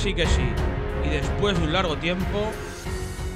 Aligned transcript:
sí 0.00 0.14
que 0.14 0.26
sí, 0.26 0.48
y 1.04 1.10
después 1.10 1.58
de 1.58 1.64
un 1.64 1.74
largo 1.74 1.98
tiempo, 1.98 2.50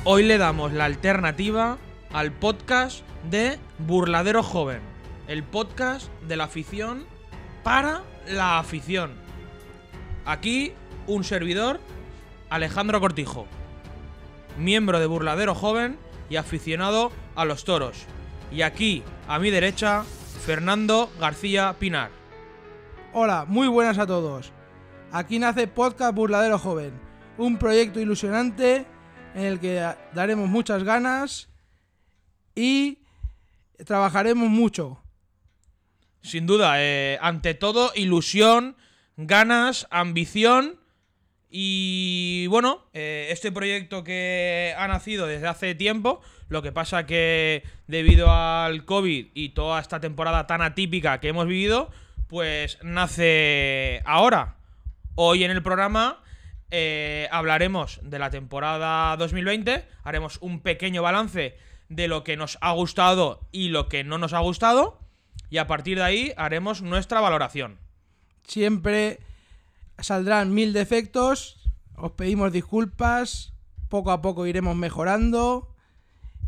hoy 0.05 0.22
le 0.22 0.38
damos 0.38 0.72
la 0.72 0.86
alternativa 0.86 1.77
al 2.10 2.32
podcast 2.32 3.05
de 3.30 3.59
Burladero 3.80 4.42
Joven, 4.42 4.80
el 5.28 5.42
podcast 5.42 6.10
de 6.27 6.36
la 6.38 6.45
afición 6.45 7.05
para 7.64 8.02
la 8.27 8.58
afición. 8.58 9.12
Aquí 10.24 10.72
un 11.06 11.22
servidor, 11.22 11.80
Alejandro 12.48 12.98
Cortijo, 12.98 13.46
miembro 14.56 15.00
de 15.00 15.06
Burladero 15.06 15.55
Joven 15.55 15.98
y 16.30 16.36
aficionado 16.36 17.12
a 17.36 17.44
los 17.44 17.64
toros. 17.64 18.06
Y 18.50 18.62
aquí, 18.62 19.02
a 19.28 19.39
mi 19.39 19.50
derecha, 19.50 20.05
Fernando 20.46 21.11
García 21.20 21.77
Pinar. 21.78 22.11
Hola, 23.12 23.44
muy 23.46 23.69
buenas 23.69 23.98
a 23.98 24.06
todos. 24.06 24.53
Aquí 25.15 25.39
nace 25.39 25.69
Podcast 25.69 26.12
Burladero 26.12 26.59
Joven, 26.59 26.93
un 27.39 27.57
proyecto 27.57 28.01
ilusionante 28.01 28.84
en 29.37 29.45
el 29.45 29.61
que 29.61 29.81
daremos 30.12 30.48
muchas 30.48 30.83
ganas 30.83 31.48
y 32.57 32.98
trabajaremos 33.87 34.48
mucho. 34.48 35.01
Sin 36.20 36.48
duda, 36.48 36.83
eh, 36.83 37.17
ante 37.23 37.55
todo, 37.55 37.92
ilusión, 37.95 38.75
ganas, 39.17 39.87
ambición 39.92 40.81
y 41.48 42.48
bueno, 42.48 42.83
eh, 42.92 43.29
este 43.31 43.53
proyecto 43.53 44.03
que 44.03 44.75
ha 44.77 44.89
nacido 44.89 45.29
desde 45.29 45.47
hace 45.47 45.77
tiempo, 45.77 46.23
lo 46.48 46.61
que 46.61 46.73
pasa 46.73 47.07
que 47.07 47.62
debido 47.87 48.33
al 48.33 48.85
COVID 48.85 49.29
y 49.33 49.51
toda 49.51 49.81
esta 49.81 50.01
temporada 50.01 50.48
tan 50.48 50.61
atípica 50.61 51.20
que 51.20 51.29
hemos 51.29 51.47
vivido, 51.47 51.92
pues 52.27 52.81
nace 52.83 54.03
ahora. 54.07 54.57
Hoy 55.17 55.45
en 55.45 55.53
el 55.53 55.62
programa 55.62 56.25
eh, 56.73 57.29
hablaremos 57.31 58.01
de 58.03 58.19
la 58.19 58.31
temporada 58.31 59.17
2020, 59.17 59.87
haremos 60.03 60.39
un 60.41 60.61
pequeño 60.61 61.03
balance 61.03 61.57
de 61.89 62.09
lo 62.09 62.25
que 62.25 62.37
nos 62.37 62.59
ha 62.61 62.73
gustado 62.73 63.47
y 63.53 63.69
lo 63.69 63.89
que 63.89 64.03
no 64.03 64.19
nos 64.19 64.33
ha 64.33 64.41
gustado, 64.41 64.98
y 65.51 65.59
a 65.59 65.69
partir 65.69 65.98
de 65.98 66.03
ahí 66.03 66.33
haremos 66.37 66.83
nuestra 66.83 67.20
valoración. 67.20 67.79
Siempre 68.42 69.20
saldrán 70.01 70.53
mil 70.53 70.73
defectos, 70.73 71.62
os 71.95 72.11
pedimos 72.12 72.51
disculpas, 72.51 73.53
poco 73.89 74.11
a 74.11 74.20
poco 74.20 74.48
iremos 74.48 74.75
mejorando, 74.75 75.77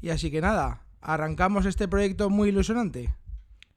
y 0.03 0.11
así 0.11 0.33
que 0.33 0.41
nada, 0.41 0.83
arrancamos 1.01 1.67
este 1.67 1.87
proyecto 1.87 2.31
muy 2.31 2.49
ilusionante. 2.49 3.15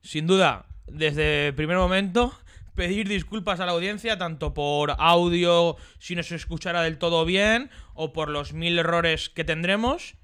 Sin 0.01 0.25
duda, 0.25 0.65
desde 0.87 1.49
el 1.49 1.53
primer 1.53 1.77
momento 1.77 2.33
pedir 2.75 3.07
disculpas 3.07 3.59
a 3.59 3.65
la 3.65 3.73
audiencia, 3.73 4.17
tanto 4.17 4.53
por 4.53 4.95
audio, 4.97 5.77
si 5.99 6.15
no 6.15 6.23
se 6.23 6.35
escuchará 6.35 6.81
del 6.81 6.97
todo 6.97 7.25
bien, 7.25 7.69
o 7.93 8.13
por 8.13 8.29
los 8.29 8.53
mil 8.53 8.77
errores 8.77 9.29
que 9.29 9.43
tendremos. 9.43 10.15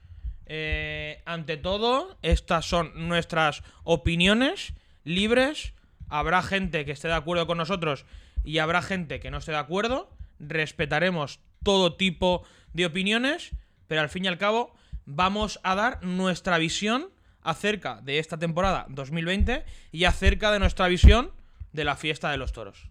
Eh, 0.45 1.21
ante 1.25 1.57
todo, 1.57 2.17
estas 2.21 2.65
son 2.65 3.07
nuestras 3.07 3.63
opiniones 3.83 4.73
libres. 5.03 5.73
Habrá 6.07 6.41
gente 6.41 6.85
que 6.85 6.91
esté 6.91 7.07
de 7.07 7.15
acuerdo 7.15 7.47
con 7.47 7.57
nosotros 7.57 8.05
y 8.43 8.59
habrá 8.59 8.81
gente 8.81 9.19
que 9.19 9.31
no 9.31 9.37
esté 9.37 9.51
de 9.51 9.57
acuerdo. 9.57 10.09
Respetaremos 10.39 11.39
todo 11.63 11.95
tipo 11.95 12.43
de 12.73 12.85
opiniones, 12.85 13.51
pero 13.87 14.01
al 14.01 14.09
fin 14.09 14.25
y 14.25 14.27
al 14.27 14.37
cabo 14.37 14.75
vamos 15.05 15.59
a 15.63 15.75
dar 15.75 16.03
nuestra 16.03 16.57
visión 16.57 17.09
acerca 17.41 18.01
de 18.01 18.19
esta 18.19 18.37
temporada 18.37 18.85
2020 18.89 19.63
y 19.91 20.05
acerca 20.05 20.51
de 20.51 20.59
nuestra 20.59 20.87
visión 20.87 21.31
de 21.75 21.83
la 21.83 21.95
fiesta 21.95 22.31
de 22.31 22.37
los 22.37 22.53
toros. 22.53 22.89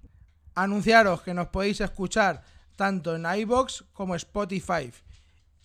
Anunciaros 0.55 1.22
que 1.22 1.34
nos 1.34 1.49
podéis 1.49 1.81
escuchar 1.81 2.43
tanto 2.77 3.17
en 3.17 3.25
iBox 3.25 3.84
como 3.93 4.15
Spotify 4.15 4.93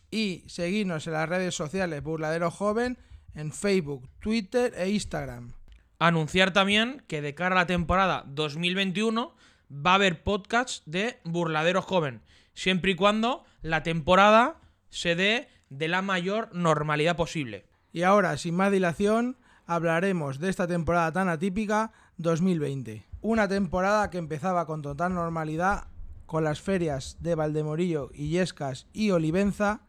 y 0.09 0.43
seguirnos 0.47 1.05
en 1.05 1.13
las 1.13 1.29
redes 1.29 1.53
sociales 1.53 2.01
Burladero 2.01 2.49
Joven 2.49 2.97
en 3.35 3.51
Facebook, 3.51 4.09
Twitter 4.19 4.73
e 4.75 4.89
Instagram. 4.89 5.53
Anunciar 5.99 6.53
también 6.53 7.03
que 7.07 7.21
de 7.21 7.35
cara 7.35 7.55
a 7.55 7.59
la 7.59 7.67
temporada 7.67 8.23
2021 8.27 9.35
va 9.71 9.91
a 9.91 9.95
haber 9.95 10.23
podcasts 10.23 10.81
de 10.85 11.19
Burladero 11.25 11.81
Joven, 11.81 12.21
siempre 12.53 12.91
y 12.91 12.95
cuando 12.95 13.43
la 13.61 13.83
temporada 13.83 14.61
se 14.89 15.15
dé 15.15 15.49
de 15.69 15.87
la 15.87 16.01
mayor 16.01 16.49
normalidad 16.53 17.15
posible. 17.15 17.65
Y 17.91 18.03
ahora, 18.03 18.37
sin 18.37 18.55
más 18.55 18.71
dilación, 18.71 19.37
hablaremos 19.65 20.39
de 20.39 20.49
esta 20.49 20.67
temporada 20.67 21.11
tan 21.11 21.29
atípica 21.29 21.91
2020. 22.17 23.08
Una 23.21 23.49
temporada 23.49 24.09
que 24.09 24.17
empezaba 24.17 24.65
con 24.65 24.81
total 24.81 25.13
normalidad 25.13 25.87
con 26.25 26.43
las 26.43 26.61
ferias 26.61 27.17
de 27.19 27.35
Valdemorillo, 27.35 28.11
Illescas 28.13 28.87
y 28.93 29.11
Olivenza, 29.11 29.81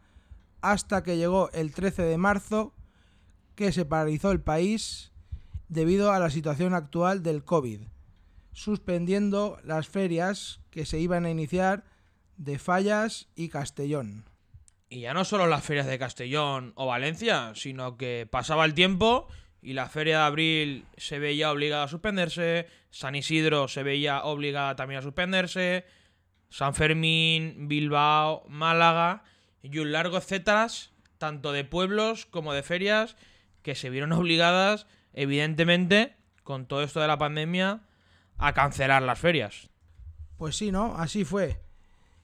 hasta 0.62 1.02
que 1.02 1.16
llegó 1.16 1.50
el 1.52 1.72
13 1.72 2.02
de 2.02 2.18
marzo, 2.18 2.74
que 3.54 3.72
se 3.72 3.84
paralizó 3.84 4.32
el 4.32 4.40
país 4.40 5.12
debido 5.68 6.12
a 6.12 6.18
la 6.18 6.30
situación 6.30 6.74
actual 6.74 7.22
del 7.22 7.44
COVID, 7.44 7.82
suspendiendo 8.52 9.58
las 9.62 9.86
ferias 9.86 10.60
que 10.70 10.84
se 10.84 10.98
iban 10.98 11.24
a 11.24 11.30
iniciar 11.30 11.84
de 12.36 12.58
Fallas 12.58 13.28
y 13.36 13.48
Castellón. 13.48 14.24
Y 14.88 15.02
ya 15.02 15.14
no 15.14 15.24
solo 15.24 15.46
las 15.46 15.62
ferias 15.62 15.86
de 15.86 16.00
Castellón 16.00 16.72
o 16.74 16.86
Valencia, 16.86 17.52
sino 17.54 17.96
que 17.96 18.26
pasaba 18.28 18.64
el 18.64 18.74
tiempo 18.74 19.28
y 19.62 19.74
la 19.74 19.88
feria 19.88 20.18
de 20.18 20.24
abril 20.24 20.84
se 20.96 21.18
veía 21.18 21.50
obligada 21.50 21.84
a 21.84 21.88
suspenderse, 21.88 22.66
San 22.90 23.14
Isidro 23.14 23.68
se 23.68 23.82
veía 23.82 24.24
obligada 24.24 24.76
también 24.76 25.00
a 25.00 25.02
suspenderse, 25.02 25.84
San 26.48 26.74
Fermín, 26.74 27.68
Bilbao, 27.68 28.44
Málaga 28.48 29.22
y 29.62 29.78
un 29.78 29.92
largo 29.92 30.16
etcétera, 30.16 30.66
tanto 31.18 31.52
de 31.52 31.64
pueblos 31.64 32.26
como 32.26 32.54
de 32.54 32.62
ferias, 32.62 33.16
que 33.62 33.74
se 33.74 33.90
vieron 33.90 34.12
obligadas, 34.14 34.86
evidentemente, 35.12 36.16
con 36.42 36.66
todo 36.66 36.82
esto 36.82 37.00
de 37.00 37.06
la 37.06 37.18
pandemia, 37.18 37.82
a 38.38 38.54
cancelar 38.54 39.02
las 39.02 39.18
ferias. 39.18 39.68
Pues 40.38 40.56
sí, 40.56 40.72
¿no? 40.72 40.96
Así 40.96 41.24
fue. 41.24 41.60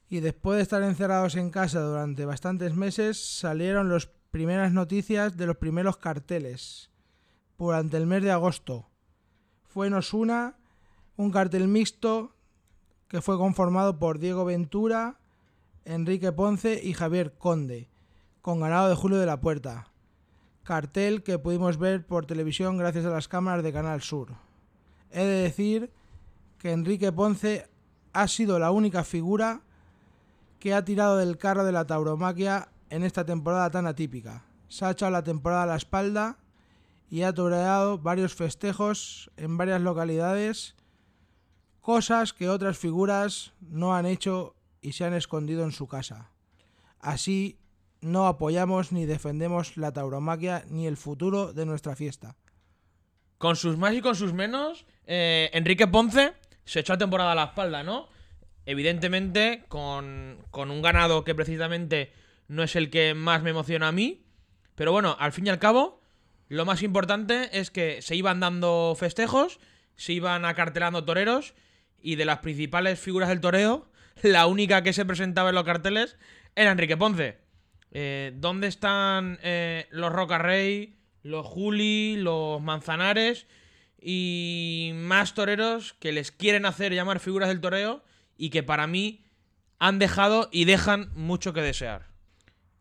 Y 0.09 0.21
después 0.21 0.57
de 0.57 0.63
estar 0.63 0.83
encerrados 0.83 1.35
en 1.37 1.51
casa 1.51 1.81
durante 1.81 2.25
bastantes 2.25 2.75
meses, 2.75 3.23
salieron 3.39 3.91
las 3.91 4.07
primeras 4.31 4.73
noticias 4.73 5.37
de 5.37 5.47
los 5.47 5.57
primeros 5.57 5.99
carteles 5.99 6.91
durante 7.59 7.97
el 7.97 8.07
mes 8.07 8.23
de 8.23 8.33
agosto. 8.33 8.89
Fue 9.65 9.87
en 9.87 9.95
Osuna 9.95 10.57
un 11.17 11.31
cartel 11.31 11.69
mixto 11.69 12.35
que 13.09 13.23
fue 13.23 13.39
conformado 13.39 13.99
por 13.99 14.19
Diego 14.19 14.45
Ventura, 14.45 15.19
Enrique 15.85 16.33
Ponce 16.33 16.81
y 16.83 16.93
Javier 16.93 17.37
Conde, 17.39 17.89
con 18.43 18.61
ganado 18.61 18.89
de 18.89 18.97
Julio 18.97 19.19
de 19.19 19.27
la 19.27 19.41
Puerta. 19.41 19.93
Cartel 20.65 21.23
que 21.23 21.39
pudimos 21.39 21.79
ver 21.79 22.05
por 22.07 22.27
televisión 22.27 22.77
gracias 22.77 23.05
a 23.05 23.11
las 23.11 23.29
cámaras 23.29 23.63
de 23.63 23.73
Canal 23.73 24.03
Sur. 24.03 24.35
He 25.11 25.25
de 25.25 25.43
decir 25.43 25.93
que 26.59 26.73
Enrique 26.73 27.13
Ponce 27.13 27.69
ha 28.13 28.27
sido 28.29 28.59
la 28.59 28.73
única 28.73 29.05
figura 29.05 29.61
que 30.59 30.75
ha 30.75 30.85
tirado 30.85 31.17
del 31.19 31.39
carro 31.39 31.65
de 31.65 31.73
la 31.73 31.87
tauromaquia 31.87 32.69
en 32.91 33.05
esta 33.05 33.25
temporada 33.25 33.71
tan 33.71 33.87
atípica. 33.87 34.45
Se 34.69 34.85
ha 34.85 34.91
echado 34.91 35.13
la 35.13 35.23
temporada 35.23 35.63
a 35.63 35.67
la 35.67 35.77
espalda 35.77 36.39
y 37.09 37.23
ha 37.23 37.33
toreado 37.33 37.99
varios 37.99 38.35
festejos 38.35 39.31
en 39.37 39.57
varias 39.57 39.81
localidades, 39.81 40.75
cosas 41.81 42.33
que 42.33 42.49
otras 42.49 42.79
figuras 42.79 43.53
no 43.61 43.95
han 43.95 44.07
hecho 44.07 44.57
y 44.81 44.93
se 44.93 45.05
han 45.05 45.15
escondido 45.15 45.65
en 45.65 45.73
su 45.73 45.87
casa. 45.87 46.31
Así 46.99 47.59
no 48.01 48.27
apoyamos 48.27 48.93
ni 48.93 49.07
defendemos 49.07 49.77
la 49.77 49.93
tauromaquia 49.93 50.65
ni 50.69 50.87
el 50.87 50.97
futuro 50.97 51.53
de 51.53 51.67
nuestra 51.67 51.97
fiesta. 51.97 52.37
Con 53.39 53.57
sus 53.57 53.77
más 53.77 53.95
y 53.95 54.01
con 54.01 54.17
sus 54.17 54.33
menos, 54.33 54.87
eh, 55.07 55.51
Enrique 55.53 55.87
Ponce 55.87 56.35
se 56.65 56.81
echó 56.81 56.95
la 56.95 56.99
temporada 56.99 57.33
a 57.33 57.35
la 57.35 57.45
espalda, 57.45 57.83
¿no? 57.83 58.09
Evidentemente, 58.65 59.65
con, 59.69 60.39
con 60.51 60.71
un 60.71 60.83
ganado 60.83 61.23
que 61.23 61.35
precisamente 61.35 62.13
no 62.49 62.63
es 62.63 62.75
el 62.75 62.91
que 62.91 63.15
más 63.15 63.43
me 63.43 63.51
emociona 63.51 63.89
a 63.89 63.93
mí. 63.93 64.25
Pero 64.75 64.93
bueno, 64.93 65.17
al 65.19 65.33
fin 65.33 65.47
y 65.47 65.51
al 65.51 65.59
cabo, 65.59 65.96
lo 66.49 66.65
más 66.65 66.83
importante 66.83 67.59
es 67.59 67.71
que 67.71 68.03
se 68.03 68.15
iban 68.15 68.41
dando 68.41 68.97
festejos, 68.99 69.59
se 69.97 70.13
iban 70.13 70.45
acartelando 70.45 71.05
toreros 71.05 71.55
y 72.01 72.17
de 72.17 72.25
las 72.25 72.39
principales 72.39 73.01
figuras 73.01 73.29
del 73.29 73.41
toreo, 73.41 73.91
la 74.23 74.47
única 74.47 74.83
que 74.83 74.93
se 74.93 75.05
presentaba 75.05 75.49
en 75.49 75.55
los 75.57 75.65
carteles 75.65 76.17
era 76.55 76.71
Enrique 76.71 76.97
Ponce. 76.97 77.39
Eh, 77.93 78.33
¿Dónde 78.37 78.67
están 78.67 79.39
eh, 79.43 79.87
los 79.91 80.13
Roca 80.13 80.39
Rey, 80.39 80.99
los 81.23 81.47
Juli, 81.47 82.17
los 82.17 82.61
Manzanares 82.61 83.47
y 84.01 84.93
más 84.95 85.35
toreros 85.35 85.95
que 85.95 86.13
les 86.13 86.31
quieren 86.31 86.67
hacer 86.67 86.93
llamar 86.93 87.21
figuras 87.21 87.49
del 87.49 87.61
toreo 87.61 88.05
y 88.37 88.51
que 88.51 88.63
para 88.63 88.87
mí 88.87 89.25
han 89.79 89.99
dejado 89.99 90.49
y 90.53 90.65
dejan 90.65 91.11
mucho 91.15 91.53
que 91.53 91.63
desear? 91.63 92.09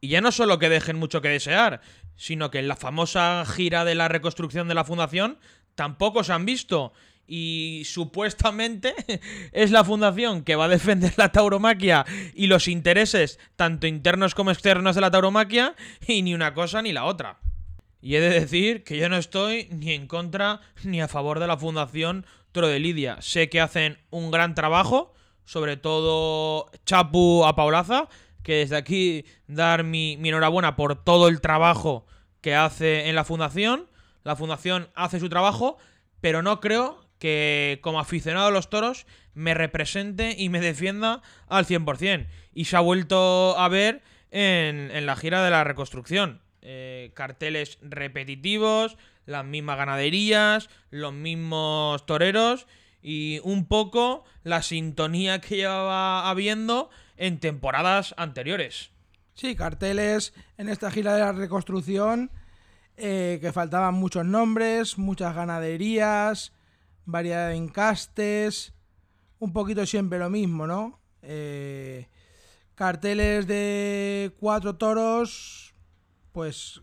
Y 0.01 0.09
ya 0.09 0.21
no 0.21 0.31
solo 0.31 0.59
que 0.59 0.69
dejen 0.69 0.97
mucho 0.97 1.21
que 1.21 1.29
desear, 1.29 1.81
sino 2.15 2.51
que 2.51 2.59
en 2.59 2.67
la 2.67 2.75
famosa 2.75 3.44
gira 3.45 3.85
de 3.85 3.95
la 3.95 4.07
reconstrucción 4.07 4.67
de 4.67 4.75
la 4.75 4.83
fundación 4.83 5.38
tampoco 5.75 6.23
se 6.23 6.33
han 6.33 6.45
visto. 6.45 6.94
y 7.27 7.81
supuestamente 7.85 8.94
es 9.51 9.71
la 9.71 9.83
fundación 9.83 10.44
que 10.44 10.56
va 10.56 10.65
a 10.65 10.69
defender 10.69 11.13
la 11.17 11.31
tauromaquia 11.31 12.06
y 12.35 12.45
los 12.45 12.67
intereses 12.67 13.39
tanto 13.56 13.88
internos 13.88 14.35
como 14.35 14.51
externos 14.51 14.94
de 14.94 15.01
la 15.01 15.09
tauromaquia 15.09 15.75
y 16.07 16.21
ni 16.21 16.35
una 16.35 16.53
cosa 16.53 16.83
ni 16.83 16.94
la 16.94 17.06
otra. 17.06 17.39
Y 18.06 18.15
he 18.15 18.21
de 18.21 18.39
decir 18.39 18.83
que 18.83 18.97
yo 18.97 19.09
no 19.09 19.17
estoy 19.17 19.67
ni 19.71 19.91
en 19.94 20.06
contra 20.06 20.62
ni 20.83 21.01
a 21.01 21.07
favor 21.07 21.39
de 21.39 21.47
la 21.47 21.57
fundación 21.57 22.27
Toro 22.51 22.67
de 22.67 22.79
Lidia. 22.79 23.17
Sé 23.19 23.50
que 23.50 23.59
hacen 23.59 23.97
un 24.12 24.29
gran 24.29 24.53
trabajo, 24.53 25.15
sobre 25.44 25.75
todo 25.75 26.69
Chapu 26.85 27.44
a 27.45 27.56
Paulaza, 27.56 28.07
que 28.45 28.57
desde 28.57 28.77
aquí 28.77 29.25
dar 29.47 29.83
mi, 29.83 30.18
mi 30.18 30.30
enhorabuena 30.30 30.75
por 30.75 31.03
todo 31.03 31.27
el 31.27 31.42
trabajo 31.42 32.06
que 32.42 32.53
hace 32.53 33.09
en 33.09 33.15
la 33.15 33.24
fundación. 33.24 33.89
La 34.24 34.36
fundación 34.36 34.88
hace 34.94 35.19
su 35.19 35.30
trabajo, 35.30 35.77
pero 36.21 36.44
no 36.44 36.62
creo 36.62 37.03
que 37.18 37.80
como 37.81 38.00
aficionado 38.00 38.47
a 38.47 38.51
los 38.51 38.69
toros 38.69 39.07
me 39.33 39.56
represente 39.56 40.36
y 40.38 40.50
me 40.50 40.62
defienda 40.62 41.24
al 41.47 41.65
100%. 41.65 42.27
Y 42.53 42.65
se 42.65 42.77
ha 42.77 42.81
vuelto 42.81 43.57
a 43.57 43.68
ver 43.68 44.03
en, 44.30 44.91
en 44.91 45.07
la 45.07 45.15
gira 45.15 45.44
de 45.44 45.50
la 45.50 45.63
reconstrucción. 45.63 46.39
Eh, 46.62 47.12
carteles 47.15 47.80
repetitivos, 47.81 48.95
las 49.25 49.44
mismas 49.44 49.77
ganaderías, 49.77 50.69
los 50.91 51.13
mismos 51.13 52.06
toreros 52.06 52.68
y 53.01 53.39
un 53.44 53.65
poco 53.65 54.24
la 54.44 54.62
sintonía 54.62 55.41
que 55.41 55.56
llevaba 55.57 56.30
habiendo 56.30 56.91
en 57.17 57.39
temporadas 57.39 58.13
anteriores. 58.17 58.91
Sí, 59.33 59.56
carteles 59.56 60.33
en 60.57 60.69
esta 60.69 60.91
gira 60.91 61.13
de 61.13 61.19
la 61.21 61.31
reconstrucción 61.33 62.31
eh, 62.97 63.39
que 63.41 63.51
faltaban 63.51 63.94
muchos 63.95 64.25
nombres, 64.25 64.97
muchas 64.97 65.35
ganaderías, 65.35 66.53
variedad 67.06 67.50
de 67.50 67.56
encastes, 67.56 68.73
un 69.39 69.51
poquito 69.51 69.85
siempre 69.85 70.19
lo 70.19 70.29
mismo, 70.29 70.65
¿no? 70.65 71.00
Eh, 71.21 72.07
carteles 72.75 73.47
de 73.47 74.33
cuatro 74.39 74.75
toros, 74.75 75.73
pues 76.31 76.81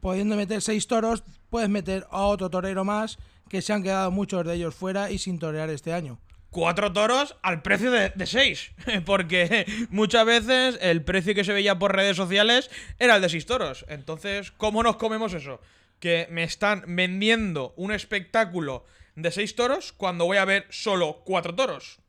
pudiendo 0.00 0.36
meter 0.36 0.62
seis 0.62 0.86
toros, 0.86 1.22
puedes 1.50 1.68
meter 1.68 2.06
a 2.10 2.22
otro 2.22 2.48
torero 2.48 2.84
más, 2.84 3.18
que 3.50 3.60
se 3.60 3.72
han 3.74 3.82
quedado 3.82 4.10
muchos 4.10 4.46
de 4.46 4.54
ellos 4.54 4.74
fuera 4.74 5.10
y 5.10 5.18
sin 5.18 5.38
torear 5.38 5.68
este 5.68 5.92
año. 5.92 6.18
Cuatro 6.50 6.92
toros 6.92 7.36
al 7.42 7.62
precio 7.62 7.90
de, 7.90 8.10
de 8.10 8.26
seis. 8.26 8.72
Porque 9.06 9.66
muchas 9.90 10.26
veces 10.26 10.78
el 10.80 11.04
precio 11.04 11.34
que 11.34 11.44
se 11.44 11.52
veía 11.52 11.78
por 11.78 11.94
redes 11.94 12.16
sociales 12.16 12.70
era 12.98 13.16
el 13.16 13.22
de 13.22 13.28
seis 13.28 13.46
toros. 13.46 13.84
Entonces, 13.88 14.50
¿cómo 14.52 14.82
nos 14.82 14.96
comemos 14.96 15.32
eso? 15.32 15.60
Que 16.00 16.26
me 16.30 16.42
están 16.42 16.84
vendiendo 16.86 17.72
un 17.76 17.92
espectáculo 17.92 18.84
de 19.14 19.30
seis 19.30 19.54
toros 19.54 19.92
cuando 19.92 20.24
voy 20.24 20.38
a 20.38 20.44
ver 20.44 20.66
solo 20.70 21.22
cuatro 21.24 21.54
toros. 21.54 22.00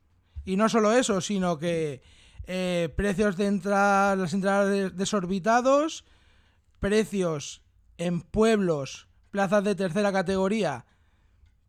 Y 0.44 0.56
no 0.56 0.68
solo 0.68 0.92
eso, 0.92 1.20
sino 1.20 1.58
que 1.58 2.02
eh, 2.46 2.92
precios 2.96 3.36
de 3.36 3.46
entrada, 3.46 4.16
las 4.16 4.34
entradas 4.34 4.96
desorbitados, 4.96 6.04
precios 6.80 7.62
en 7.98 8.20
pueblos, 8.20 9.08
plazas 9.30 9.62
de 9.64 9.74
tercera 9.74 10.12
categoría, 10.12 10.84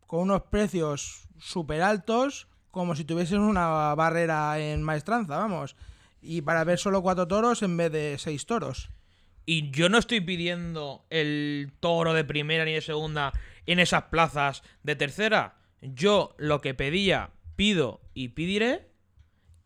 con 0.06 0.22
unos 0.22 0.42
precios 0.42 1.28
súper 1.38 1.82
altos, 1.82 2.48
como 2.74 2.96
si 2.96 3.04
tuviesen 3.04 3.38
una 3.38 3.94
barrera 3.94 4.58
en 4.58 4.82
maestranza, 4.82 5.38
vamos. 5.38 5.76
Y 6.20 6.42
para 6.42 6.64
ver 6.64 6.78
solo 6.78 7.02
cuatro 7.02 7.28
toros 7.28 7.62
en 7.62 7.76
vez 7.76 7.92
de 7.92 8.16
seis 8.18 8.46
toros. 8.46 8.90
Y 9.46 9.70
yo 9.70 9.88
no 9.88 9.96
estoy 9.98 10.20
pidiendo 10.20 11.06
el 11.08 11.72
toro 11.78 12.14
de 12.14 12.24
primera 12.24 12.64
ni 12.64 12.72
de 12.72 12.80
segunda 12.80 13.32
en 13.66 13.78
esas 13.78 14.04
plazas 14.04 14.62
de 14.82 14.96
tercera. 14.96 15.56
Yo 15.82 16.34
lo 16.36 16.60
que 16.60 16.74
pedía, 16.74 17.30
pido 17.54 18.00
y 18.12 18.28
pediré 18.28 18.90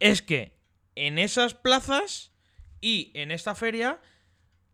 es 0.00 0.20
que 0.20 0.58
en 0.94 1.18
esas 1.18 1.54
plazas 1.54 2.32
y 2.80 3.10
en 3.14 3.30
esta 3.30 3.54
feria, 3.54 4.00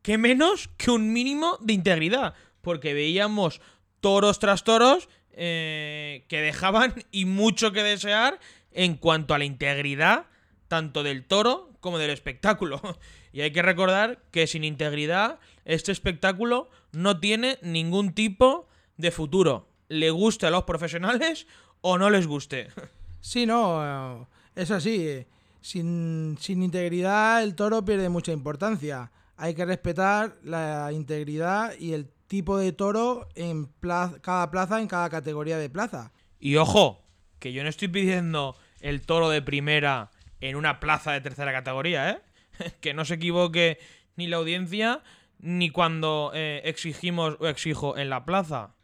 que 0.02 0.18
menos 0.18 0.68
que 0.76 0.90
un 0.90 1.12
mínimo 1.12 1.56
de 1.60 1.74
integridad. 1.74 2.34
Porque 2.62 2.94
veíamos 2.94 3.60
toros 4.00 4.40
tras 4.40 4.64
toros 4.64 5.08
eh, 5.36 6.24
que 6.28 6.40
dejaban 6.40 6.94
y 7.10 7.24
mucho 7.24 7.72
que 7.72 7.82
desear 7.82 8.38
en 8.72 8.96
cuanto 8.96 9.34
a 9.34 9.38
la 9.38 9.44
integridad 9.44 10.26
tanto 10.68 11.02
del 11.02 11.24
toro 11.24 11.70
como 11.80 11.98
del 11.98 12.10
espectáculo. 12.10 12.80
Y 13.34 13.40
hay 13.40 13.50
que 13.50 13.62
recordar 13.62 14.22
que 14.30 14.46
sin 14.46 14.62
integridad 14.62 15.40
este 15.64 15.90
espectáculo 15.90 16.70
no 16.92 17.18
tiene 17.18 17.58
ningún 17.62 18.14
tipo 18.14 18.68
de 18.96 19.10
futuro. 19.10 19.66
Le 19.88 20.10
guste 20.10 20.46
a 20.46 20.50
los 20.50 20.62
profesionales 20.62 21.48
o 21.80 21.98
no 21.98 22.10
les 22.10 22.26
guste. 22.26 22.68
Sí, 23.20 23.46
no, 23.46 24.28
es 24.54 24.70
así. 24.70 25.26
Sin, 25.62 26.36
sin 26.38 26.62
integridad 26.62 27.42
el 27.42 27.54
toro 27.54 27.84
pierde 27.84 28.10
mucha 28.10 28.32
importancia. 28.32 29.10
Hay 29.38 29.54
que 29.54 29.64
respetar 29.64 30.36
la 30.44 30.92
integridad 30.92 31.72
y 31.78 31.94
el 31.94 32.06
tipo 32.26 32.58
de 32.58 32.72
toro 32.72 33.28
en 33.34 33.66
plaza, 33.66 34.20
cada 34.20 34.50
plaza, 34.50 34.80
en 34.80 34.88
cada 34.88 35.10
categoría 35.10 35.58
de 35.58 35.70
plaza. 35.70 36.12
Y 36.38 36.56
ojo, 36.56 37.04
que 37.38 37.52
yo 37.52 37.62
no 37.62 37.68
estoy 37.68 37.88
pidiendo 37.88 38.56
el 38.80 39.02
toro 39.02 39.28
de 39.28 39.42
primera 39.42 40.10
en 40.40 40.56
una 40.56 40.80
plaza 40.80 41.12
de 41.12 41.20
tercera 41.20 41.52
categoría, 41.52 42.10
¿eh? 42.10 42.72
que 42.80 42.94
no 42.94 43.04
se 43.04 43.14
equivoque 43.14 43.78
ni 44.16 44.26
la 44.26 44.36
audiencia 44.36 45.02
ni 45.38 45.70
cuando 45.70 46.30
eh, 46.34 46.62
exigimos 46.64 47.36
o 47.40 47.48
exijo 47.48 47.96
en 47.98 48.08
la 48.08 48.24
plaza 48.24 48.74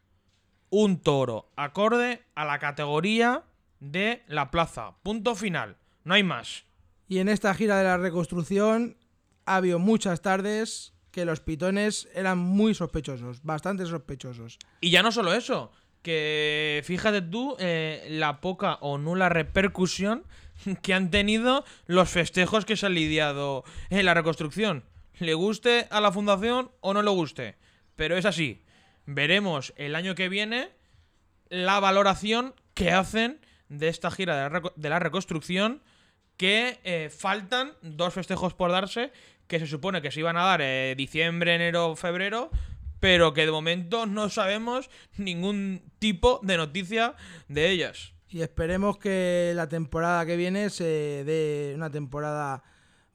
un 0.70 1.00
toro 1.00 1.50
acorde 1.56 2.22
a 2.34 2.44
la 2.44 2.58
categoría 2.58 3.44
de 3.80 4.22
la 4.26 4.50
plaza. 4.50 4.94
Punto 5.02 5.34
final. 5.34 5.76
No 6.04 6.14
hay 6.14 6.22
más. 6.22 6.64
Y 7.08 7.18
en 7.18 7.28
esta 7.28 7.54
gira 7.54 7.78
de 7.78 7.84
la 7.84 7.96
reconstrucción 7.96 8.96
ha 9.46 9.56
habido 9.56 9.78
muchas 9.78 10.22
tardes 10.22 10.92
que 11.10 11.24
los 11.24 11.40
pitones 11.40 12.08
eran 12.14 12.38
muy 12.38 12.74
sospechosos, 12.74 13.42
bastante 13.42 13.86
sospechosos. 13.86 14.58
Y 14.80 14.90
ya 14.90 15.02
no 15.02 15.12
solo 15.12 15.32
eso, 15.32 15.72
que 16.02 16.82
fíjate 16.84 17.22
tú 17.22 17.56
eh, 17.58 18.06
la 18.10 18.40
poca 18.40 18.74
o 18.80 18.98
nula 18.98 19.28
repercusión 19.28 20.24
que 20.82 20.94
han 20.94 21.10
tenido 21.10 21.64
los 21.86 22.08
festejos 22.08 22.64
que 22.64 22.76
se 22.76 22.86
han 22.86 22.94
lidiado 22.94 23.64
en 23.90 24.04
la 24.04 24.14
reconstrucción. 24.14 24.84
Le 25.18 25.34
guste 25.34 25.86
a 25.90 26.00
la 26.00 26.12
fundación 26.12 26.70
o 26.80 26.94
no 26.94 27.02
le 27.02 27.10
guste. 27.10 27.56
Pero 27.96 28.16
es 28.16 28.24
así. 28.24 28.62
Veremos 29.04 29.74
el 29.76 29.94
año 29.94 30.14
que 30.14 30.28
viene 30.28 30.70
la 31.50 31.80
valoración 31.80 32.54
que 32.74 32.92
hacen 32.92 33.40
de 33.68 33.88
esta 33.88 34.10
gira 34.10 34.48
de 34.74 34.88
la, 34.88 34.98
reconstrucción. 34.98 35.82
Que 36.38 36.80
eh, 36.84 37.10
faltan 37.10 37.72
dos 37.82 38.14
festejos 38.14 38.54
por 38.54 38.72
darse. 38.72 39.12
Que 39.50 39.58
se 39.58 39.66
supone 39.66 40.00
que 40.00 40.12
se 40.12 40.20
iban 40.20 40.36
a 40.36 40.44
dar 40.44 40.60
eh, 40.62 40.94
diciembre, 40.96 41.56
enero, 41.56 41.96
febrero. 41.96 42.50
Pero 43.00 43.34
que 43.34 43.46
de 43.46 43.50
momento 43.50 44.06
no 44.06 44.28
sabemos 44.28 44.90
ningún 45.16 45.82
tipo 45.98 46.38
de 46.44 46.56
noticia 46.56 47.16
de 47.48 47.68
ellas. 47.68 48.12
Y 48.28 48.42
esperemos 48.42 48.98
que 48.98 49.52
la 49.56 49.68
temporada 49.68 50.24
que 50.24 50.36
viene 50.36 50.70
se 50.70 51.24
dé 51.24 51.72
una 51.74 51.90
temporada 51.90 52.62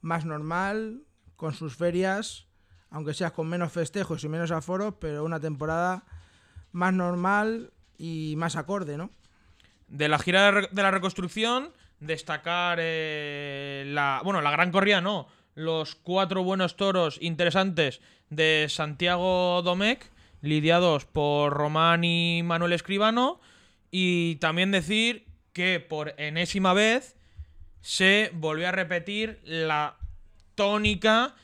más 0.02 0.26
normal, 0.26 1.04
con 1.36 1.54
sus 1.54 1.74
ferias, 1.74 2.46
aunque 2.90 3.14
seas 3.14 3.32
con 3.32 3.48
menos 3.48 3.72
festejos 3.72 4.22
y 4.22 4.28
menos 4.28 4.50
aforos, 4.50 4.94
pero 5.00 5.24
una 5.24 5.40
temporada 5.40 6.04
más 6.72 6.92
normal 6.92 7.72
y 7.96 8.34
más 8.36 8.56
acorde, 8.56 8.98
¿no? 8.98 9.10
De 9.88 10.08
la 10.08 10.18
gira 10.18 10.52
de 10.52 10.82
la 10.82 10.90
reconstrucción, 10.90 11.72
destacar 11.98 12.76
eh, 12.78 13.84
la. 13.86 14.20
Bueno, 14.22 14.42
la 14.42 14.50
gran 14.50 14.70
corrida 14.70 15.00
no. 15.00 15.28
Los 15.56 15.94
cuatro 15.94 16.44
buenos 16.44 16.76
toros 16.76 17.16
interesantes 17.22 18.02
de 18.28 18.66
Santiago 18.68 19.62
Domecq, 19.62 20.04
lidiados 20.42 21.06
por 21.06 21.54
Román 21.54 22.04
y 22.04 22.42
Manuel 22.44 22.74
Escribano. 22.74 23.40
Y 23.90 24.34
también 24.36 24.70
decir 24.70 25.24
que 25.54 25.80
por 25.80 26.14
enésima 26.18 26.74
vez 26.74 27.16
se 27.80 28.30
volvió 28.34 28.68
a 28.68 28.72
repetir 28.72 29.40
la 29.44 29.96
tónica 30.56 31.34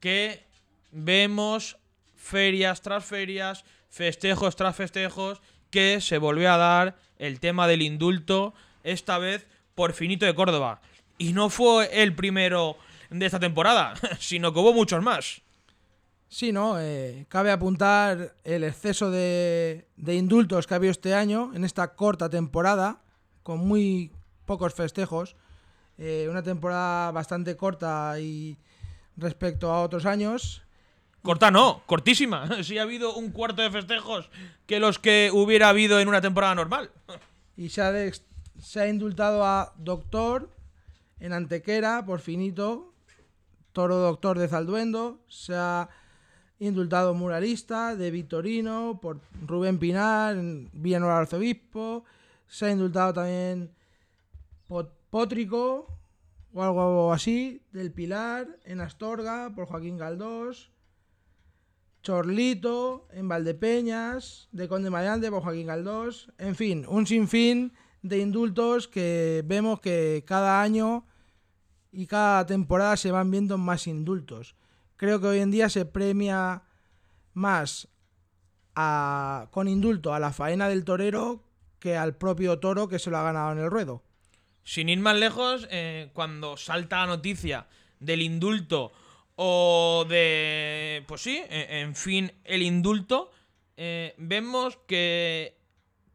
que 0.00 0.44
vemos 0.90 1.78
ferias 2.14 2.82
tras 2.82 3.06
ferias, 3.06 3.64
festejos 3.88 4.54
tras 4.54 4.76
festejos, 4.76 5.40
que 5.70 6.02
se 6.02 6.18
volvió 6.18 6.52
a 6.52 6.58
dar 6.58 6.96
el 7.18 7.40
tema 7.40 7.66
del 7.66 7.80
indulto, 7.80 8.52
esta 8.84 9.16
vez 9.16 9.46
por 9.74 9.94
Finito 9.94 10.26
de 10.26 10.34
Córdoba. 10.34 10.82
Y 11.16 11.32
no 11.32 11.48
fue 11.48 12.02
el 12.02 12.14
primero 12.14 12.76
de 13.12 13.26
esta 13.26 13.38
temporada, 13.40 13.94
sino 14.18 14.52
que 14.52 14.58
hubo 14.60 14.72
muchos 14.72 15.02
más. 15.02 15.42
Sí, 16.28 16.50
¿no? 16.50 16.80
Eh, 16.80 17.26
cabe 17.28 17.50
apuntar 17.50 18.34
el 18.44 18.64
exceso 18.64 19.10
de, 19.10 19.86
de, 19.96 20.14
indultos 20.14 20.66
que 20.66 20.74
ha 20.74 20.78
habido 20.78 20.90
este 20.90 21.14
año, 21.14 21.52
en 21.54 21.64
esta 21.64 21.94
corta 21.94 22.30
temporada, 22.30 23.02
con 23.42 23.58
muy 23.58 24.10
pocos 24.46 24.72
festejos. 24.72 25.36
Eh, 25.98 26.26
una 26.30 26.42
temporada 26.42 27.10
bastante 27.12 27.54
corta 27.56 28.18
y 28.18 28.56
respecto 29.16 29.70
a 29.70 29.82
otros 29.82 30.06
años. 30.06 30.62
Corta 31.22 31.50
no, 31.50 31.82
cortísima. 31.86 32.48
Sí 32.62 32.78
ha 32.78 32.82
habido 32.82 33.14
un 33.14 33.30
cuarto 33.30 33.60
de 33.60 33.70
festejos 33.70 34.30
que 34.66 34.80
los 34.80 34.98
que 34.98 35.30
hubiera 35.32 35.68
habido 35.68 36.00
en 36.00 36.08
una 36.08 36.22
temporada 36.22 36.54
normal. 36.54 36.90
Y 37.58 37.68
se 37.68 37.82
ha, 37.82 37.92
de- 37.92 38.18
se 38.58 38.80
ha 38.80 38.88
indultado 38.88 39.44
a 39.44 39.74
Doctor 39.76 40.48
en 41.20 41.34
Antequera 41.34 42.04
por 42.06 42.20
finito, 42.20 42.91
Toro 43.72 43.96
Doctor 43.96 44.38
de 44.38 44.48
Zalduendo. 44.48 45.20
Se 45.28 45.54
ha 45.54 45.88
indultado 46.58 47.14
Muralista 47.14 47.96
de 47.96 48.10
Victorino 48.10 48.98
por 49.02 49.20
Rubén 49.46 49.78
Pinar 49.78 50.36
Villanueva 50.72 51.18
Arzobispo. 51.18 52.04
Se 52.46 52.66
ha 52.66 52.70
indultado 52.70 53.14
también 53.14 53.72
Pot- 54.68 54.92
Pótrico 55.10 55.88
o 56.54 56.62
algo 56.62 57.12
así 57.12 57.62
del 57.72 57.92
Pilar 57.92 58.46
en 58.64 58.80
Astorga 58.80 59.50
por 59.54 59.66
Joaquín 59.66 59.96
Galdós. 59.96 60.70
Chorlito 62.02 63.06
en 63.12 63.28
Valdepeñas, 63.28 64.48
de 64.50 64.68
Conde 64.68 64.90
Mayande 64.90 65.30
por 65.30 65.42
Joaquín 65.42 65.68
Galdós. 65.68 66.32
En 66.38 66.56
fin, 66.56 66.84
un 66.88 67.06
sinfín 67.06 67.72
de 68.02 68.18
indultos 68.18 68.88
que 68.88 69.42
vemos 69.46 69.80
que 69.80 70.24
cada 70.26 70.60
año 70.60 71.06
y 71.92 72.06
cada 72.06 72.46
temporada 72.46 72.96
se 72.96 73.10
van 73.10 73.30
viendo 73.30 73.58
más 73.58 73.86
indultos. 73.86 74.56
Creo 74.96 75.20
que 75.20 75.26
hoy 75.26 75.38
en 75.40 75.50
día 75.50 75.68
se 75.68 75.84
premia 75.84 76.62
más 77.34 77.88
a- 78.74 79.48
con 79.50 79.68
indulto 79.68 80.14
a 80.14 80.18
la 80.20 80.32
faena 80.32 80.68
del 80.68 80.84
torero 80.84 81.44
que 81.78 81.96
al 81.96 82.14
propio 82.16 82.58
toro 82.58 82.88
que 82.88 82.98
se 82.98 83.10
lo 83.10 83.18
ha 83.18 83.22
ganado 83.22 83.52
en 83.52 83.58
el 83.58 83.70
ruedo. 83.70 84.02
Sin 84.64 84.88
ir 84.88 85.00
más 85.00 85.16
lejos, 85.16 85.66
eh, 85.70 86.10
cuando 86.14 86.56
salta 86.56 87.00
la 87.00 87.06
noticia 87.06 87.66
del 88.00 88.22
indulto 88.22 88.92
o 89.36 90.06
de. 90.08 91.04
Pues 91.08 91.20
sí, 91.20 91.38
eh, 91.48 91.80
en 91.82 91.96
fin, 91.96 92.32
el 92.44 92.62
indulto, 92.62 93.30
eh, 93.76 94.14
vemos 94.18 94.78
que 94.86 95.58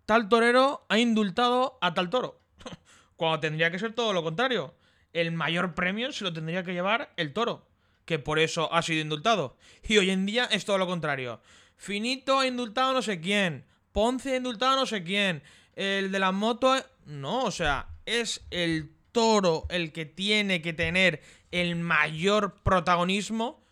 tal 0.06 0.30
torero 0.30 0.86
ha 0.88 0.98
indultado 0.98 1.78
a 1.82 1.94
tal 1.94 2.10
toro. 2.10 2.40
Cuando 3.18 3.42
tendría 3.42 3.70
que 3.70 3.80
ser 3.80 3.94
todo 3.94 4.14
lo 4.14 4.24
contrario. 4.24 4.74
El 5.18 5.32
mayor 5.32 5.74
premio 5.74 6.12
se 6.12 6.24
lo 6.24 6.32
tendría 6.32 6.64
que 6.64 6.74
llevar 6.74 7.12
el 7.18 7.34
toro, 7.34 7.68
que 8.06 8.20
por 8.20 8.38
eso 8.38 8.72
ha 8.72 8.84
sido 8.84 9.02
indultado. 9.02 9.58
Y 9.88 9.98
hoy 9.98 10.12
en 10.12 10.28
día 10.28 10.46
es 10.46 10.64
todo 10.64 10.78
lo 10.78 10.86
contrario. 10.86 11.42
Finito 11.76 12.40
ha 12.40 12.46
indultado 12.46 12.94
no 12.94 13.02
sé 13.02 13.20
quién. 13.20 13.66
Ponce 13.94 14.34
ha 14.34 14.38
indultado 14.38 14.76
no 14.76 14.86
sé 14.86 15.04
quién. 15.04 15.42
El 15.76 16.12
de 16.12 16.20
la 16.20 16.32
moto. 16.32 16.76
No, 17.08 17.46
o 17.46 17.52
sea, 17.52 17.88
es 18.06 18.46
el 18.52 18.92
toro 19.12 19.66
el 19.72 19.92
que 19.92 20.06
tiene 20.06 20.62
que 20.62 20.74
tener 20.74 21.24
el 21.50 21.76
mayor 21.76 22.62
protagonismo 22.62 23.66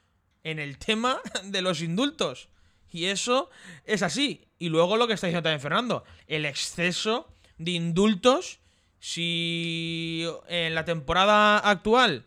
en 0.43 0.57
el 0.57 0.79
tema 0.79 1.21
de 1.43 1.61
los 1.61 1.83
indultos. 1.83 2.49
Y 2.91 3.05
eso 3.05 3.51
es 3.83 4.01
así. 4.01 4.47
Y 4.57 4.69
luego 4.69 4.97
lo 4.97 5.05
que 5.05 5.13
está 5.13 5.27
diciendo 5.27 5.43
también 5.43 5.61
Fernando, 5.61 6.05
el 6.25 6.45
exceso 6.45 7.31
de 7.59 7.71
indultos, 7.71 8.61
si 8.99 10.25
en 10.47 10.75
la 10.75 10.85
temporada 10.85 11.57
actual 11.57 12.25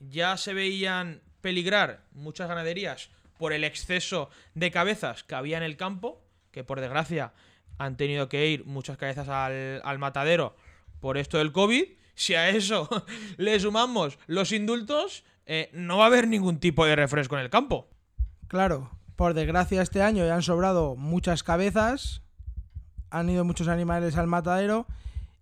ya 0.00 0.36
se 0.36 0.54
veían 0.54 1.20
peligrar 1.40 2.02
muchas 2.12 2.48
ganaderías 2.48 3.10
por 3.38 3.52
el 3.52 3.64
exceso 3.64 4.30
de 4.54 4.70
cabezas 4.70 5.24
que 5.24 5.34
había 5.34 5.56
en 5.56 5.62
el 5.62 5.76
campo, 5.76 6.22
que 6.50 6.64
por 6.64 6.80
desgracia 6.80 7.32
han 7.78 7.96
tenido 7.96 8.28
que 8.28 8.48
ir 8.48 8.66
muchas 8.66 8.98
cabezas 8.98 9.28
al, 9.28 9.98
matadero 9.98 10.54
por 11.00 11.16
esto 11.16 11.38
del 11.38 11.52
COVID, 11.52 11.84
si 12.14 12.34
a 12.34 12.50
eso 12.50 12.88
le 13.38 13.58
sumamos 13.58 14.18
los 14.26 14.52
indultos, 14.52 15.24
eh, 15.46 15.70
no 15.72 15.96
va 15.96 16.04
a 16.04 16.06
haber 16.08 16.28
ningún 16.28 16.60
tipo 16.60 16.84
de 16.84 16.96
refresco 16.96 17.36
en 17.36 17.42
el 17.42 17.50
campo. 17.50 17.88
Claro, 18.48 18.90
por 19.16 19.32
desgracia 19.32 19.80
este 19.80 20.02
año 20.02 20.26
ya 20.26 20.34
han 20.34 20.42
sobrado 20.42 20.96
muchas 20.96 21.42
cabezas, 21.42 22.22
han 23.08 23.30
ido 23.30 23.44
muchos 23.44 23.68
animales 23.68 24.18
al 24.18 24.26
matadero 24.26 24.86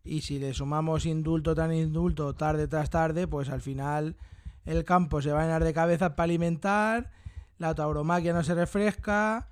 y 0.08 0.22
si 0.22 0.38
le 0.38 0.54
sumamos 0.54 1.04
indulto 1.04 1.54
tras 1.54 1.72
indulto 1.72 2.34
tarde 2.34 2.66
tras 2.66 2.88
tarde, 2.88 3.26
pues 3.26 3.50
al 3.50 3.60
final 3.60 4.16
el 4.64 4.84
campo 4.84 5.20
se 5.20 5.32
va 5.32 5.40
a 5.40 5.44
llenar 5.44 5.64
de 5.64 5.74
cabezas 5.74 6.10
para 6.10 6.24
alimentar, 6.24 7.10
la 7.58 7.74
tauromaquia 7.74 8.32
no 8.32 8.42
se 8.42 8.54
refresca 8.54 9.48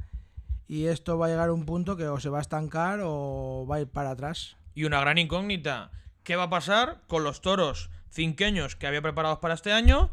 y 0.66 0.86
esto 0.86 1.18
va 1.18 1.26
a 1.26 1.28
llegar 1.28 1.50
a 1.50 1.52
un 1.52 1.66
punto 1.66 1.96
que 1.96 2.08
o 2.08 2.18
se 2.18 2.30
va 2.30 2.38
a 2.38 2.40
estancar 2.40 3.00
o 3.02 3.66
va 3.70 3.76
a 3.76 3.80
ir 3.82 3.88
para 3.88 4.10
atrás. 4.10 4.56
Y 4.74 4.84
una 4.84 5.00
gran 5.00 5.18
incógnita, 5.18 5.90
¿qué 6.22 6.36
va 6.36 6.44
a 6.44 6.50
pasar 6.50 7.02
con 7.06 7.22
los 7.22 7.40
toros 7.40 7.90
cinqueños 8.10 8.76
que 8.76 8.86
había 8.86 9.02
preparados 9.02 9.38
para 9.38 9.54
este 9.54 9.72
año? 9.72 10.10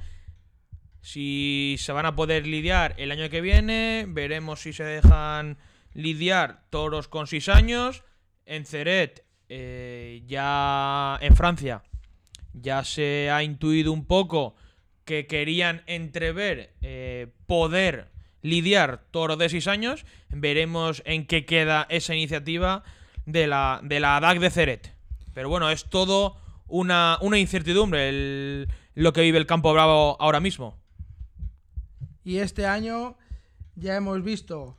Si 1.01 1.75
se 1.79 1.91
van 1.91 2.05
a 2.05 2.15
poder 2.15 2.47
lidiar 2.47 2.95
el 2.97 3.11
año 3.11 3.29
que 3.29 3.41
viene, 3.41 4.05
veremos 4.07 4.61
si 4.61 4.73
se 4.73 4.83
dejan 4.83 5.57
lidiar 5.93 6.63
toros 6.69 7.07
con 7.07 7.27
6 7.27 7.49
años. 7.49 8.03
En 8.45 8.65
Ceret, 8.65 9.25
eh, 9.49 10.23
ya 10.27 11.17
en 11.21 11.35
Francia, 11.35 11.83
ya 12.53 12.83
se 12.83 13.29
ha 13.31 13.43
intuido 13.43 13.91
un 13.91 14.05
poco 14.05 14.55
que 15.05 15.27
querían 15.27 15.81
entrever 15.85 16.73
eh, 16.81 17.27
poder 17.45 18.11
lidiar 18.41 19.03
toros 19.11 19.37
de 19.37 19.49
6 19.49 19.67
años. 19.67 20.05
Veremos 20.29 21.01
en 21.05 21.25
qué 21.25 21.45
queda 21.45 21.85
esa 21.89 22.13
iniciativa 22.15 22.83
de 23.25 23.47
la, 23.47 23.79
de 23.83 23.99
la 23.99 24.17
ADAC 24.17 24.39
de 24.39 24.49
Ceret. 24.49 24.93
Pero 25.33 25.49
bueno, 25.49 25.69
es 25.69 25.85
todo 25.85 26.37
una, 26.67 27.17
una 27.21 27.39
incertidumbre 27.39 28.67
lo 28.95 29.13
que 29.13 29.21
vive 29.21 29.37
el 29.37 29.45
campo 29.45 29.73
bravo 29.73 30.17
ahora 30.19 30.39
mismo. 30.39 30.77
Y 32.23 32.37
este 32.37 32.65
año 32.65 33.17
ya 33.75 33.95
hemos 33.95 34.23
visto 34.23 34.77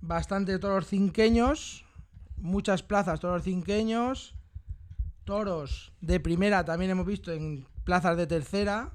bastante 0.00 0.58
toros 0.58 0.86
cinqueños, 0.86 1.83
muchas 2.44 2.82
plazas 2.82 3.20
toros 3.20 3.42
cinqueños, 3.42 4.34
toros 5.24 5.92
de 6.02 6.20
primera 6.20 6.64
también 6.64 6.90
hemos 6.90 7.06
visto 7.06 7.32
en 7.32 7.66
plazas 7.84 8.18
de 8.18 8.26
tercera, 8.26 8.92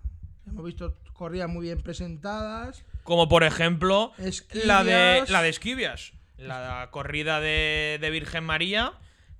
hemos 0.47 0.63
visto 0.63 0.95
corridas 1.13 1.49
muy 1.49 1.65
bien 1.65 1.81
presentadas. 1.81 2.85
Como 3.03 3.27
por 3.27 3.43
ejemplo 3.43 4.13
la 4.53 4.83
de, 4.83 5.17
Esquivias. 5.17 5.29
la 5.31 5.41
de 5.41 5.49
Esquivias. 5.49 6.13
La 6.37 6.87
corrida 6.91 7.41
de, 7.41 7.97
de 7.99 8.09
Virgen 8.11 8.43
María. 8.45 8.93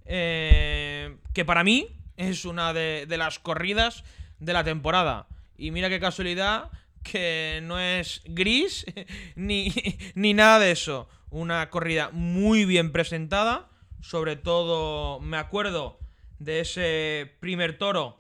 eh, 0.06 1.16
que 1.34 1.46
para 1.46 1.64
mí 1.64 1.88
es 2.18 2.46
una 2.46 2.74
de, 2.74 3.06
de 3.08 3.18
las 3.18 3.38
corridas 3.38 4.04
de 4.40 4.54
la 4.54 4.64
temporada. 4.64 5.28
Y 5.56 5.70
mira 5.70 5.88
qué 5.88 6.00
casualidad 6.00 6.72
que 7.04 7.60
no 7.64 7.80
es 7.80 8.24
gris 8.26 8.86
ni, 9.36 9.72
ni 10.16 10.34
nada 10.34 10.58
de 10.58 10.72
eso. 10.72 11.08
Una 11.30 11.70
corrida 11.70 12.10
muy 12.12 12.66
bien 12.66 12.92
presentada. 12.92 13.70
Sobre 14.02 14.36
todo 14.36 15.20
me 15.20 15.38
acuerdo 15.38 16.00
de 16.40 16.62
ese 16.62 17.36
primer 17.40 17.78
toro 17.78 18.20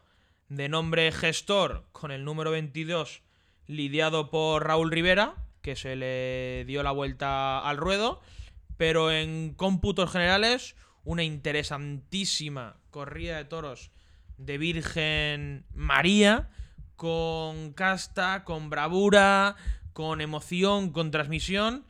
de 0.49 0.67
nombre 0.67 1.11
Gestor 1.11 1.85
con 1.91 2.11
el 2.11 2.25
número 2.25 2.51
22 2.51 3.21
lidiado 3.67 4.29
por 4.29 4.65
Raúl 4.65 4.91
Rivera, 4.91 5.35
que 5.61 5.75
se 5.75 5.95
le 5.95 6.65
dio 6.65 6.83
la 6.83 6.91
vuelta 6.91 7.59
al 7.59 7.77
ruedo, 7.77 8.19
pero 8.77 9.11
en 9.11 9.53
cómputos 9.53 10.11
generales 10.11 10.75
una 11.03 11.23
interesantísima 11.23 12.77
corrida 12.89 13.37
de 13.37 13.45
toros 13.45 13.91
de 14.37 14.57
Virgen 14.57 15.65
María, 15.73 16.49
con 16.95 17.73
casta, 17.73 18.43
con 18.43 18.69
bravura, 18.69 19.55
con 19.93 20.19
emoción, 20.19 20.91
con 20.91 21.11
transmisión, 21.11 21.85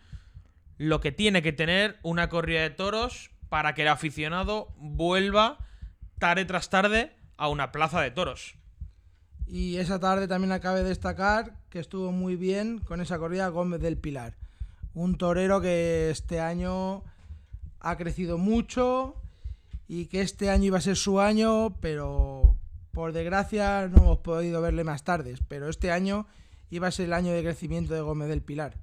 lo 0.77 0.99
que 0.99 1.11
tiene 1.11 1.41
que 1.41 1.53
tener 1.53 1.97
una 2.01 2.29
corrida 2.29 2.61
de 2.61 2.69
toros 2.69 3.31
para 3.49 3.73
que 3.73 3.81
el 3.81 3.87
aficionado 3.89 4.73
vuelva 4.77 5.57
tarde 6.19 6.45
tras 6.45 6.69
tarde 6.69 7.15
a 7.37 7.47
una 7.49 7.71
plaza 7.71 8.01
de 8.01 8.11
toros. 8.11 8.55
Y 9.47 9.77
esa 9.77 9.99
tarde 9.99 10.27
también 10.27 10.51
acabe 10.51 10.83
de 10.83 10.89
destacar 10.89 11.53
que 11.69 11.79
estuvo 11.79 12.11
muy 12.11 12.35
bien 12.35 12.79
con 12.79 13.01
esa 13.01 13.17
corrida 13.17 13.47
Gómez 13.47 13.81
del 13.81 13.97
Pilar. 13.97 14.37
Un 14.93 15.17
torero 15.17 15.61
que 15.61 16.09
este 16.11 16.39
año 16.39 17.03
ha 17.79 17.97
crecido 17.97 18.37
mucho 18.37 19.15
y 19.87 20.05
que 20.05 20.21
este 20.21 20.51
año 20.51 20.65
iba 20.65 20.77
a 20.77 20.81
ser 20.81 20.97
su 20.97 21.19
año, 21.19 21.75
pero 21.81 22.57
por 22.91 23.11
desgracia 23.11 23.87
no 23.87 23.97
hemos 23.97 24.17
podido 24.19 24.61
verle 24.61 24.83
más 24.83 25.03
tardes. 25.03 25.39
Pero 25.47 25.69
este 25.69 25.91
año 25.91 26.27
iba 26.69 26.87
a 26.87 26.91
ser 26.91 27.05
el 27.05 27.13
año 27.13 27.31
de 27.31 27.41
crecimiento 27.41 27.95
de 27.95 28.01
Gómez 28.01 28.29
del 28.29 28.43
Pilar. 28.43 28.77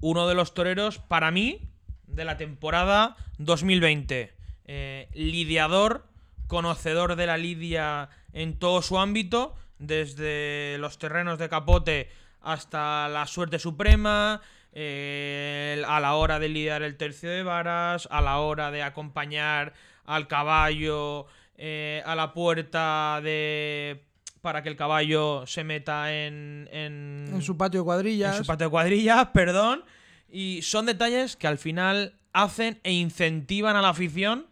uno 0.00 0.26
de 0.26 0.34
los 0.34 0.52
toreros, 0.52 0.98
para 0.98 1.30
mí, 1.30 1.71
de 2.12 2.24
la 2.24 2.36
temporada 2.36 3.16
2020. 3.38 4.32
Eh, 4.66 5.08
lidiador, 5.14 6.06
conocedor 6.46 7.16
de 7.16 7.26
la 7.26 7.36
lidia 7.36 8.08
en 8.32 8.58
todo 8.58 8.82
su 8.82 8.98
ámbito, 8.98 9.54
desde 9.78 10.76
los 10.78 10.98
terrenos 10.98 11.38
de 11.38 11.48
capote 11.48 12.10
hasta 12.40 13.08
la 13.08 13.26
suerte 13.26 13.58
suprema, 13.58 14.40
eh, 14.72 15.82
a 15.86 16.00
la 16.00 16.14
hora 16.14 16.38
de 16.38 16.48
lidiar 16.48 16.82
el 16.82 16.96
tercio 16.96 17.30
de 17.30 17.42
varas, 17.42 18.08
a 18.10 18.20
la 18.20 18.38
hora 18.38 18.70
de 18.70 18.82
acompañar 18.82 19.74
al 20.04 20.28
caballo 20.28 21.26
eh, 21.56 22.02
a 22.06 22.14
la 22.14 22.32
puerta 22.32 23.20
de 23.22 24.04
para 24.40 24.62
que 24.64 24.68
el 24.68 24.76
caballo 24.76 25.46
se 25.46 25.62
meta 25.62 26.12
en, 26.12 26.68
en, 26.72 27.30
En 27.32 27.42
su 27.42 27.56
patio 27.56 27.80
de 27.80 27.84
cuadrillas. 27.84 28.36
en 28.38 28.42
su 28.42 28.46
patio 28.46 28.66
de 28.66 28.70
cuadrillas, 28.70 29.28
perdón. 29.32 29.84
Y 30.32 30.62
son 30.62 30.86
detalles 30.86 31.36
que 31.36 31.46
al 31.46 31.58
final 31.58 32.18
hacen 32.32 32.80
e 32.84 32.92
incentivan 32.92 33.76
a 33.76 33.82
la 33.82 33.90
afición 33.90 34.46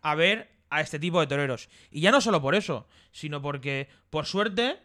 a 0.00 0.14
ver 0.14 0.48
a 0.70 0.80
este 0.80 1.00
tipo 1.00 1.20
de 1.20 1.26
toreros. 1.26 1.68
Y 1.90 2.00
ya 2.00 2.12
no 2.12 2.20
solo 2.20 2.40
por 2.40 2.54
eso, 2.54 2.86
sino 3.10 3.42
porque, 3.42 3.88
por 4.10 4.26
suerte, 4.26 4.78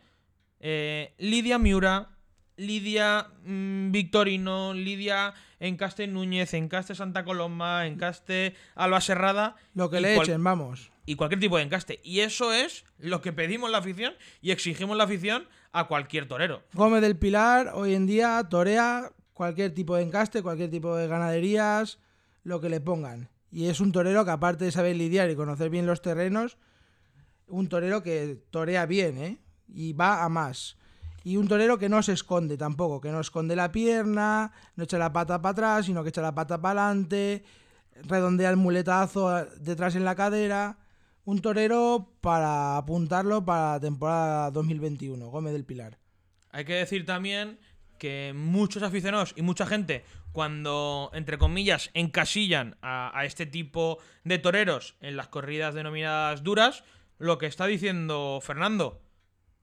eh, 0.60 1.14
Lidia 1.20 1.60
Miura, 1.60 2.10
Lidia 2.58 3.28
mm, 3.44 3.92
Victorino, 3.92 4.74
Lidia 4.74 5.36
Encaste 5.60 6.08
Núñez, 6.08 6.54
Encaste 6.56 6.96
Santa 6.96 7.24
Coloma, 7.24 7.86
Encaste 7.86 8.56
Alba 8.76 9.02
Serrada. 9.02 9.56
Lo 9.76 9.90
que 9.92 10.02
le 10.02 10.16
echen, 10.16 10.44
vamos. 10.44 10.92
Y 11.06 11.16
cualquier 11.16 11.40
tipo 11.40 11.58
de 11.58 11.64
encaste. 11.64 12.00
Y 12.04 12.20
eso 12.20 12.54
es 12.54 12.86
lo 13.00 13.22
que 13.22 13.34
pedimos 13.34 13.72
la 13.72 13.80
afición 13.80 14.14
y 14.42 14.52
exigimos 14.52 14.96
la 14.96 15.06
afición 15.06 15.48
a 15.72 15.86
cualquier 15.88 16.28
torero. 16.28 16.64
Gómez 16.74 17.02
del 17.02 17.18
Pilar 17.18 17.72
hoy 17.74 17.96
en 17.96 18.06
día 18.06 18.46
torea 18.50 19.12
cualquier 19.40 19.74
tipo 19.74 19.96
de 19.96 20.02
encaste, 20.02 20.44
cualquier 20.44 20.70
tipo 20.70 20.98
de 20.98 21.08
ganaderías, 21.08 22.00
lo 22.44 22.60
que 22.60 22.68
le 22.68 22.82
pongan. 22.82 23.30
Y 23.50 23.68
es 23.68 23.80
un 23.80 23.94
torero 23.94 24.26
que 24.26 24.32
aparte 24.32 24.66
de 24.66 24.72
saber 24.74 24.98
lidiar 24.98 25.30
y 25.30 25.38
conocer 25.38 25.70
bien 25.70 25.86
los 25.86 26.02
terrenos, 26.02 26.58
un 27.48 27.70
torero 27.70 28.04
que 28.04 28.44
torea 28.52 28.86
bien, 28.86 29.18
¿eh? 29.18 29.38
Y 29.70 29.94
va 29.94 30.26
a 30.26 30.28
más. 30.28 30.76
Y 31.24 31.38
un 31.38 31.48
torero 31.48 31.78
que 31.78 31.88
no 31.88 32.04
se 32.04 32.12
esconde 32.12 32.58
tampoco, 32.58 33.00
que 33.00 33.14
no 33.14 33.22
esconde 33.22 33.56
la 33.56 33.72
pierna, 33.72 34.52
no 34.76 34.84
echa 34.84 34.98
la 34.98 35.14
pata 35.14 35.42
para 35.42 35.52
atrás, 35.54 35.86
sino 35.86 36.04
que 36.04 36.10
echa 36.10 36.22
la 36.22 36.36
pata 36.36 36.60
para 36.60 36.90
adelante, 36.90 37.46
redondea 38.10 38.50
el 38.50 38.58
muletazo 38.58 39.46
detrás 39.62 39.96
en 39.96 40.04
la 40.04 40.16
cadera. 40.16 40.80
Un 41.24 41.40
torero 41.40 42.12
para 42.20 42.76
apuntarlo 42.76 43.46
para 43.46 43.76
la 43.76 43.80
temporada 43.80 44.52
2021, 44.52 45.30
Gómez 45.30 45.54
del 45.54 45.64
Pilar. 45.64 45.98
Hay 46.52 46.66
que 46.66 46.74
decir 46.74 47.06
también 47.06 47.58
que 48.00 48.34
muchos 48.36 48.82
aficionados 48.82 49.34
y 49.36 49.44
mucha 49.44 49.68
gente, 49.68 50.04
cuando, 50.32 51.12
entre 51.14 51.38
comillas, 51.38 51.92
encasillan 51.94 52.78
a, 52.82 53.22
este 53.26 53.46
tipo 53.46 54.00
de 54.24 54.40
toreros 54.40 54.96
en 55.02 55.18
las 55.18 55.28
corridas 55.28 55.76
denominadas 55.76 56.44
duras, 56.44 56.84
lo 57.20 57.38
que 57.38 57.46
está 57.46 57.68
diciendo 57.68 58.40
Fernando, 58.42 59.04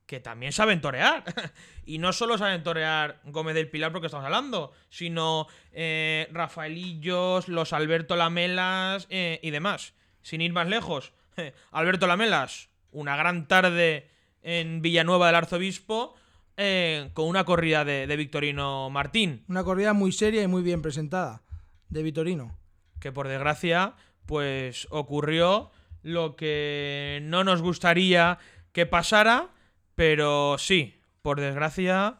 que 0.06 0.20
también 0.20 0.52
saben 0.52 0.80
torear. 0.80 1.24
y 1.86 1.98
no 1.98 2.12
solo 2.12 2.38
saben 2.38 2.62
torear 2.62 3.20
Gómez 3.24 3.54
del 3.54 3.70
Pilar 3.70 3.90
porque 3.90 4.06
estamos 4.06 4.26
hablando, 4.26 4.72
sino 4.88 5.48
eh, 5.72 6.28
Rafaelillos, 6.30 7.48
los 7.48 7.72
Alberto 7.72 8.14
Lamelas 8.14 9.06
eh, 9.10 9.40
y 9.42 9.50
demás. 9.50 9.94
Sin 10.22 10.40
ir 10.40 10.52
más 10.52 10.68
lejos, 10.68 11.12
Alberto 11.72 12.06
Lamelas, 12.06 12.68
una 12.92 13.16
gran 13.16 13.48
tarde 13.48 14.10
en 14.42 14.80
Villanueva 14.82 15.26
del 15.26 15.36
Arzobispo, 15.36 16.14
eh, 16.56 17.10
con 17.14 17.26
una 17.26 17.44
corrida 17.44 17.84
de, 17.84 18.06
de 18.06 18.16
Victorino 18.16 18.88
Martín, 18.90 19.44
Una 19.48 19.64
corrida 19.64 19.92
muy 19.92 20.12
seria 20.12 20.42
y 20.42 20.46
muy 20.46 20.62
bien 20.62 20.82
presentada 20.82 21.42
de 21.88 22.02
Vitorino. 22.02 22.56
que 23.00 23.12
por 23.12 23.28
desgracia, 23.28 23.94
pues 24.26 24.88
ocurrió 24.90 25.70
lo 26.02 26.36
que 26.36 27.20
no 27.22 27.44
nos 27.44 27.62
gustaría 27.62 28.38
que 28.72 28.86
pasara, 28.86 29.50
pero 29.94 30.56
sí, 30.58 31.00
por 31.22 31.40
desgracia, 31.40 32.18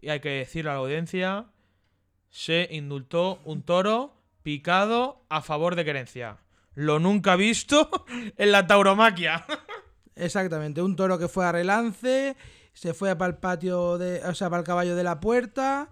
y 0.00 0.10
hay 0.10 0.20
que 0.20 0.30
decirlo 0.30 0.70
a 0.70 0.74
la 0.74 0.80
audiencia, 0.80 1.46
se 2.30 2.68
indultó 2.70 3.40
un 3.44 3.62
toro 3.62 4.14
picado 4.42 5.24
a 5.28 5.42
favor 5.42 5.76
de 5.76 5.84
querencia. 5.84 6.38
Lo 6.74 6.98
nunca 6.98 7.36
visto 7.36 7.90
en 8.36 8.52
la 8.52 8.66
tauromaquia. 8.66 9.44
Exactamente, 10.14 10.82
un 10.82 10.96
toro 10.96 11.18
que 11.18 11.28
fue 11.28 11.46
a 11.46 11.52
relance, 11.52 12.36
se 12.78 12.94
fue 12.94 13.16
para 13.16 13.30
el 13.32 13.38
patio, 13.38 13.98
de, 13.98 14.22
o 14.24 14.34
sea, 14.36 14.48
para 14.48 14.60
el 14.60 14.66
caballo 14.66 14.94
de 14.94 15.02
la 15.02 15.18
puerta, 15.18 15.90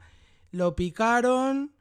lo 0.53 0.77
picaron 0.77 1.75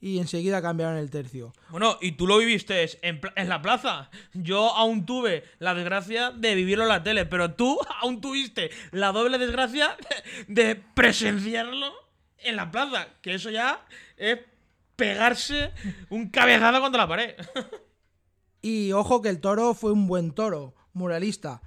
y 0.00 0.18
enseguida 0.18 0.60
cambiaron 0.60 0.96
el 0.96 1.10
tercio. 1.10 1.52
Bueno, 1.70 1.96
y 2.00 2.12
tú 2.12 2.26
lo 2.26 2.38
viviste 2.38 2.90
en, 3.02 3.20
en 3.36 3.48
la 3.48 3.62
plaza. 3.62 4.10
Yo 4.32 4.74
aún 4.74 5.06
tuve 5.06 5.44
la 5.60 5.74
desgracia 5.74 6.32
de 6.32 6.56
vivirlo 6.56 6.82
en 6.82 6.88
la 6.88 7.04
tele, 7.04 7.24
pero 7.24 7.54
tú 7.54 7.78
aún 8.02 8.20
tuviste 8.20 8.72
la 8.90 9.12
doble 9.12 9.38
desgracia 9.38 9.96
de 10.48 10.74
presenciarlo 10.74 11.92
en 12.38 12.56
la 12.56 12.72
plaza. 12.72 13.06
Que 13.22 13.34
eso 13.34 13.50
ya 13.50 13.86
es 14.16 14.40
pegarse 14.96 15.70
un 16.08 16.30
cabezazo 16.30 16.80
contra 16.80 17.02
la 17.02 17.08
pared. 17.08 17.34
Y 18.60 18.90
ojo 18.90 19.22
que 19.22 19.28
el 19.28 19.40
toro 19.40 19.72
fue 19.72 19.92
un 19.92 20.08
buen 20.08 20.32
toro, 20.32 20.74
muralista, 20.92 21.62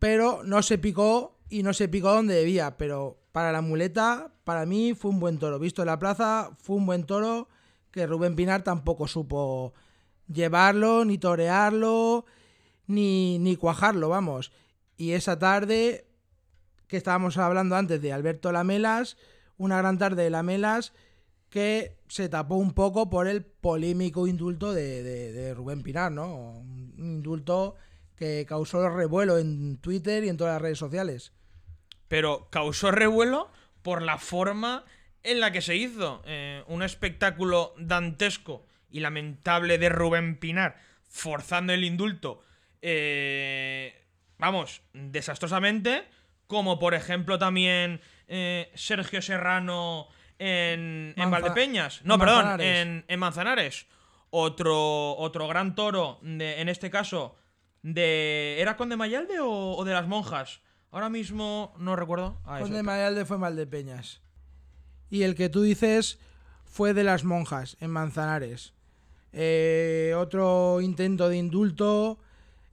pero 0.00 0.42
no 0.42 0.60
se 0.64 0.76
picó 0.76 1.31
y 1.52 1.62
no 1.62 1.74
se 1.74 1.86
picó 1.86 2.10
donde 2.10 2.34
debía, 2.34 2.78
pero 2.78 3.18
para 3.30 3.52
la 3.52 3.60
muleta, 3.60 4.32
para 4.44 4.64
mí 4.64 4.94
fue 4.94 5.10
un 5.10 5.20
buen 5.20 5.38
toro. 5.38 5.58
Visto 5.58 5.82
en 5.82 5.86
la 5.86 5.98
plaza, 5.98 6.50
fue 6.56 6.76
un 6.76 6.86
buen 6.86 7.04
toro 7.04 7.46
que 7.90 8.06
Rubén 8.06 8.34
Pinar 8.34 8.64
tampoco 8.64 9.06
supo 9.06 9.74
llevarlo, 10.32 11.04
ni 11.04 11.18
torearlo, 11.18 12.24
ni, 12.86 13.38
ni 13.38 13.56
cuajarlo, 13.56 14.08
vamos. 14.08 14.50
Y 14.96 15.12
esa 15.12 15.38
tarde, 15.38 16.06
que 16.86 16.96
estábamos 16.96 17.36
hablando 17.36 17.76
antes 17.76 18.00
de 18.00 18.14
Alberto 18.14 18.50
Lamelas, 18.50 19.18
una 19.58 19.76
gran 19.76 19.98
tarde 19.98 20.22
de 20.22 20.30
Lamelas 20.30 20.94
que 21.50 21.98
se 22.08 22.30
tapó 22.30 22.54
un 22.54 22.72
poco 22.72 23.10
por 23.10 23.28
el 23.28 23.44
polémico 23.44 24.26
indulto 24.26 24.72
de, 24.72 25.52
Rubén 25.54 25.82
Pinar, 25.82 26.10
¿no? 26.10 26.60
Un 26.60 26.94
indulto 26.96 27.74
que 28.16 28.46
causó 28.48 28.88
revuelo 28.88 29.36
en 29.36 29.76
Twitter 29.76 30.24
y 30.24 30.30
en 30.30 30.38
todas 30.38 30.54
las 30.54 30.62
redes 30.62 30.78
sociales. 30.78 31.34
Pero 32.12 32.48
causó 32.50 32.90
revuelo 32.90 33.50
por 33.80 34.02
la 34.02 34.18
forma 34.18 34.84
en 35.22 35.40
la 35.40 35.50
que 35.50 35.62
se 35.62 35.76
hizo. 35.76 36.20
Eh, 36.26 36.62
un 36.66 36.82
espectáculo 36.82 37.72
dantesco 37.78 38.66
y 38.90 39.00
lamentable 39.00 39.78
de 39.78 39.88
Rubén 39.88 40.36
Pinar 40.36 40.76
forzando 41.08 41.72
el 41.72 41.84
indulto. 41.84 42.42
eh, 42.82 44.04
vamos, 44.36 44.82
desastrosamente. 44.92 46.04
Como 46.46 46.78
por 46.78 46.92
ejemplo 46.92 47.38
también 47.38 48.02
eh, 48.28 48.70
Sergio 48.74 49.22
Serrano 49.22 50.08
en, 50.38 51.14
en 51.16 51.30
Valdepeñas. 51.30 52.02
No, 52.04 52.14
en 52.14 52.20
perdón, 52.20 52.44
Manzanares. 52.44 52.76
en, 52.82 53.04
en 53.08 53.18
Manzanares. 53.20 53.86
Otro, 54.28 55.16
otro 55.16 55.48
gran 55.48 55.74
toro, 55.74 56.18
de, 56.20 56.60
en 56.60 56.68
este 56.68 56.90
caso, 56.90 57.36
de. 57.80 58.56
¿Era 58.60 58.76
Conde 58.76 58.96
Mayalde 58.98 59.40
o, 59.40 59.48
o 59.78 59.84
de 59.86 59.94
las 59.94 60.06
monjas? 60.06 60.60
Ahora 60.92 61.08
mismo 61.08 61.74
no 61.78 61.96
recuerdo. 61.96 62.38
Ah, 62.44 62.60
Conde 62.60 62.76
eso. 62.76 62.84
Mayalde 62.84 63.24
fue 63.24 63.38
Maldepeñas. 63.38 64.20
Y 65.10 65.22
el 65.22 65.34
que 65.34 65.48
tú 65.48 65.62
dices 65.62 66.18
fue 66.64 66.92
de 66.94 67.02
las 67.02 67.24
monjas, 67.24 67.76
en 67.80 67.90
Manzanares. 67.90 68.74
Eh, 69.32 70.14
otro 70.16 70.82
intento 70.82 71.30
de 71.30 71.38
indulto, 71.38 72.18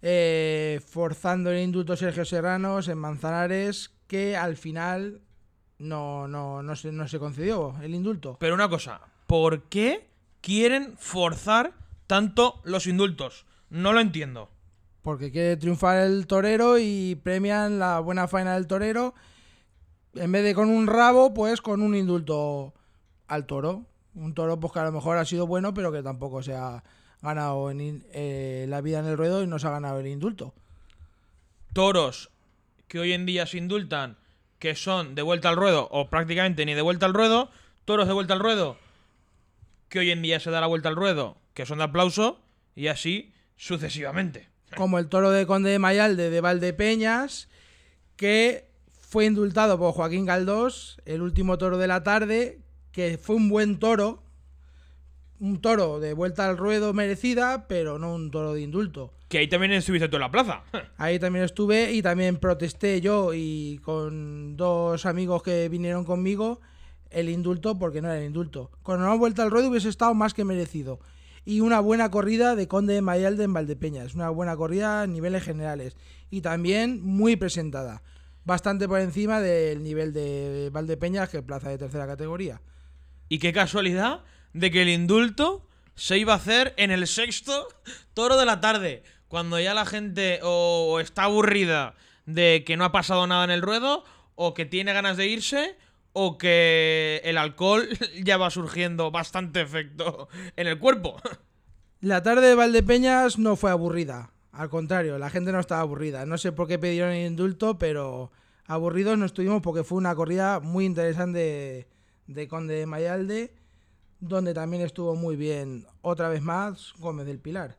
eh, 0.01 0.81
forzando 0.85 1.49
el 1.49 1.59
indulto 1.59 1.95
Sergio 1.95 2.25
Serranos 2.25 2.89
en 2.89 2.97
Manzanares, 2.97 3.91
que 4.07 4.35
al 4.35 4.57
final 4.57 5.21
no, 5.77 6.27
no, 6.27 6.61
no, 6.61 6.75
se, 6.75 6.91
no 6.91 7.07
se 7.07 7.19
concedió 7.19 7.75
el 7.81 7.95
indulto. 7.95 8.35
Pero 8.39 8.53
una 8.53 8.67
cosa, 8.67 8.99
¿por 9.27 9.63
qué 9.63 10.09
quieren 10.41 10.97
forzar 10.97 11.73
tanto 12.05 12.61
los 12.65 12.85
indultos? 12.85 13.45
No 13.69 13.93
lo 13.93 14.01
entiendo. 14.01 14.49
Porque 15.09 15.31
quiere 15.31 15.57
triunfar 15.57 16.01
el 16.01 16.27
torero 16.27 16.77
y 16.77 17.19
premian 17.23 17.79
la 17.79 17.99
buena 17.99 18.27
faena 18.27 18.53
del 18.53 18.67
torero. 18.67 19.15
En 20.13 20.31
vez 20.31 20.43
de 20.43 20.53
con 20.53 20.69
un 20.69 20.85
rabo, 20.85 21.33
pues 21.33 21.61
con 21.61 21.81
un 21.81 21.95
indulto 21.95 22.75
al 23.27 23.47
toro. 23.47 23.87
Un 24.13 24.35
toro 24.35 24.59
pues 24.59 24.71
que 24.71 24.77
a 24.77 24.83
lo 24.83 24.91
mejor 24.91 25.17
ha 25.17 25.25
sido 25.25 25.47
bueno, 25.47 25.73
pero 25.73 25.91
que 25.91 26.03
tampoco 26.03 26.43
se 26.43 26.53
ha 26.53 26.83
ganado 27.23 27.71
en 27.71 28.05
eh, 28.13 28.67
la 28.69 28.81
vida 28.81 28.99
en 28.99 29.07
el 29.07 29.17
ruedo 29.17 29.41
y 29.41 29.47
no 29.47 29.57
se 29.57 29.65
ha 29.65 29.71
ganado 29.71 29.99
el 29.99 30.05
indulto. 30.05 30.53
Toros 31.73 32.29
que 32.87 32.99
hoy 32.99 33.13
en 33.13 33.25
día 33.25 33.47
se 33.47 33.57
indultan, 33.57 34.15
que 34.59 34.75
son 34.75 35.15
de 35.15 35.23
vuelta 35.23 35.49
al 35.49 35.55
ruedo, 35.55 35.87
o 35.89 36.11
prácticamente 36.11 36.67
ni 36.67 36.75
de 36.75 36.83
vuelta 36.83 37.07
al 37.07 37.15
ruedo. 37.15 37.49
Toros 37.85 38.07
de 38.07 38.13
vuelta 38.13 38.35
al 38.35 38.41
ruedo, 38.41 38.77
que 39.89 39.97
hoy 39.97 40.11
en 40.11 40.21
día 40.21 40.39
se 40.39 40.51
da 40.51 40.61
la 40.61 40.67
vuelta 40.67 40.87
al 40.87 40.95
ruedo, 40.95 41.37
que 41.55 41.65
son 41.65 41.79
de 41.79 41.85
aplauso, 41.85 42.43
y 42.75 42.89
así 42.89 43.33
sucesivamente. 43.55 44.49
Como 44.75 44.99
el 44.99 45.07
toro 45.07 45.31
de 45.31 45.45
Conde 45.45 45.71
de 45.71 45.79
Mayalde 45.79 46.29
de 46.29 46.41
Valdepeñas, 46.41 47.49
que 48.15 48.69
fue 49.09 49.25
indultado 49.25 49.79
por 49.79 49.93
Joaquín 49.93 50.25
Galdós, 50.25 51.01
el 51.05 51.21
último 51.21 51.57
toro 51.57 51.77
de 51.77 51.87
la 51.87 52.03
tarde, 52.03 52.59
que 52.91 53.17
fue 53.17 53.35
un 53.35 53.49
buen 53.49 53.79
toro, 53.79 54.23
un 55.39 55.61
toro 55.61 55.99
de 55.99 56.13
vuelta 56.13 56.47
al 56.47 56.57
ruedo 56.57 56.93
merecida, 56.93 57.67
pero 57.67 57.97
no 57.97 58.13
un 58.13 58.29
toro 58.29 58.53
de 58.53 58.61
indulto. 58.61 59.13
Que 59.29 59.39
ahí 59.39 59.47
también 59.47 59.71
estuviste 59.71 60.09
tú 60.09 60.17
en 60.17 60.21
la 60.21 60.31
plaza. 60.31 60.63
Ahí 60.97 61.19
también 61.19 61.45
estuve 61.45 61.93
y 61.93 62.01
también 62.01 62.37
protesté 62.37 62.99
yo 62.99 63.33
y 63.33 63.79
con 63.83 64.57
dos 64.57 65.05
amigos 65.05 65.43
que 65.43 65.69
vinieron 65.69 66.03
conmigo 66.03 66.61
el 67.11 67.29
indulto 67.29 67.77
porque 67.77 68.01
no 68.01 68.09
era 68.09 68.19
el 68.19 68.25
indulto. 68.25 68.71
Con 68.81 69.01
una 69.01 69.13
vuelta 69.15 69.43
al 69.43 69.51
ruedo 69.51 69.69
hubiese 69.69 69.89
estado 69.89 70.13
más 70.15 70.33
que 70.33 70.45
merecido. 70.45 70.99
Y 71.45 71.61
una 71.61 71.79
buena 71.79 72.11
corrida 72.11 72.55
de 72.55 72.67
Conde 72.67 72.93
de 72.93 73.01
Mayalde 73.01 73.43
en 73.43 73.53
Valdepeñas. 73.53 74.15
Una 74.15 74.29
buena 74.29 74.55
corrida 74.55 75.01
a 75.01 75.07
niveles 75.07 75.43
generales. 75.43 75.95
Y 76.29 76.41
también 76.41 77.01
muy 77.03 77.35
presentada. 77.35 78.03
Bastante 78.45 78.87
por 78.87 78.99
encima 78.99 79.41
del 79.41 79.83
nivel 79.83 80.13
de 80.13 80.69
Valdepeñas 80.71 81.29
que 81.29 81.41
plaza 81.41 81.69
de 81.69 81.77
tercera 81.77 82.07
categoría. 82.07 82.61
Y 83.27 83.39
qué 83.39 83.53
casualidad 83.53 84.23
de 84.53 84.71
que 84.71 84.81
el 84.81 84.89
indulto 84.89 85.67
se 85.95 86.17
iba 86.17 86.33
a 86.33 86.37
hacer 86.37 86.73
en 86.77 86.91
el 86.91 87.07
sexto 87.07 87.67
toro 88.13 88.37
de 88.37 88.45
la 88.45 88.61
tarde. 88.61 89.03
Cuando 89.27 89.59
ya 89.59 89.73
la 89.73 89.85
gente 89.85 90.39
o 90.43 90.99
está 90.99 91.25
aburrida 91.25 91.95
de 92.25 92.63
que 92.65 92.77
no 92.77 92.85
ha 92.85 92.91
pasado 92.91 93.27
nada 93.27 93.43
en 93.43 93.51
el 93.51 93.61
ruedo, 93.61 94.03
o 94.41 94.53
que 94.53 94.65
tiene 94.65 94.93
ganas 94.93 95.17
de 95.17 95.27
irse, 95.27 95.77
o 96.13 96.37
que 96.37 97.21
el 97.23 97.37
alcohol 97.37 97.87
ya 98.23 98.37
va 98.37 98.49
surgiendo 98.49 99.11
bastante 99.11 99.61
efecto 99.61 100.29
en 100.55 100.67
el 100.67 100.79
cuerpo. 100.79 101.21
La 102.01 102.23
tarde 102.23 102.47
de 102.47 102.55
Valdepeñas 102.55 103.37
no 103.37 103.55
fue 103.55 103.71
aburrida. 103.71 104.31
Al 104.51 104.69
contrario, 104.69 105.17
la 105.17 105.29
gente 105.29 105.51
no 105.51 105.59
estaba 105.59 105.81
aburrida. 105.81 106.25
No 106.25 106.37
sé 106.37 106.51
por 106.51 106.67
qué 106.67 106.79
pidieron 106.79 107.11
el 107.11 107.27
indulto, 107.27 107.77
pero 107.77 108.31
aburridos 108.65 109.17
no 109.17 109.25
estuvimos 109.25 109.61
porque 109.61 109.83
fue 109.83 109.97
una 109.97 110.15
corrida 110.15 110.59
muy 110.59 110.85
interesante 110.85 111.87
de 112.27 112.47
Conde 112.47 112.75
de 112.75 112.85
Mayalde, 112.85 113.53
donde 114.19 114.53
también 114.53 114.83
estuvo 114.83 115.15
muy 115.15 115.35
bien, 115.35 115.87
otra 116.01 116.29
vez 116.29 116.41
más, 116.41 116.93
Gómez 116.99 117.25
del 117.25 117.39
Pilar. 117.39 117.77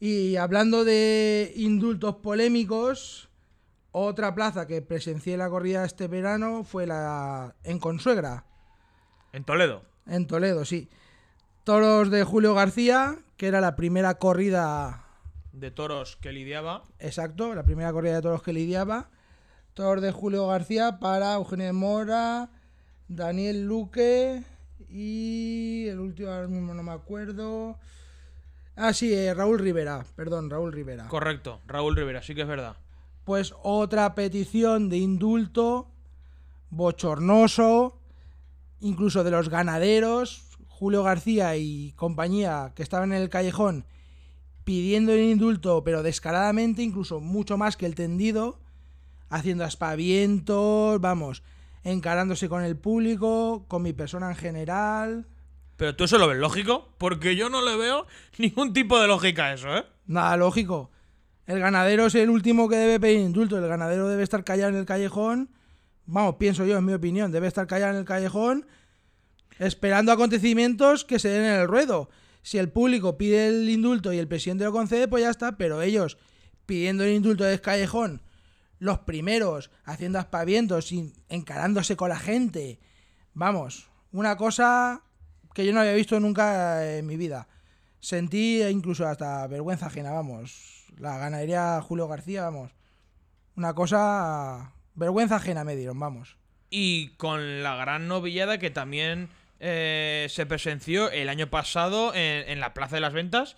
Y 0.00 0.36
hablando 0.36 0.84
de 0.84 1.52
indultos 1.56 2.16
polémicos, 2.16 3.28
otra 3.96 4.34
plaza 4.34 4.66
que 4.66 4.82
presencié 4.82 5.36
la 5.36 5.48
corrida 5.48 5.84
este 5.84 6.08
verano 6.08 6.64
fue 6.64 6.84
la 6.86 7.54
en 7.62 7.78
Consuegra, 7.78 8.44
En 9.32 9.44
Toledo. 9.44 9.82
en 10.06 10.26
Toledo, 10.26 10.64
sí. 10.64 10.90
Toros 11.62 12.10
de 12.10 12.24
Julio 12.24 12.54
García, 12.54 13.16
que 13.36 13.46
era 13.46 13.60
la 13.60 13.76
primera 13.76 14.14
corrida 14.18 15.04
De 15.52 15.70
toros 15.70 16.16
que 16.16 16.32
lidiaba. 16.32 16.82
Exacto, 16.98 17.54
la 17.54 17.62
primera 17.62 17.92
corrida 17.92 18.16
de 18.16 18.22
toros 18.22 18.42
que 18.42 18.52
lidiaba. 18.52 19.10
Toros 19.74 20.02
de 20.02 20.10
Julio 20.12 20.48
García 20.48 20.98
para 20.98 21.34
Eugenio 21.34 21.66
de 21.66 21.72
Mora, 21.72 22.50
Daniel 23.08 23.64
Luque 23.66 24.42
y 24.88 25.86
el 25.88 26.00
último 26.00 26.30
ahora 26.30 26.48
mismo 26.48 26.74
no 26.74 26.82
me 26.82 26.92
acuerdo. 26.92 27.78
Ah, 28.76 28.92
sí, 28.92 29.14
eh, 29.14 29.32
Raúl 29.34 29.60
Rivera, 29.60 30.04
perdón, 30.16 30.50
Raúl 30.50 30.72
Rivera. 30.72 31.06
Correcto, 31.06 31.60
Raúl 31.68 31.94
Rivera, 31.94 32.22
sí 32.22 32.34
que 32.34 32.42
es 32.42 32.48
verdad. 32.48 32.76
Pues 33.24 33.54
otra 33.62 34.14
petición 34.14 34.88
de 34.88 34.98
indulto 34.98 35.88
bochornoso, 36.70 37.98
incluso 38.80 39.24
de 39.24 39.30
los 39.30 39.48
ganaderos, 39.48 40.44
Julio 40.68 41.02
García 41.02 41.56
y 41.56 41.92
compañía 41.92 42.72
que 42.74 42.82
estaban 42.82 43.12
en 43.12 43.22
el 43.22 43.30
callejón 43.30 43.86
pidiendo 44.64 45.12
el 45.12 45.20
indulto, 45.20 45.84
pero 45.84 46.02
descaradamente, 46.02 46.82
incluso 46.82 47.20
mucho 47.20 47.56
más 47.56 47.76
que 47.76 47.86
el 47.86 47.94
tendido, 47.94 48.58
haciendo 49.28 49.64
aspavientos, 49.64 51.00
vamos, 51.00 51.42
encarándose 51.84 52.48
con 52.48 52.64
el 52.64 52.76
público, 52.76 53.66
con 53.68 53.82
mi 53.82 53.92
persona 53.92 54.30
en 54.30 54.36
general. 54.36 55.26
Pero 55.76 55.94
tú 55.94 56.04
eso 56.04 56.18
lo 56.18 56.28
ves 56.28 56.38
lógico, 56.38 56.88
porque 56.98 57.36
yo 57.36 57.50
no 57.50 57.62
le 57.62 57.76
veo 57.76 58.06
ningún 58.38 58.72
tipo 58.72 58.98
de 58.98 59.06
lógica 59.06 59.46
a 59.46 59.54
eso, 59.54 59.76
¿eh? 59.76 59.84
Nada 60.06 60.36
lógico. 60.36 60.90
El 61.46 61.58
ganadero 61.60 62.06
es 62.06 62.14
el 62.14 62.30
último 62.30 62.68
que 62.68 62.76
debe 62.76 63.00
pedir 63.00 63.20
indulto. 63.20 63.58
El 63.58 63.68
ganadero 63.68 64.08
debe 64.08 64.22
estar 64.22 64.44
callado 64.44 64.70
en 64.70 64.76
el 64.76 64.86
callejón. 64.86 65.50
Vamos, 66.06 66.36
pienso 66.36 66.64
yo, 66.64 66.78
en 66.78 66.84
mi 66.84 66.92
opinión. 66.92 67.32
Debe 67.32 67.48
estar 67.48 67.66
callado 67.66 67.92
en 67.92 67.98
el 67.98 68.04
callejón 68.04 68.66
esperando 69.58 70.12
acontecimientos 70.12 71.04
que 71.04 71.18
se 71.18 71.28
den 71.28 71.44
en 71.44 71.60
el 71.60 71.68
ruedo. 71.68 72.08
Si 72.42 72.58
el 72.58 72.70
público 72.70 73.16
pide 73.16 73.48
el 73.48 73.68
indulto 73.68 74.12
y 74.12 74.18
el 74.18 74.28
presidente 74.28 74.64
lo 74.64 74.72
concede, 74.72 75.08
pues 75.08 75.22
ya 75.22 75.30
está. 75.30 75.56
Pero 75.56 75.82
ellos 75.82 76.18
pidiendo 76.66 77.04
el 77.04 77.12
indulto 77.12 77.44
del 77.44 77.60
callejón, 77.60 78.22
los 78.78 79.00
primeros 79.00 79.70
haciendo 79.84 80.18
aspavientos, 80.18 80.92
y 80.92 81.12
encarándose 81.28 81.96
con 81.96 82.08
la 82.08 82.18
gente. 82.18 82.80
Vamos, 83.34 83.88
una 84.12 84.36
cosa 84.36 85.02
que 85.54 85.64
yo 85.64 85.72
no 85.72 85.80
había 85.80 85.92
visto 85.92 86.18
nunca 86.20 86.96
en 86.96 87.06
mi 87.06 87.16
vida. 87.16 87.48
Sentí 88.00 88.62
incluso 88.62 89.06
hasta 89.06 89.46
vergüenza 89.46 89.86
ajena, 89.86 90.12
vamos. 90.12 90.73
La 90.98 91.18
ganadería 91.18 91.80
Julio 91.82 92.08
García, 92.08 92.42
vamos. 92.42 92.72
Una 93.56 93.74
cosa... 93.74 94.72
Vergüenza 94.94 95.36
ajena 95.36 95.64
me 95.64 95.74
dieron, 95.76 95.98
vamos. 95.98 96.36
Y 96.70 97.08
con 97.16 97.62
la 97.62 97.74
gran 97.76 98.06
novillada 98.08 98.58
que 98.58 98.70
también 98.70 99.28
eh, 99.60 100.26
se 100.30 100.46
presenció 100.46 101.10
el 101.10 101.28
año 101.28 101.48
pasado 101.48 102.14
en, 102.14 102.48
en 102.48 102.60
la 102.60 102.74
Plaza 102.74 102.96
de 102.96 103.00
las 103.00 103.12
Ventas. 103.12 103.56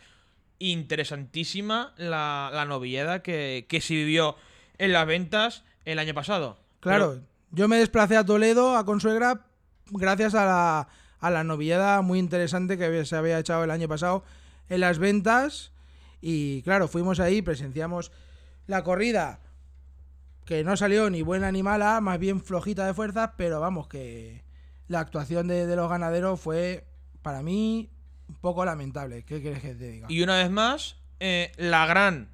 Interesantísima 0.58 1.92
la, 1.98 2.50
la 2.52 2.64
novillada 2.64 3.22
que, 3.22 3.66
que 3.68 3.80
se 3.80 3.94
vivió 3.94 4.36
en 4.78 4.92
las 4.92 5.06
ventas 5.06 5.64
el 5.84 5.98
año 5.98 6.14
pasado. 6.14 6.58
Claro, 6.80 7.10
Pero- 7.14 7.26
yo 7.50 7.68
me 7.68 7.76
desplacé 7.78 8.16
a 8.16 8.24
Toledo, 8.24 8.76
a 8.76 8.84
Consuegra, 8.84 9.46
gracias 9.90 10.34
a 10.34 10.44
la, 10.44 10.88
a 11.20 11.30
la 11.30 11.44
novillada 11.44 12.00
muy 12.02 12.18
interesante 12.18 12.76
que 12.78 13.04
se 13.04 13.16
había 13.16 13.38
echado 13.38 13.64
el 13.64 13.70
año 13.70 13.88
pasado 13.88 14.24
en 14.68 14.80
las 14.80 14.98
ventas. 14.98 15.72
Y 16.20 16.62
claro, 16.62 16.88
fuimos 16.88 17.20
ahí, 17.20 17.42
presenciamos 17.42 18.12
la 18.66 18.82
corrida, 18.82 19.40
que 20.44 20.64
no 20.64 20.76
salió 20.76 21.10
ni 21.10 21.22
buena 21.22 21.52
ni 21.52 21.62
mala, 21.62 22.00
más 22.00 22.18
bien 22.18 22.40
flojita 22.40 22.86
de 22.86 22.94
fuerzas, 22.94 23.30
pero 23.36 23.60
vamos, 23.60 23.88
que 23.88 24.44
la 24.88 25.00
actuación 25.00 25.48
de, 25.48 25.74
los 25.74 25.90
ganaderos 25.90 26.40
fue, 26.40 26.84
para 27.22 27.42
mí, 27.42 27.90
un 28.28 28.36
poco 28.36 28.64
lamentable. 28.64 29.24
¿Qué 29.24 29.42
quieres 29.42 29.60
que 29.60 29.74
te 29.74 29.90
diga? 29.90 30.06
Y 30.08 30.22
una 30.22 30.36
vez 30.36 30.50
más, 30.50 30.96
eh, 31.20 31.52
la 31.56 31.86
gran 31.86 32.28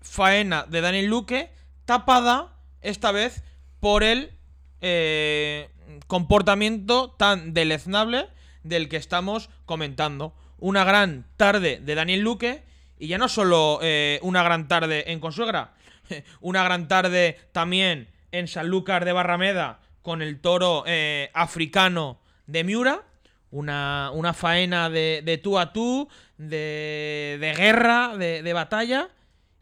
faena 0.00 0.64
de 0.64 0.80
Daniel 0.80 1.06
Luque, 1.06 1.50
tapada 1.84 2.56
esta 2.80 3.12
vez 3.12 3.44
por 3.80 4.02
el 4.02 4.32
eh, 4.80 5.70
comportamiento 6.06 7.10
tan 7.10 7.54
deleznable 7.54 8.28
del 8.64 8.88
que 8.88 8.96
estamos 8.96 9.50
comentando. 9.64 10.34
Una 10.58 10.84
gran 10.84 11.26
tarde 11.36 11.80
de 11.82 11.94
Daniel 11.94 12.20
Luque, 12.20 12.64
y 13.02 13.08
ya 13.08 13.18
no 13.18 13.28
solo 13.28 13.80
eh, 13.82 14.20
una 14.22 14.44
gran 14.44 14.68
tarde 14.68 15.10
en 15.10 15.18
Consuegra, 15.18 15.72
una 16.40 16.62
gran 16.62 16.86
tarde 16.86 17.36
también 17.50 18.06
en 18.30 18.46
Sanlúcar 18.46 19.04
de 19.04 19.12
Barrameda 19.12 19.80
con 20.02 20.22
el 20.22 20.40
toro 20.40 20.84
eh, 20.86 21.28
africano 21.34 22.20
de 22.46 22.62
Miura. 22.62 23.02
Una, 23.50 24.12
una 24.14 24.32
faena 24.32 24.88
de, 24.88 25.40
tú 25.42 25.58
a 25.58 25.72
tú, 25.72 26.08
de, 26.38 27.38
de 27.40 27.54
guerra, 27.56 28.16
de, 28.16 28.52
batalla, 28.52 29.08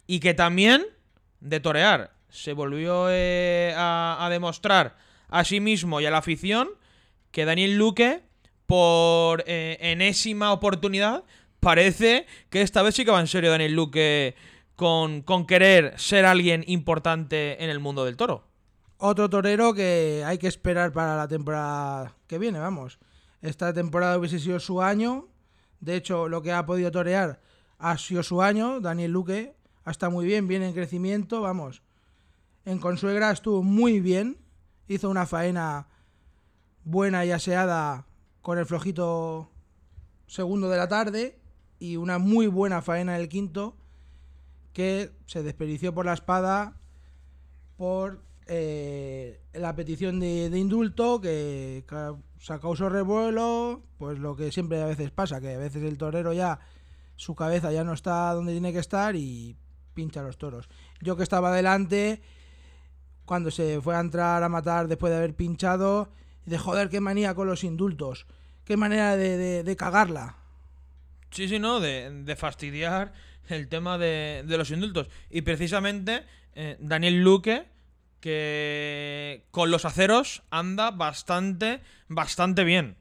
y 0.06 0.20
que 0.20 0.34
también 0.34 0.84
de 1.40 1.60
torear. 1.60 2.12
Se 2.28 2.52
volvió 2.52 3.06
eh, 3.08 3.72
a, 3.74 4.28
demostrar 4.30 4.96
a 5.28 5.44
sí 5.44 5.60
mismo 5.60 6.00
y 6.02 6.06
a 6.06 6.10
la 6.10 6.18
afición 6.18 6.68
que 7.32 7.46
Daniel 7.46 7.78
Luque, 7.78 8.20
por 8.66 9.42
enésima 9.46 10.52
oportunidad, 10.52 11.24
parece 11.60 12.26
que 12.48 12.62
esta 12.62 12.82
vez 12.82 12.94
sí 12.94 13.04
que 13.04 13.10
va 13.10 13.20
en 13.20 13.26
serio 13.26 13.50
Daniel 13.50 13.74
Luque 13.74 14.34
con, 14.74 15.22
con 15.22 15.46
querer 15.46 15.98
ser 15.98 16.24
alguien 16.24 16.64
importante 16.66 17.62
en 17.62 17.70
el 17.70 17.78
mundo 17.78 18.04
del 18.04 18.16
toro. 18.16 18.44
Otro 19.02 19.30
torero 19.30 19.72
que 19.72 20.22
hay 20.26 20.36
que 20.38 20.48
esperar 20.48 20.92
para 20.92 21.16
la 21.16 21.26
temporada 21.28 22.16
que 22.26 22.38
viene, 22.38 22.58
vamos. 22.58 22.98
Esta 23.40 23.72
temporada 23.72 24.18
hubiese 24.18 24.38
sido 24.38 24.60
su 24.60 24.82
año. 24.82 25.28
De 25.80 25.96
hecho, 25.96 26.28
lo 26.28 26.42
que 26.42 26.52
ha 26.52 26.66
podido 26.66 26.90
torear 26.90 27.40
ha 27.78 27.96
sido 27.96 28.22
su 28.22 28.42
año. 28.42 28.80
Daniel 28.80 29.12
Luque 29.12 29.56
está 29.86 30.10
muy 30.10 30.26
bien, 30.26 30.46
viene 30.46 30.68
en 30.68 30.74
crecimiento, 30.74 31.40
vamos. 31.40 31.82
En 32.66 32.78
Consuegra 32.78 33.30
estuvo 33.30 33.62
muy 33.62 34.00
bien. 34.00 34.36
Hizo 34.86 35.08
una 35.08 35.24
faena 35.24 35.88
buena 36.84 37.24
y 37.24 37.32
aseada 37.32 38.06
con 38.42 38.58
el 38.58 38.66
flojito 38.66 39.50
segundo 40.26 40.68
de 40.68 40.76
la 40.76 40.88
tarde. 40.88 41.39
Y 41.80 41.96
una 41.96 42.18
muy 42.18 42.46
buena 42.46 42.80
faena 42.82 43.16
en 43.16 43.22
el 43.22 43.28
quinto. 43.28 43.76
Que 44.72 45.10
se 45.26 45.42
desperdició 45.42 45.92
por 45.92 46.06
la 46.06 46.12
espada 46.12 46.76
por 47.76 48.22
eh, 48.46 49.40
la 49.52 49.74
petición 49.74 50.20
de, 50.20 50.46
indulto 50.56 51.20
que 51.20 51.84
se 52.38 52.58
causó 52.60 52.88
revuelo, 52.88 53.82
pues 53.98 54.18
lo 54.18 54.36
que 54.36 54.52
siempre 54.52 54.80
a 54.82 54.86
veces 54.86 55.10
pasa, 55.10 55.40
que 55.40 55.54
a 55.54 55.58
veces 55.58 55.82
el 55.82 55.96
torero 55.98 56.32
ya, 56.32 56.60
su 57.16 57.34
cabeza 57.34 57.72
ya 57.72 57.82
no 57.84 57.94
está 57.94 58.32
donde 58.34 58.52
tiene 58.52 58.72
que 58.72 58.78
estar 58.78 59.16
y 59.16 59.56
pincha 59.94 60.22
los 60.22 60.36
toros. 60.38 60.68
Yo 61.00 61.16
que 61.16 61.22
estaba 61.22 61.52
delante, 61.52 62.20
cuando 63.24 63.50
se 63.50 63.80
fue 63.80 63.96
a 63.96 64.00
entrar 64.00 64.42
a 64.42 64.48
matar 64.48 64.86
después 64.88 65.10
de 65.10 65.16
haber 65.18 65.34
pinchado, 65.34 66.10
de 66.44 66.58
joder, 66.58 66.90
qué 66.90 67.00
manía 67.00 67.34
con 67.34 67.46
los 67.46 67.64
indultos, 67.64 68.26
qué 68.64 68.76
manera 68.76 69.16
de- 69.16 69.62
de 69.64 69.76
cagarla. 69.76 70.36
Sí, 71.30 71.48
sí, 71.48 71.58
no, 71.58 71.80
de, 71.80 72.34
fastidiar 72.36 73.12
el 73.48 73.68
tema 73.68 73.98
de, 73.98 74.42
de 74.46 74.58
los 74.58 74.70
indultos. 74.70 75.08
Y 75.30 75.42
precisamente 75.42 76.24
eh, 76.54 76.76
Daniel 76.80 77.22
Luque, 77.22 77.66
que 78.20 79.46
con 79.50 79.70
los 79.70 79.84
aceros 79.84 80.42
anda 80.50 80.90
bastante, 80.90 81.80
bastante 82.08 82.64
bien. 82.64 82.96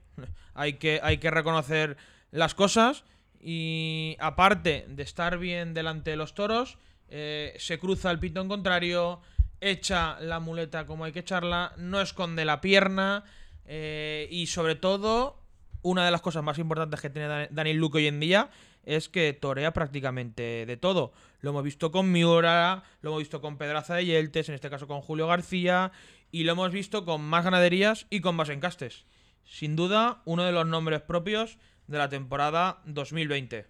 Hay 0.54 0.74
que, 0.74 1.00
hay 1.02 1.18
que 1.18 1.30
reconocer 1.30 1.96
las 2.30 2.54
cosas. 2.54 3.04
Y 3.40 4.16
aparte 4.20 4.84
de 4.88 5.02
estar 5.02 5.38
bien 5.38 5.72
delante 5.72 6.10
de 6.10 6.16
los 6.16 6.34
toros, 6.34 6.78
eh, 7.08 7.54
se 7.58 7.78
cruza 7.78 8.10
el 8.10 8.18
pitón 8.18 8.48
contrario, 8.48 9.20
echa 9.60 10.20
la 10.20 10.40
muleta 10.40 10.84
como 10.84 11.04
hay 11.04 11.12
que 11.12 11.20
echarla, 11.20 11.72
no 11.76 12.00
esconde 12.00 12.44
la 12.44 12.60
pierna. 12.60 13.24
eh, 13.64 14.26
y 14.30 14.48
sobre 14.48 14.74
todo, 14.74 15.39
una 15.82 16.04
de 16.04 16.10
las 16.10 16.20
cosas 16.20 16.42
más 16.42 16.58
importantes 16.58 17.00
que 17.00 17.10
tiene 17.10 17.28
Dan- 17.28 17.48
Daniel 17.50 17.76
Luque 17.78 17.98
hoy 17.98 18.06
en 18.06 18.20
día 18.20 18.50
es 18.84 19.08
que 19.08 19.32
torea 19.32 19.72
prácticamente 19.72 20.64
de 20.66 20.76
todo. 20.76 21.12
Lo 21.40 21.50
hemos 21.50 21.62
visto 21.64 21.90
con 21.90 22.10
Miura, 22.12 22.82
lo 23.02 23.10
hemos 23.10 23.20
visto 23.20 23.40
con 23.40 23.56
Pedraza 23.58 23.94
de 23.94 24.06
Yeltes, 24.06 24.48
en 24.48 24.54
este 24.54 24.70
caso 24.70 24.86
con 24.86 25.00
Julio 25.02 25.26
García, 25.26 25.92
y 26.30 26.44
lo 26.44 26.52
hemos 26.52 26.72
visto 26.72 27.04
con 27.04 27.22
más 27.22 27.44
ganaderías 27.44 28.06
y 28.10 28.20
con 28.20 28.36
más 28.36 28.48
encastes. 28.48 29.04
Sin 29.44 29.76
duda, 29.76 30.22
uno 30.24 30.44
de 30.44 30.52
los 30.52 30.66
nombres 30.66 31.02
propios 31.02 31.58
de 31.88 31.98
la 31.98 32.08
temporada 32.08 32.80
2020. 32.86 33.66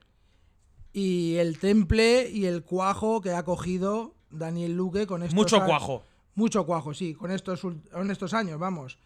Y 0.92 1.36
el 1.36 1.58
temple 1.58 2.28
y 2.30 2.46
el 2.46 2.62
cuajo 2.64 3.20
que 3.20 3.30
ha 3.32 3.44
cogido 3.44 4.14
Daniel 4.30 4.76
Luque 4.76 5.06
con 5.06 5.22
estos 5.22 5.34
Mucho 5.34 5.64
cuajo. 5.64 6.04
Mucho 6.34 6.66
cuajo, 6.66 6.94
sí, 6.94 7.14
con 7.14 7.30
estos, 7.30 7.60
con 7.60 8.10
estos 8.10 8.34
años, 8.34 8.58
vamos. 8.58 8.98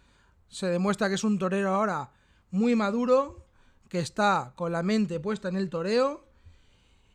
Se 0.49 0.67
demuestra 0.67 1.09
que 1.09 1.15
es 1.15 1.25
un 1.25 1.39
torero 1.39 1.75
ahora 1.75 2.11
muy 2.55 2.77
maduro, 2.77 3.45
que 3.89 3.99
está 3.99 4.53
con 4.55 4.71
la 4.71 4.85
mente 4.85 5.19
puesta 5.19 5.49
en 5.49 5.57
el 5.57 5.69
toreo 5.69 6.25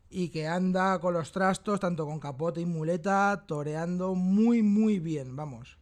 y 0.10 0.30
que 0.30 0.48
anda 0.48 1.00
con 1.00 1.14
los 1.14 1.32
trastos, 1.32 1.80
tanto 1.80 2.06
con 2.06 2.20
capote 2.20 2.60
y 2.60 2.66
muleta, 2.66 3.46
toreando 3.48 4.16
muy, 4.16 4.62
muy 4.64 5.00
bien, 5.00 5.38
vamos. 5.38 5.78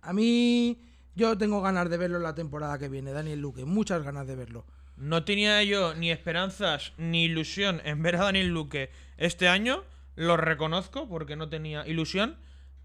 A 0.00 0.14
mí, 0.14 0.80
yo 1.14 1.36
tengo 1.36 1.60
ganas 1.60 1.90
de 1.90 1.98
verlo 1.98 2.20
la 2.20 2.34
temporada 2.34 2.78
que 2.78 2.88
viene, 2.88 3.12
Daniel 3.12 3.40
Luque, 3.40 3.66
muchas 3.66 4.02
ganas 4.02 4.26
de 4.26 4.34
verlo. 4.34 4.64
No 4.96 5.24
tenía 5.24 5.62
yo 5.62 5.94
ni 5.94 6.10
esperanzas 6.10 6.94
ni 6.96 7.24
ilusión 7.24 7.82
en 7.84 8.02
ver 8.02 8.16
a 8.16 8.24
Daniel 8.24 8.48
Luque 8.48 8.90
este 9.18 9.46
año. 9.46 9.84
Lo 10.16 10.38
reconozco 10.38 11.06
porque 11.06 11.36
no 11.36 11.50
tenía 11.50 11.86
ilusión. 11.86 12.38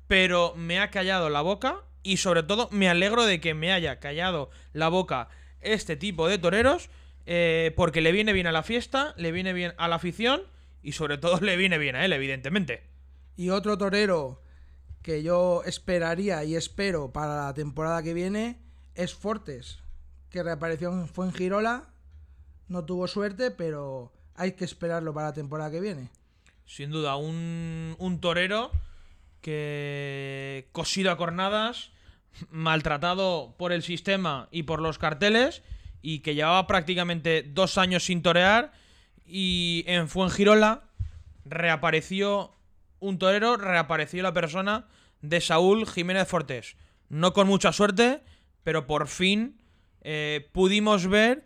Pero 0.08 0.54
me 0.56 0.80
ha 0.80 0.90
callado 0.90 1.30
la 1.30 1.42
boca. 1.42 1.84
Y 2.02 2.18
sobre 2.18 2.44
todo 2.44 2.70
me 2.72 2.90
alegro 2.90 3.26
de 3.26 3.42
que 3.42 3.54
me 3.54 3.72
haya 3.72 4.00
callado 4.00 4.50
la 4.72 4.88
boca 4.88 5.30
este 5.62 5.96
tipo 5.96 6.28
de 6.28 6.38
toreros. 6.38 6.90
eh, 7.26 7.74
porque 7.76 8.00
le 8.02 8.12
viene 8.14 8.32
bien 8.32 8.48
a 8.48 8.52
la 8.54 8.64
fiesta, 8.64 9.14
le 9.18 9.32
viene 9.34 9.52
bien 9.54 9.74
a 9.78 9.88
la 9.88 9.96
afición. 9.96 10.42
Y 10.82 10.94
sobre 10.94 11.18
todo 11.18 11.40
le 11.42 11.58
viene 11.58 11.78
bien 11.78 11.96
a 11.96 12.06
él, 12.06 12.14
evidentemente. 12.14 12.84
Y 13.36 13.50
otro 13.50 13.78
torero 13.78 14.42
que 15.02 15.24
yo 15.24 15.62
esperaría 15.66 16.44
y 16.44 16.56
espero 16.56 17.12
para 17.12 17.46
la 17.46 17.54
temporada 17.54 18.02
que 18.04 18.14
viene 18.14 18.60
es 18.96 19.14
Fortes, 19.14 19.80
que 20.30 20.44
reapareció 20.44 20.92
en 20.92 21.08
Fuengirola. 21.08 21.90
No 22.68 22.84
tuvo 22.86 23.08
suerte, 23.08 23.52
pero 23.52 24.12
hay 24.36 24.54
que 24.54 24.66
esperarlo 24.66 25.14
para 25.14 25.28
la 25.28 25.34
temporada 25.34 25.72
que 25.72 25.80
viene. 25.82 26.10
Sin 26.66 26.92
duda, 26.92 27.16
un, 27.16 27.96
un 28.00 28.20
torero 28.20 28.72
que 29.42 30.68
cosido 30.72 31.12
a 31.12 31.18
cornadas, 31.18 31.92
maltratado 32.50 33.56
por 33.58 33.72
el 33.72 33.84
sistema 33.84 34.48
y 34.52 34.64
por 34.64 34.82
los 34.82 34.98
carteles, 34.98 35.64
y 36.02 36.20
que 36.20 36.36
llevaba 36.36 36.68
prácticamente 36.68 37.44
dos 37.44 37.78
años 37.78 38.06
sin 38.06 38.22
torear, 38.22 38.72
y 39.26 39.84
en 39.88 40.08
Fuengirola 40.08 40.84
reapareció 41.46 42.56
un 43.00 43.20
torero, 43.20 43.58
reapareció 43.58 44.24
la 44.24 44.34
persona 44.34 44.88
de 45.22 45.42
Saúl 45.42 45.88
Jiménez 45.88 46.28
Fortés. 46.28 46.76
No 47.10 47.34
con 47.34 47.48
mucha 47.48 47.72
suerte, 47.72 48.22
pero 48.64 48.88
por 48.88 49.08
fin 49.08 49.60
eh, 50.02 50.50
pudimos 50.52 51.08
ver 51.08 51.44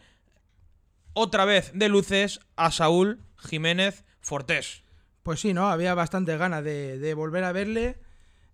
otra 1.13 1.45
vez 1.45 1.71
de 1.73 1.89
luces 1.89 2.39
a 2.55 2.71
Saúl 2.71 3.21
Jiménez 3.37 4.05
Fortés. 4.21 4.83
Pues 5.23 5.39
sí, 5.39 5.53
¿no? 5.53 5.69
Había 5.69 5.93
bastantes 5.93 6.37
ganas 6.39 6.63
de 6.63 7.13
volver 7.15 7.43
a 7.43 7.51
verle. 7.51 7.99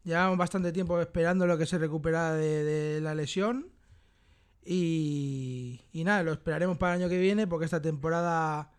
Llevamos 0.07 0.37
bastante 0.37 0.71
tiempo 0.71 1.01
esperando 1.01 1.45
lo 1.45 1.57
que 1.57 1.65
se 1.65 1.77
recuperara 1.77 2.33
de, 2.33 3.01
la 3.01 3.13
lesión. 3.13 3.67
Y, 4.63 5.81
nada, 5.93 6.23
lo 6.23 6.31
esperaremos 6.31 6.77
para 6.77 6.95
el 6.95 7.01
año 7.01 7.09
que 7.09 7.17
viene 7.17 7.45
porque 7.45 7.65
esta 7.65 7.81
temporada 7.81 8.71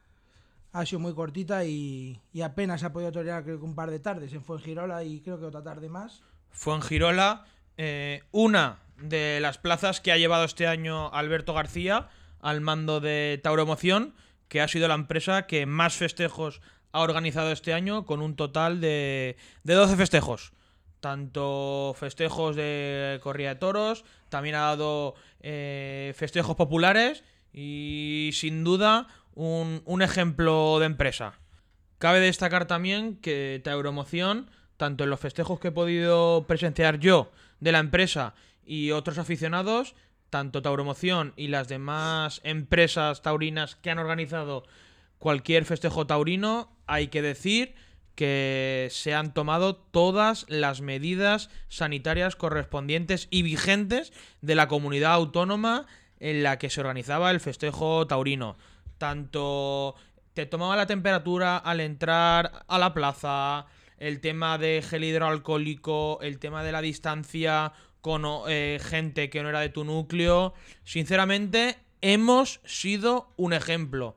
ha 0.73 0.87
sido 0.87 1.01
muy 1.01 1.13
cortita 1.13 1.67
y, 1.67 2.19
y 2.33 2.41
apenas 2.41 2.83
ha 2.83 2.95
podido 2.95 3.13
torear 3.13 3.45
creo 3.45 3.63
un 3.63 3.75
par 3.75 3.91
de 3.91 3.99
tardes 3.99 4.33
en 4.33 4.43
Fuengirola 4.43 5.05
y 5.05 5.21
creo 5.21 5.39
que 5.39 5.45
otra 5.45 5.63
tarde 5.63 5.91
más. 5.91 6.23
Fuengirola, 6.51 7.45
eh, 7.77 8.23
una 8.33 8.79
de 8.97 9.39
las 9.41 9.59
plazas 9.59 10.01
que 10.01 10.13
ha 10.13 10.17
llevado 10.17 10.45
este 10.45 10.67
año 10.67 11.13
Alberto 11.13 11.53
García 11.53 12.09
al 12.41 12.63
mando 12.63 13.01
de 13.01 13.39
Tauro 13.43 13.65
Emoción, 13.65 14.15
que 14.49 14.63
ha 14.63 14.69
sido 14.69 14.89
la 14.89 14.95
empresa 14.95 15.47
que 15.47 15.67
más 15.67 15.95
festejos 15.95 16.63
ha 16.93 17.01
organizado 17.01 17.53
este 17.53 17.75
año, 17.75 18.07
con 18.07 18.23
un 18.23 18.35
total 18.35 18.81
de, 18.81 19.37
de 19.63 19.75
12 19.75 19.95
festejos. 19.97 20.55
Tanto 21.01 21.95
festejos 21.97 22.57
de 22.57 23.21
corrida 23.23 23.51
de 23.51 23.61
toros, 23.61 24.05
también 24.29 24.57
ha 24.57 24.61
dado 24.61 25.15
eh, 25.41 26.13
festejos 26.17 26.57
populares 26.57 27.23
y 27.53 28.31
sin 28.33 28.65
duda 28.65 29.07
un, 29.35 29.83
un 29.85 30.03
ejemplo 30.03 30.79
de 30.81 30.87
empresa. 30.87 31.35
Cabe 31.99 32.21
destacar 32.21 32.67
también 32.67 33.17
que 33.17 33.61
Tauromoción, 33.63 34.51
tanto 34.77 35.05
en 35.05 35.11
los 35.11 35.21
festejos 35.21 35.61
que 35.61 35.69
he 35.69 35.73
podido 35.73 36.45
presenciar 36.47 36.99
yo 36.99 37.31
de 37.61 37.73
la 37.73 37.79
empresa 37.79 38.35
y 38.65 38.91
otros 38.91 39.19
aficionados, 39.19 39.95
tanto 40.31 40.63
Tauromoción 40.63 41.33
y 41.37 41.49
las 41.49 41.69
demás 41.69 42.41
empresas 42.45 43.23
taurinas 43.23 43.77
que 43.77 43.91
han 43.91 43.99
organizado 43.99 44.65
cualquier 45.19 45.65
festejo 45.65 46.07
taurino, 46.07 46.71
hay 46.87 47.09
que 47.09 47.23
decir 47.23 47.75
que 48.19 48.89
se 48.91 49.15
han 49.15 49.33
tomado 49.33 49.77
todas 49.77 50.45
las 50.49 50.81
medidas 50.81 51.51
sanitarias 51.69 52.35
correspondientes 52.35 53.29
y 53.31 53.43
vigentes 53.43 54.13
de 54.41 54.57
la 54.57 54.67
comunidad 54.67 55.13
autónoma 55.13 55.87
en 56.19 56.43
la 56.43 56.59
que 56.59 56.69
se 56.69 56.81
organizaba 56.81 57.31
el 57.31 57.39
festejo 57.39 58.09
taurino. 58.09 58.57
Tanto 58.99 59.95
te 60.35 60.47
tomaba 60.47 60.75
la 60.75 60.89
temperatura 60.89 61.59
al 61.59 61.79
entrar 61.79 62.65
a 62.67 62.79
la 62.81 62.93
plaza, 62.93 63.67
el 63.99 64.21
tema 64.21 64.59
de 64.59 64.83
gel 64.83 65.05
hidroalcohólico, 65.05 66.19
el 66.21 66.41
tema 66.41 66.65
de 66.65 66.73
la 66.73 66.81
distancia 66.81 67.73
con 68.01 68.25
eh, 68.49 68.81
gente 68.83 69.31
que 69.31 69.45
no 69.45 69.51
era 69.51 69.61
de 69.61 69.69
tu 69.69 69.85
núcleo. 69.85 70.55
Sinceramente, 70.83 71.77
hemos 72.01 72.59
sido 72.65 73.31
un 73.37 73.53
ejemplo. 73.53 74.17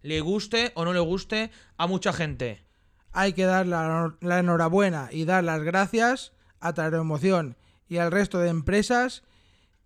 Le 0.00 0.22
guste 0.22 0.72
o 0.74 0.86
no 0.86 0.94
le 0.94 1.00
guste 1.00 1.50
a 1.76 1.86
mucha 1.86 2.14
gente. 2.14 2.71
Hay 3.12 3.34
que 3.34 3.44
dar 3.44 3.66
la, 3.66 4.38
enhorabuena 4.38 5.08
y 5.12 5.24
dar 5.24 5.44
las 5.44 5.62
gracias 5.62 6.32
a 6.60 6.72
Taroemoción 6.72 7.56
y 7.88 7.98
al 7.98 8.10
resto 8.10 8.38
de 8.38 8.48
empresas 8.48 9.22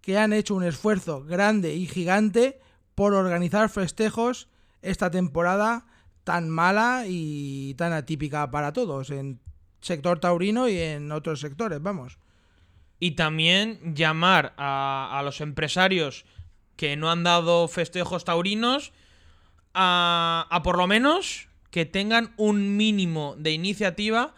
que 0.00 0.18
han 0.18 0.32
hecho 0.32 0.54
un 0.54 0.62
esfuerzo 0.62 1.24
grande 1.24 1.74
y 1.74 1.86
gigante 1.86 2.60
por 2.94 3.14
organizar 3.14 3.68
festejos 3.68 4.48
esta 4.80 5.10
temporada 5.10 5.86
tan 6.22 6.48
mala 6.48 7.04
y 7.06 7.74
tan 7.74 7.92
atípica 7.92 8.50
para 8.50 8.72
todos, 8.72 9.10
en 9.10 9.40
sector 9.80 10.20
taurino 10.20 10.68
y 10.68 10.78
en 10.78 11.10
otros 11.12 11.40
sectores, 11.40 11.82
vamos. 11.82 12.18
Y 12.98 13.12
también 13.12 13.94
llamar 13.94 14.54
a, 14.56 15.18
a 15.18 15.22
los 15.22 15.40
empresarios 15.40 16.24
que 16.76 16.96
no 16.96 17.10
han 17.10 17.24
dado 17.24 17.68
festejos 17.68 18.24
taurinos 18.24 18.92
a, 19.74 20.46
a 20.50 20.62
por 20.62 20.78
lo 20.78 20.86
menos 20.86 21.45
que 21.70 21.84
tengan 21.84 22.32
un 22.36 22.76
mínimo 22.76 23.34
de 23.38 23.52
iniciativa, 23.52 24.34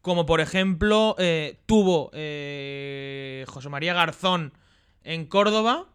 como 0.00 0.26
por 0.26 0.40
ejemplo 0.40 1.14
eh, 1.18 1.58
tuvo 1.66 2.10
eh, 2.12 3.44
José 3.48 3.68
María 3.68 3.94
Garzón 3.94 4.52
en 5.04 5.26
Córdoba, 5.26 5.86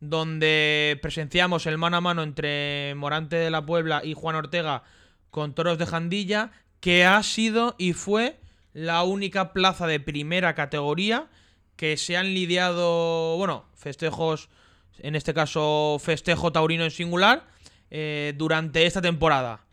donde 0.00 0.98
presenciamos 1.00 1.66
el 1.66 1.78
mano 1.78 1.96
a 1.96 2.00
mano 2.00 2.22
entre 2.22 2.94
Morante 2.96 3.36
de 3.36 3.50
la 3.50 3.64
Puebla 3.64 4.02
y 4.04 4.14
Juan 4.14 4.34
Ortega 4.34 4.82
con 5.30 5.54
toros 5.54 5.78
de 5.78 5.86
Jandilla, 5.86 6.50
que 6.80 7.04
ha 7.04 7.22
sido 7.22 7.76
y 7.78 7.92
fue 7.92 8.40
la 8.72 9.04
única 9.04 9.52
plaza 9.52 9.86
de 9.86 10.00
primera 10.00 10.54
categoría 10.54 11.28
que 11.76 11.96
se 11.96 12.16
han 12.16 12.34
lidiado, 12.34 13.36
bueno, 13.36 13.64
festejos, 13.74 14.48
en 14.98 15.14
este 15.14 15.34
caso 15.34 15.98
festejo 16.00 16.52
taurino 16.52 16.84
en 16.84 16.90
singular, 16.90 17.46
eh, 17.90 18.34
durante 18.36 18.86
esta 18.86 19.02
temporada. 19.02 19.64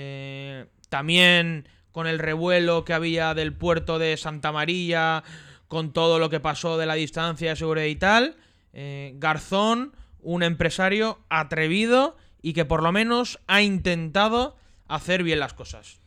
Eh, 0.00 0.66
también 0.90 1.66
con 1.90 2.06
el 2.06 2.20
revuelo 2.20 2.84
que 2.84 2.94
había 2.94 3.34
del 3.34 3.52
puerto 3.52 3.98
de 3.98 4.16
Santa 4.16 4.52
María, 4.52 5.24
con 5.66 5.92
todo 5.92 6.20
lo 6.20 6.30
que 6.30 6.38
pasó 6.38 6.78
de 6.78 6.86
la 6.86 6.94
distancia 6.94 7.50
de 7.50 7.56
seguridad 7.56 7.86
y 7.86 7.96
tal. 7.96 8.36
Eh, 8.72 9.14
Garzón, 9.16 9.96
un 10.22 10.44
empresario 10.44 11.18
atrevido 11.30 12.16
y 12.40 12.52
que 12.52 12.64
por 12.64 12.84
lo 12.84 12.92
menos 12.92 13.40
ha 13.48 13.60
intentado 13.60 14.54
hacer 14.86 15.24
bien 15.24 15.40
las 15.40 15.52
cosas. 15.52 15.98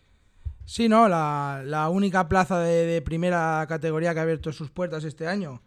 Sí, 0.64 0.88
no, 0.88 1.10
la, 1.10 1.62
la 1.66 1.90
única 1.90 2.30
plaza 2.30 2.62
de, 2.62 3.02
primera 3.02 3.66
categoría 3.68 4.14
que 4.14 4.20
ha 4.22 4.24
abierto 4.24 4.54
sus 4.54 4.72
puertas 4.72 5.04
este 5.04 5.28
año. 5.28 5.62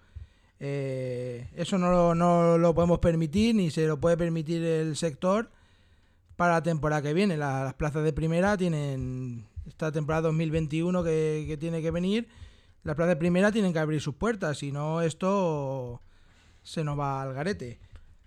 Eh, 0.60 1.46
eso 1.56 1.76
no 1.76 1.90
lo, 1.90 2.14
no 2.14 2.56
lo, 2.56 2.74
podemos 2.74 3.00
permitir, 3.00 3.54
ni 3.54 3.70
se 3.70 3.86
lo 3.86 4.00
puede 4.00 4.16
permitir 4.16 4.64
el 4.64 4.96
sector 4.96 5.50
para 6.36 6.54
la 6.54 6.62
temporada 6.62 7.02
que 7.02 7.14
viene. 7.14 7.36
La, 7.36 7.64
las 7.64 7.74
plazas 7.74 8.04
de 8.04 8.12
primera 8.12 8.56
tienen 8.56 9.46
esta 9.66 9.92
temporada 9.92 10.22
2021 10.22 11.02
que, 11.02 11.56
tiene 11.58 11.82
que 11.82 11.90
venir. 11.90 12.28
Las 12.82 12.96
plazas 12.96 13.14
de 13.14 13.16
primera 13.16 13.50
tienen 13.50 13.72
que 13.72 13.78
abrir 13.78 14.00
sus 14.00 14.14
puertas, 14.14 14.58
si 14.58 14.72
no 14.72 15.00
esto 15.00 16.02
se 16.62 16.84
nos 16.84 16.98
va 16.98 17.22
al 17.22 17.32
garete. 17.32 17.78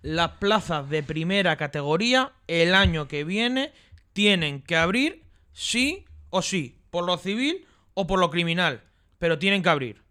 Las 0.02 0.32
plazas 0.32 0.88
de 0.90 1.02
primera 1.02 1.56
categoría 1.56 2.32
el 2.46 2.74
año 2.74 3.08
que 3.08 3.24
viene 3.24 3.72
tienen 4.12 4.62
que 4.62 4.76
abrir 4.76 5.24
sí 5.52 6.04
o 6.30 6.42
sí, 6.42 6.78
por 6.90 7.04
lo 7.04 7.18
civil 7.18 7.66
o 7.94 8.06
por 8.06 8.18
lo 8.18 8.30
criminal, 8.30 8.82
pero 9.18 9.38
tienen 9.38 9.62
que 9.62 9.68
abrir. 9.68 10.02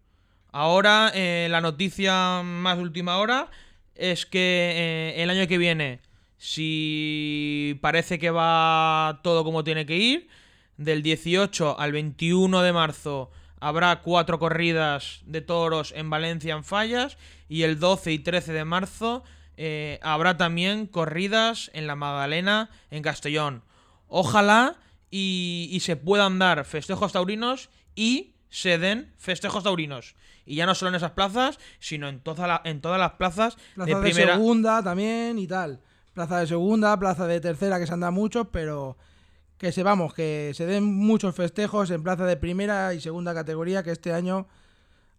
Ahora 0.50 1.12
eh, 1.14 1.48
la 1.50 1.60
noticia 1.60 2.42
más 2.42 2.78
última 2.78 3.18
hora 3.18 3.50
es 3.94 4.24
que 4.24 4.72
eh, 5.18 5.22
el 5.22 5.30
año 5.30 5.46
que 5.46 5.58
viene, 5.58 6.00
si 6.38 7.78
parece 7.82 8.18
que 8.18 8.30
va 8.30 9.20
todo 9.22 9.44
como 9.44 9.64
tiene 9.64 9.86
que 9.86 9.96
ir, 9.96 10.28
del 10.76 11.02
18 11.02 11.78
al 11.78 11.92
21 11.92 12.62
de 12.62 12.72
marzo 12.72 13.30
habrá 13.60 14.00
cuatro 14.02 14.38
corridas 14.38 15.20
de 15.26 15.40
toros 15.40 15.92
en 15.96 16.08
Valencia 16.10 16.54
en 16.54 16.64
Fallas 16.64 17.18
y 17.48 17.62
el 17.62 17.78
12 17.80 18.12
y 18.12 18.18
13 18.20 18.52
de 18.52 18.64
marzo 18.64 19.24
eh, 19.56 19.98
habrá 20.02 20.36
también 20.36 20.86
corridas 20.86 21.70
en 21.74 21.88
la 21.88 21.96
Magdalena 21.96 22.70
en 22.90 23.02
Castellón. 23.02 23.64
Ojalá 24.06 24.76
y, 25.10 25.68
y 25.72 25.80
se 25.80 25.96
puedan 25.96 26.38
dar 26.38 26.64
festejos 26.64 27.12
taurinos 27.12 27.68
y 27.96 28.34
se 28.48 28.78
den 28.78 29.12
festejos 29.18 29.64
taurinos. 29.64 30.14
Y 30.46 30.56
ya 30.56 30.66
no 30.66 30.74
solo 30.74 30.90
en 30.90 30.94
esas 30.94 31.10
plazas, 31.10 31.58
sino 31.78 32.08
en, 32.08 32.20
toda 32.20 32.62
en 32.64 32.80
todas 32.80 32.98
las 32.98 33.12
plazas 33.12 33.56
Plaza 33.74 33.96
de, 33.96 34.00
primera. 34.00 34.34
segunda 34.34 34.82
también 34.82 35.38
y 35.38 35.46
tal. 35.46 35.80
Plaza 36.18 36.40
de 36.40 36.48
segunda, 36.48 36.98
plaza 36.98 37.28
de 37.28 37.40
tercera 37.40 37.78
que 37.78 37.86
se 37.86 37.92
han 37.92 38.00
dado 38.00 38.10
muchos, 38.10 38.48
pero 38.50 38.96
que 39.56 39.70
sepamos 39.70 40.12
que 40.12 40.50
se 40.52 40.66
den 40.66 40.82
muchos 40.82 41.32
festejos 41.32 41.92
en 41.92 42.02
plaza 42.02 42.26
de 42.26 42.36
primera 42.36 42.92
y 42.92 43.00
segunda 43.00 43.32
categoría 43.32 43.84
que 43.84 43.92
este 43.92 44.12
año 44.12 44.48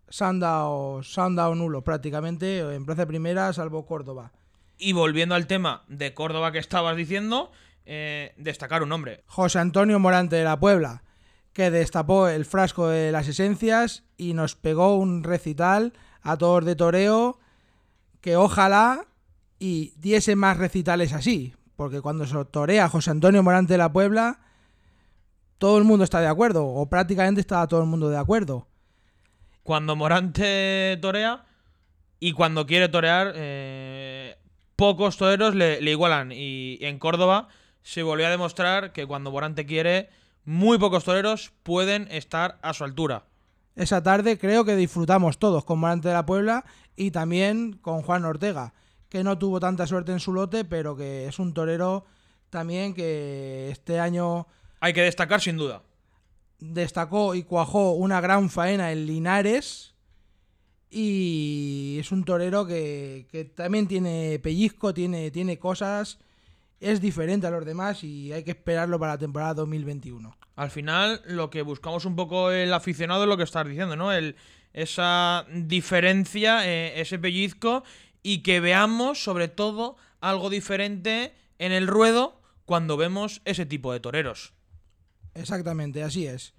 se 0.09 0.25
han 0.25 0.41
dado, 0.41 1.01
se 1.01 1.21
han 1.21 1.37
dado 1.37 1.55
nulos 1.55 1.83
prácticamente 1.83 2.59
en 2.75 2.85
plaza 2.85 3.03
de 3.03 3.07
primera 3.07 3.53
salvo 3.53 3.85
Córdoba. 3.85 4.33
Y 4.77 4.91
volviendo 4.91 5.35
al 5.35 5.47
tema 5.47 5.83
de 5.87 6.13
Córdoba 6.13 6.51
que 6.51 6.59
estabas 6.59 6.97
diciendo, 6.97 7.49
eh, 7.85 8.33
destacar 8.35 8.83
un 8.83 8.89
nombre. 8.89 9.23
José 9.25 9.59
Antonio 9.59 9.99
Morante 9.99 10.35
de 10.35 10.43
la 10.43 10.59
Puebla, 10.59 11.03
que 11.53 11.71
destapó 11.71 12.27
el 12.27 12.43
frasco 12.43 12.89
de 12.89 13.13
las 13.13 13.25
esencias 13.29 14.03
y 14.17 14.33
nos 14.33 14.57
pegó 14.57 14.97
un 14.97 15.23
recital 15.23 15.93
a 16.23 16.35
todos 16.35 16.65
de 16.65 16.75
toreo 16.75 17.39
que 18.19 18.35
ojalá 18.35 19.05
y 19.59 19.93
diese 19.97 20.35
más 20.35 20.57
recitales 20.57 21.13
así, 21.13 21.53
porque 21.75 22.01
cuando 22.01 22.25
se 22.25 22.45
torea 22.45 22.89
José 22.89 23.11
Antonio 23.11 23.43
Morante 23.43 23.73
de 23.73 23.77
la 23.77 23.91
Puebla, 23.91 24.39
todo 25.57 25.77
el 25.77 25.83
mundo 25.83 26.05
está 26.05 26.21
de 26.21 26.27
acuerdo, 26.27 26.65
o 26.65 26.89
prácticamente 26.89 27.41
está 27.41 27.67
todo 27.67 27.81
el 27.81 27.87
mundo 27.87 28.09
de 28.09 28.17
acuerdo. 28.17 28.67
Cuando 29.63 29.95
Morante 29.95 30.97
torea 31.01 31.45
y 32.19 32.31
cuando 32.31 32.65
quiere 32.65 32.89
torear, 32.89 33.33
eh, 33.35 34.37
pocos 34.75 35.17
toreros 35.17 35.53
le, 35.53 35.81
le 35.81 35.91
igualan. 35.91 36.31
Y 36.31 36.79
en 36.81 36.97
Córdoba 36.97 37.49
se 37.83 38.01
volvió 38.01 38.27
a 38.27 38.31
demostrar 38.31 38.93
que 38.93 39.05
cuando 39.05 39.31
Morante 39.31 39.65
quiere, 39.65 40.09
muy 40.45 40.77
pocos 40.79 41.03
toreros 41.03 41.51
pueden 41.63 42.07
estar 42.09 42.57
a 42.61 42.73
su 42.73 42.83
altura. 42.83 43.25
Esa 43.75 44.01
tarde 44.01 44.37
creo 44.37 44.65
que 44.65 44.75
disfrutamos 44.75 45.37
todos 45.37 45.63
con 45.63 45.79
Morante 45.79 46.07
de 46.07 46.13
la 46.13 46.25
Puebla 46.25 46.65
y 46.95 47.11
también 47.11 47.73
con 47.73 48.01
Juan 48.01 48.25
Ortega, 48.25 48.73
que 49.09 49.23
no 49.23 49.37
tuvo 49.37 49.59
tanta 49.59 49.87
suerte 49.87 50.11
en 50.11 50.19
su 50.19 50.31
lote, 50.33 50.63
pero 50.65 50.95
que 50.95 51.27
es 51.27 51.39
un 51.39 51.53
torero 51.53 52.05
también 52.49 52.93
que 52.93 53.69
este 53.71 53.99
año 53.99 54.47
Hay 54.79 54.93
que 54.93 55.01
destacar 55.01 55.41
sin 55.41 55.57
duda. 55.57 55.83
destacó 56.59 57.35
y 57.35 57.43
cuajó 57.43 57.93
una 57.93 58.21
gran 58.21 58.49
faena 58.49 58.91
en 58.91 59.05
Linares. 59.05 59.93
Y 60.91 61.97
es 61.99 62.11
un 62.11 62.23
torero 62.23 62.65
que, 62.65 63.27
que 63.31 63.45
también 63.45 63.87
tiene 63.87 64.39
pellizco, 64.41 64.93
tiene, 64.93 65.29
tiene 65.29 65.59
cosas. 65.59 66.17
Es 66.79 66.99
diferente 67.01 67.45
a 67.45 67.51
los 67.51 67.65
demás 67.65 68.03
y 68.03 68.31
hay 68.31 68.43
que 68.43 68.51
esperarlo 68.51 68.99
para 68.99 69.13
la 69.13 69.17
temporada 69.19 69.53
2021. 69.55 70.35
Al 70.55 70.71
final, 70.71 71.21
lo 71.25 71.49
que 71.49 71.61
buscamos 71.61 72.05
un 72.05 72.15
poco 72.15 72.51
el 72.51 72.73
aficionado 72.73 73.23
es 73.23 73.29
lo 73.29 73.37
que 73.37 73.43
estás 73.43 73.67
diciendo, 73.67 73.95
¿no? 73.95 74.11
El, 74.11 74.35
esa 74.73 75.45
diferencia, 75.53 76.67
eh, 76.67 76.99
ese 76.99 77.19
pellizco 77.19 77.83
y 78.23 78.43
que 78.43 78.59
veamos, 78.59 79.23
sobre 79.23 79.47
todo, 79.47 79.95
algo 80.21 80.49
diferente 80.49 81.33
en 81.57 81.71
el 81.71 81.87
ruedo 81.87 82.41
cuando 82.65 82.97
vemos 82.97 83.41
ese 83.45 83.65
tipo 83.65 83.91
de 83.93 83.99
toreros. 83.99 84.53
Exactamente, 85.33 86.03
así 86.03 86.27
es. 86.27 86.53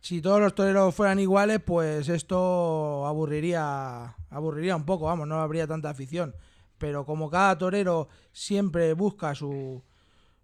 Si 0.00 0.20
todos 0.20 0.40
los 0.40 0.54
toreros 0.54 0.94
fueran 0.94 1.18
iguales, 1.18 1.60
pues 1.64 2.08
esto 2.08 3.06
aburriría, 3.06 4.14
aburriría 4.30 4.76
un 4.76 4.84
poco, 4.84 5.06
vamos, 5.06 5.26
no 5.26 5.40
habría 5.40 5.66
tanta 5.66 5.90
afición. 5.90 6.34
Pero 6.78 7.04
como 7.04 7.28
cada 7.30 7.56
torero 7.58 8.08
siempre 8.32 8.92
busca 8.92 9.34
su, 9.34 9.82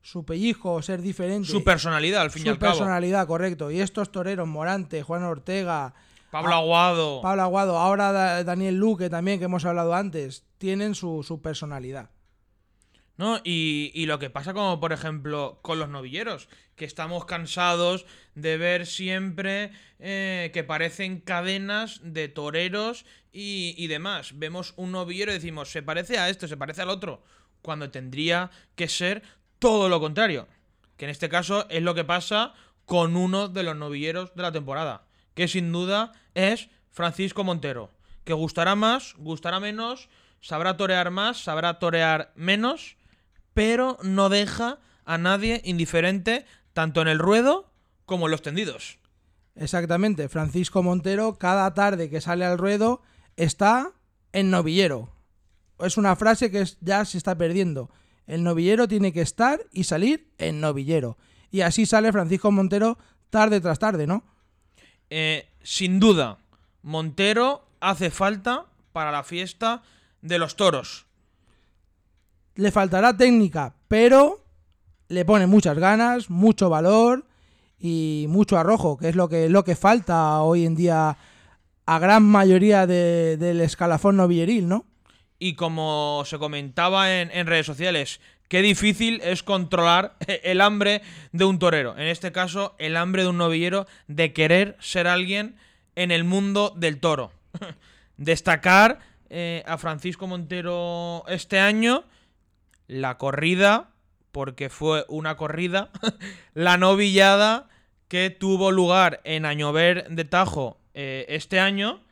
su 0.01 0.25
pellizco, 0.25 0.83
ser 0.83 1.01
diferente. 1.01 1.49
Su 1.49 1.63
personalidad, 1.63 2.23
al 2.23 2.31
fin 2.31 2.43
y 2.43 2.45
su 2.47 2.51
al 2.51 2.59
cabo. 2.59 2.73
personalidad, 2.73 3.27
correcto. 3.27 3.71
Y 3.71 3.81
estos 3.81 4.11
toreros, 4.11 4.49
Morante, 4.49 5.03
Juan 5.03 5.23
Ortega, 5.23 5.95
Pablo 6.33 6.55
Aguado. 6.55 7.21
Pablo 7.23 7.43
Aguado, 7.43 7.79
ahora 7.79 8.11
Da- 8.11 8.43
Daniel 8.43 8.77
Luque 8.77 9.09
también, 9.11 9.39
que 9.39 9.45
hemos 9.45 9.65
hablado 9.65 9.95
antes, 9.95 10.45
tienen 10.59 10.95
su, 10.95 11.23
su 11.23 11.41
personalidad. 11.41 12.11
¿no? 13.19 13.39
Y, 13.45 13.93
y 13.95 14.07
lo 14.07 14.19
que 14.19 14.31
pasa 14.31 14.55
como, 14.55 14.81
por 14.81 14.93
ejemplo, 14.93 15.61
con 15.63 15.79
los 15.79 15.89
novilleros, 15.89 16.49
que 16.75 16.87
estamos 16.87 17.27
cansados 17.27 18.07
de 18.35 18.57
ver 18.57 18.87
siempre 18.87 19.71
eh, 19.99 20.51
que 20.55 20.65
parecen 20.65 21.21
cadenas 21.21 22.01
de 22.03 22.29
toreros 22.29 23.05
y, 23.31 23.75
y 23.77 23.87
demás. 23.87 24.39
Vemos 24.39 24.73
un 24.77 24.91
novillero 24.93 25.31
y 25.31 25.35
decimos, 25.35 25.71
se 25.71 25.83
parece 25.83 26.19
a 26.19 26.31
esto, 26.31 26.49
se 26.49 26.57
parece 26.57 26.83
al 26.83 26.89
otro, 26.89 27.23
cuando 27.61 27.91
tendría 27.91 28.51
que 28.75 28.89
ser 28.89 29.23
todo 29.59 29.89
lo 29.91 30.01
contrario. 30.01 30.49
Que 30.97 31.05
en 31.05 31.11
este 31.11 31.29
caso 31.29 31.67
es 31.69 31.83
lo 31.83 31.95
que 31.95 32.05
pasa 32.05 32.55
con 32.87 33.17
uno 33.17 33.49
de 33.49 33.63
los 33.63 33.77
novilleros 33.77 34.35
de 34.35 34.43
la 34.43 34.53
temporada, 34.53 35.05
que 35.35 35.47
sin 35.49 35.71
duda 35.71 36.13
es 36.35 36.69
Francisco 36.91 37.45
Montero, 37.45 37.91
que 38.25 38.33
gustará 38.33 38.75
más, 38.75 39.15
gustará 39.19 39.61
menos, 39.61 40.09
sabrá 40.41 40.77
torear 40.77 41.11
más, 41.11 41.43
sabrá 41.43 41.79
torear 41.79 42.33
menos, 42.35 42.97
pero 43.55 43.99
no 44.03 44.29
deja 44.29 44.79
a 45.05 45.19
nadie 45.19 45.61
indiferente 45.65 46.47
tanto 46.73 47.03
en 47.03 47.09
el 47.09 47.19
ruedo 47.19 47.71
como 48.05 48.27
en 48.27 48.33
los 48.33 48.43
tendidos. 48.43 48.99
Exactamente, 49.55 50.29
Francisco 50.29 50.83
Montero 50.83 51.39
cada 51.39 51.73
tarde 51.75 52.09
que 52.09 52.21
sale 52.21 52.45
al 52.45 52.59
ruedo 52.59 53.03
está 53.37 53.93
en 54.33 54.51
novillero. 54.51 55.15
Es 55.79 55.97
una 55.97 56.17
frase 56.17 56.51
que 56.51 56.65
ya 56.81 57.05
se 57.05 57.19
está 57.19 57.37
perdiendo. 57.37 57.91
El 58.27 58.45
novillero 58.45 58.89
tiene 58.89 59.13
que 59.13 59.21
estar 59.21 59.61
y 59.73 59.85
salir 59.85 60.33
en 60.39 60.61
novillero. 60.61 61.19
Y 61.51 61.61
así 61.63 61.87
sale 61.87 62.13
Francisco 62.13 62.51
Montero 62.51 62.99
tarde 63.31 63.61
tras 63.61 63.79
tarde, 63.79 64.07
¿no? 64.07 64.25
Eh, 65.11 65.52
sin 65.63 66.01
duda, 66.01 66.39
Montero 66.83 67.65
hace 67.81 68.11
falta 68.11 68.67
para 68.93 69.11
la 69.13 69.23
fiesta 69.25 69.83
de 70.21 70.39
los 70.39 70.57
toros. 70.57 71.07
Le 72.55 72.71
faltará 72.71 73.17
técnica, 73.17 73.75
pero 73.89 74.45
le 75.09 75.25
pone 75.25 75.47
muchas 75.47 75.79
ganas, 75.79 76.29
mucho 76.31 76.69
valor 76.69 77.27
y 77.79 78.27
mucho 78.29 78.59
arrojo, 78.59 78.97
que 78.99 79.09
es 79.09 79.17
lo 79.17 79.29
que, 79.29 79.49
lo 79.49 79.65
que 79.65 79.75
falta 79.77 80.41
hoy 80.43 80.67
en 80.67 80.75
día 80.75 81.17
a 81.87 81.99
gran 81.99 82.23
mayoría 82.23 82.87
de- 82.87 83.37
del 83.39 83.61
escalafón 83.61 84.17
novilleril, 84.17 84.69
¿no? 84.69 84.85
Y 85.39 85.55
como 85.55 86.23
se 86.27 86.39
comentaba 86.39 87.13
en, 87.21 87.31
en 87.33 87.47
redes 87.49 87.67
sociales, 87.67 88.21
qué 88.53 88.61
difícil 88.61 89.23
es 89.25 89.43
controlar 89.43 90.15
el 90.43 90.61
hambre 90.61 91.01
de 91.33 91.47
un 91.47 91.59
torero. 91.59 91.97
En 91.97 92.07
este 92.07 92.33
caso, 92.33 92.77
el 92.79 92.99
hambre 92.99 93.23
de 93.23 93.29
un 93.29 93.39
novillero 93.39 93.87
de 94.09 94.35
querer 94.35 94.77
ser 94.79 95.07
alguien 95.07 95.57
en 95.97 96.11
el 96.11 96.25
mundo 96.25 96.75
del 96.77 97.01
toro. 97.01 97.33
Destacar 98.19 98.99
eh, 99.31 99.63
a 99.67 99.79
Francisco 99.79 100.27
Montero 100.27 101.25
este 101.29 101.61
año, 101.61 102.05
la 102.89 103.17
corrida, 103.17 103.89
porque 104.33 104.69
fue 104.69 105.07
una 105.09 105.39
corrida, 105.39 105.89
la 106.53 106.77
novillada 106.77 107.71
que 108.09 108.29
tuvo 108.29 108.71
lugar 108.71 109.23
en 109.25 109.47
Añover 109.47 110.11
de 110.11 110.27
Tajo 110.27 110.79
eh, 110.93 111.25
este 111.31 111.59
año 111.59 112.03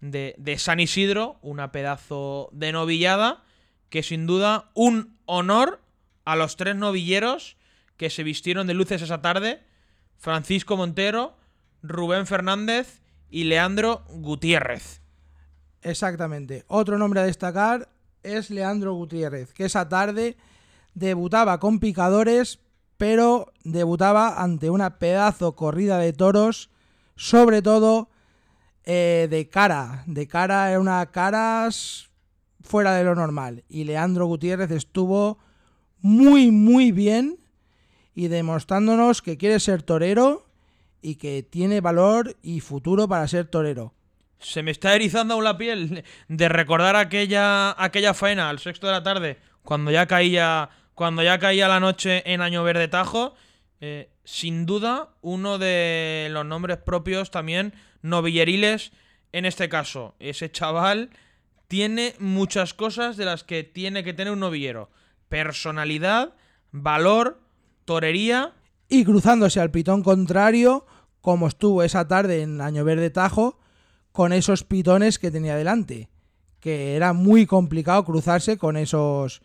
de, 0.00 0.34
de 0.36 0.58
San 0.58 0.80
Isidro, 0.80 1.38
una 1.42 1.70
pedazo 1.70 2.48
de 2.50 2.72
novillada, 2.72 3.45
que 3.88 4.02
sin 4.02 4.26
duda 4.26 4.70
un 4.74 5.16
honor 5.26 5.80
a 6.24 6.36
los 6.36 6.56
tres 6.56 6.76
novilleros 6.76 7.56
que 7.96 8.10
se 8.10 8.22
vistieron 8.22 8.66
de 8.66 8.74
luces 8.74 9.02
esa 9.02 9.22
tarde, 9.22 9.62
Francisco 10.18 10.76
Montero, 10.76 11.36
Rubén 11.82 12.26
Fernández 12.26 13.00
y 13.30 13.44
Leandro 13.44 14.04
Gutiérrez. 14.08 15.00
Exactamente. 15.82 16.64
Otro 16.66 16.98
nombre 16.98 17.20
a 17.20 17.24
destacar 17.24 17.88
es 18.22 18.50
Leandro 18.50 18.94
Gutiérrez, 18.94 19.52
que 19.52 19.66
esa 19.66 19.88
tarde 19.88 20.36
debutaba 20.94 21.60
con 21.60 21.78
picadores, 21.78 22.58
pero 22.96 23.52
debutaba 23.64 24.42
ante 24.42 24.70
una 24.70 24.98
pedazo 24.98 25.54
corrida 25.54 25.98
de 25.98 26.12
toros, 26.12 26.70
sobre 27.14 27.62
todo 27.62 28.08
eh, 28.84 29.28
de 29.30 29.48
cara. 29.48 30.02
De 30.06 30.26
cara 30.26 30.70
era 30.70 30.80
una 30.80 31.06
caras 31.06 32.05
fuera 32.66 32.94
de 32.94 33.04
lo 33.04 33.14
normal. 33.14 33.64
Y 33.68 33.84
Leandro 33.84 34.26
Gutiérrez 34.26 34.70
estuvo 34.70 35.38
muy, 36.00 36.50
muy 36.50 36.92
bien. 36.92 37.38
y 38.14 38.28
demostrándonos 38.28 39.20
que 39.20 39.36
quiere 39.36 39.60
ser 39.60 39.82
torero 39.82 40.46
y 41.02 41.16
que 41.16 41.42
tiene 41.42 41.82
valor 41.82 42.34
y 42.42 42.60
futuro 42.60 43.06
para 43.06 43.28
ser 43.28 43.46
torero. 43.46 43.92
Se 44.38 44.62
me 44.62 44.70
está 44.70 44.94
erizando 44.94 45.34
aún 45.34 45.44
la 45.44 45.58
piel 45.58 46.02
de 46.28 46.48
recordar 46.48 46.96
aquella, 46.96 47.70
aquella 47.82 48.14
faena 48.14 48.48
al 48.48 48.58
sexto 48.58 48.86
de 48.86 48.94
la 48.94 49.02
tarde, 49.02 49.38
cuando 49.62 49.90
ya 49.90 50.06
caía, 50.06 50.70
cuando 50.94 51.22
ya 51.22 51.38
caía 51.38 51.68
la 51.68 51.78
noche 51.78 52.22
en 52.32 52.40
Año 52.40 52.64
Verde 52.64 52.88
Tajo. 52.88 53.34
Eh, 53.82 54.08
sin 54.24 54.64
duda, 54.64 55.10
uno 55.20 55.58
de 55.58 56.28
los 56.30 56.46
nombres 56.46 56.78
propios 56.78 57.30
también 57.30 57.74
novilleriles 58.00 58.92
en 59.32 59.44
este 59.44 59.68
caso. 59.68 60.14
Ese 60.18 60.50
chaval 60.50 61.10
tiene 61.68 62.14
muchas 62.18 62.74
cosas 62.74 63.16
de 63.16 63.24
las 63.24 63.44
que 63.44 63.64
tiene 63.64 64.04
que 64.04 64.14
tener 64.14 64.32
un 64.32 64.40
novillero. 64.40 64.90
Personalidad, 65.28 66.34
valor, 66.70 67.40
torería. 67.84 68.54
Y 68.88 69.04
cruzándose 69.04 69.60
al 69.60 69.70
pitón 69.70 70.02
contrario, 70.02 70.86
como 71.20 71.48
estuvo 71.48 71.82
esa 71.82 72.06
tarde 72.06 72.42
en 72.42 72.60
Año 72.60 72.84
Verde 72.84 73.10
Tajo, 73.10 73.58
con 74.12 74.32
esos 74.32 74.64
pitones 74.64 75.18
que 75.18 75.30
tenía 75.30 75.56
delante. 75.56 76.08
Que 76.60 76.96
era 76.96 77.12
muy 77.12 77.46
complicado 77.46 78.04
cruzarse 78.04 78.56
con 78.58 78.76
esos. 78.76 79.42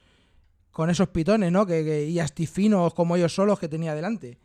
Con 0.72 0.90
esos 0.90 1.10
pitones, 1.10 1.52
¿no? 1.52 1.66
Que, 1.66 2.08
y 2.08 2.20
astifinos 2.20 2.94
como 2.94 3.18
ellos 3.18 3.36
solos 3.36 3.60
que 3.60 3.68
tenía 3.68 3.94
delante. 3.94 4.38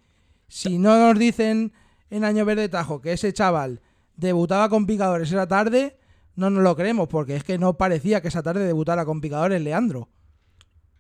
Si 0.49 0.79
no 0.79 0.99
nos 0.99 1.19
dicen 1.19 1.73
en 2.11 2.25
Año 2.25 2.45
Verde 2.45 2.69
Tajo 2.69 3.01
que 3.01 3.13
ese 3.13 3.33
chaval 3.33 3.81
debutaba 4.17 4.69
con 4.69 4.87
picadores 4.87 5.31
esa 5.31 5.47
tarde, 5.47 5.99
no 6.37 6.51
nos 6.51 6.63
lo 6.63 6.77
creemos, 6.77 7.09
porque 7.09 7.37
es 7.37 7.45
que 7.45 7.59
no 7.59 7.77
parecía 7.77 8.21
que 8.21 8.29
esa 8.29 8.43
tarde 8.43 8.65
debutara 8.65 9.05
con 9.05 9.21
picadores 9.21 9.61
Leandro. 9.61 10.09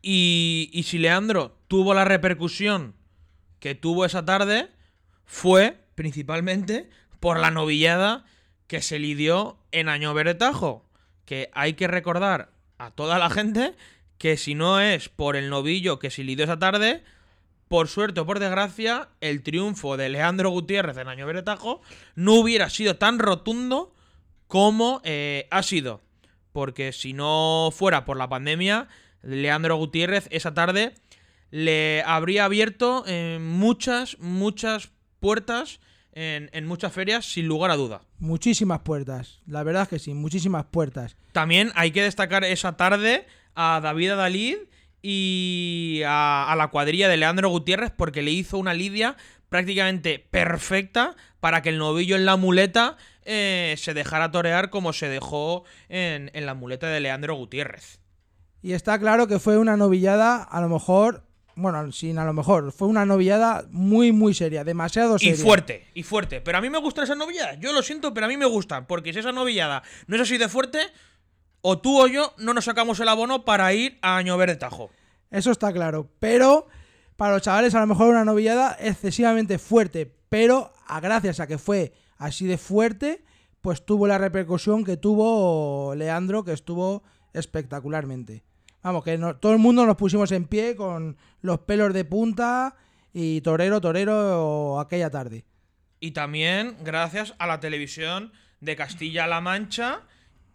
Y, 0.03 0.71
y 0.73 0.85
si 0.85 0.99
Leandro 0.99 1.57
tuvo 1.69 1.95
la 1.95 2.05
repercusión 2.05 2.95
que 3.61 3.75
tuvo 3.75 4.05
esa 4.05 4.25
tarde, 4.25 4.71
fue 5.25 5.79
principalmente 5.95 6.89
por 7.21 7.39
la 7.39 7.51
novillada 7.51 8.25
que 8.67 8.83
se 8.83 8.99
lidió 8.99 9.59
en 9.73 9.89
Año 9.89 10.15
Verde 10.15 10.35
Tajo. 10.35 10.85
Que 11.25 11.51
hay 11.55 11.75
que 11.75 11.89
recordar 11.89 12.53
a 12.79 12.91
toda 12.91 13.19
la 13.19 13.31
gente 13.31 13.75
que 14.19 14.37
si 14.37 14.55
no 14.55 14.81
es 14.81 15.09
por 15.09 15.37
el 15.37 15.51
novillo 15.51 15.99
que 15.99 16.11
se 16.11 16.23
lidió 16.23 16.45
esa 16.45 16.59
tarde, 16.59 17.03
por 17.69 17.89
suerte 17.89 18.21
o 18.21 18.27
por 18.27 18.39
desgracia, 18.39 19.09
el 19.21 19.43
triunfo 19.43 19.97
de 19.97 20.09
Leandro 20.09 20.51
Gutiérrez 20.51 20.97
en 20.97 21.09
Año 21.09 21.27
Verde 21.27 21.43
Tajo 21.43 21.83
no 22.15 22.35
hubiera 22.35 22.71
sido 22.71 22.97
tan 22.97 23.19
rotundo 23.19 23.96
como 24.47 25.01
eh, 25.05 25.47
ha 25.51 25.63
sido. 25.63 26.01
Porque 26.53 26.93
si 26.93 27.13
no 27.13 27.71
fuera 27.73 28.05
por 28.05 28.17
la 28.17 28.29
pandemia, 28.29 28.89
Leandro 29.23 29.77
Gutiérrez 29.77 30.29
esa 30.31 30.55
tarde 30.55 30.95
le 31.51 32.03
habría 32.07 32.45
abierto 32.45 33.05
eh, 33.07 33.39
muchas, 33.41 34.19
muchas 34.21 34.91
puertas 35.21 35.81
en, 36.13 36.49
en, 36.53 36.67
muchas 36.67 36.93
ferias, 36.93 37.27
sin 37.27 37.47
lugar 37.47 37.71
a 37.71 37.77
duda. 37.77 38.03
Muchísimas 38.19 38.81
puertas, 38.81 39.41
la 39.47 39.63
verdad 39.63 39.83
es 39.83 39.89
que 39.89 39.99
sí, 39.99 40.15
muchísimas 40.15 40.65
puertas. 40.65 41.17
También 41.33 41.73
hay 41.75 41.91
que 41.91 42.03
destacar 42.03 42.43
esa 42.45 42.77
tarde 42.77 43.27
a 43.55 43.81
David 43.83 44.13
Adalid 44.13 44.57
y 45.03 46.01
a, 46.07 46.51
a, 46.51 46.57
la 46.57 46.69
cuadrilla 46.69 47.09
de 47.09 47.19
Leandro 47.19 47.51
Gutiérrez 47.51 47.93
porque 47.95 48.23
le 48.23 48.31
hizo 48.31 48.57
una 48.57 48.73
lidia 48.73 49.17
prácticamente 49.51 50.19
perfecta 50.19 51.15
para 51.41 51.63
que 51.63 51.69
el 51.69 51.79
novillo 51.79 52.17
en 52.17 52.25
la 52.25 52.37
muleta 52.37 52.97
eh, 53.27 53.75
se 53.79 53.95
dejara 53.95 54.31
torear 54.31 54.71
como 54.71 54.93
se 54.93 55.09
dejó 55.09 55.65
en, 55.89 56.31
en 56.33 56.47
la 56.47 56.55
muleta 56.55 56.89
de 56.89 57.01
Leandro 57.01 57.35
Gutiérrez. 57.35 58.01
Y 58.63 58.73
está 58.73 58.99
claro 58.99 59.27
que 59.27 59.39
fue 59.39 59.59
una 59.59 59.77
novillada, 59.77 60.43
a 60.43 60.61
lo 60.61 60.69
mejor 60.69 61.27
bueno, 61.57 61.91
sin 61.91 62.19
a 62.19 62.25
lo 62.27 62.35
mejor, 62.35 62.71
fue 62.71 62.87
una 62.87 63.07
novillada 63.07 63.65
muy, 63.71 64.13
muy 64.13 64.35
seria, 64.35 64.63
demasiado 64.63 65.19
seria. 65.19 65.35
Y 65.35 65.39
fuerte, 65.39 65.87
y 65.95 66.03
fuerte. 66.03 66.43
Pero 66.43 66.59
a 66.59 66.61
mí 66.61 66.69
me 66.69 66.79
gustan 66.79 67.05
esas 67.05 67.17
novilladas. 67.17 67.59
Yo 67.61 67.73
lo 67.73 67.83
siento, 67.83 68.13
pero 68.13 68.27
a 68.27 68.29
mí 68.29 68.37
me 68.37 68.45
gustan. 68.45 68.87
Porque 68.87 69.15
si 69.15 69.21
esa 69.21 69.33
novillada 69.33 69.83
no 70.07 70.17
es 70.17 70.23
así 70.23 70.37
de 70.37 70.51
fuerte, 70.51 70.81
o 71.63 71.79
tú 71.79 71.99
o 71.99 72.07
yo 72.07 72.35
no 72.37 72.53
nos 72.53 72.67
sacamos 72.67 73.01
el 73.01 73.09
abono 73.09 73.47
para 73.47 73.73
ir 73.73 73.99
a 74.03 74.19
Año 74.19 74.37
Verde 74.37 74.57
Tajo. 74.57 74.91
Eso 75.31 75.51
está 75.51 75.73
claro. 75.73 76.11
Pero 76.21 76.67
para 77.17 77.33
los 77.33 77.43
chavales, 77.43 77.75
a 77.75 77.81
lo 77.81 77.87
mejor 77.87 78.11
una 78.11 78.27
novillada 78.27 78.77
excesivamente 78.79 79.59
fuerte. 79.59 80.15
Pero 80.29 80.75
a 80.87 81.01
gracias 81.01 81.41
a 81.41 81.47
que 81.47 81.57
fue 81.57 81.95
así 82.19 82.47
de 82.47 82.59
fuerte, 82.59 83.25
pues 83.61 83.85
tuvo 83.85 84.07
la 84.07 84.19
repercusión 84.19 84.85
que 84.85 84.97
tuvo 84.97 85.95
Leandro, 85.95 86.45
que 86.45 86.53
estuvo 86.53 87.03
espectacularmente. 87.33 88.45
Vamos, 88.83 89.03
que 89.03 89.19
no, 89.19 89.37
todo 89.37 89.53
el 89.53 89.59
mundo 89.59 89.85
nos 89.85 89.97
pusimos 89.97 90.31
en 90.31 90.45
pie 90.45 90.77
con 90.77 91.17
los 91.41 91.59
pelos 91.61 91.93
de 91.93 92.05
punta 92.05 92.77
y 93.13 93.41
torero, 93.41 93.81
torero 93.81 94.79
aquella 94.79 95.11
tarde. 95.11 95.45
Y 95.99 96.13
también 96.13 96.77
gracias 96.85 97.35
a 97.39 97.47
la 97.47 97.59
televisión 97.59 98.33
de 98.61 98.77
Castilla-La 98.77 99.41
Mancha, 99.41 100.03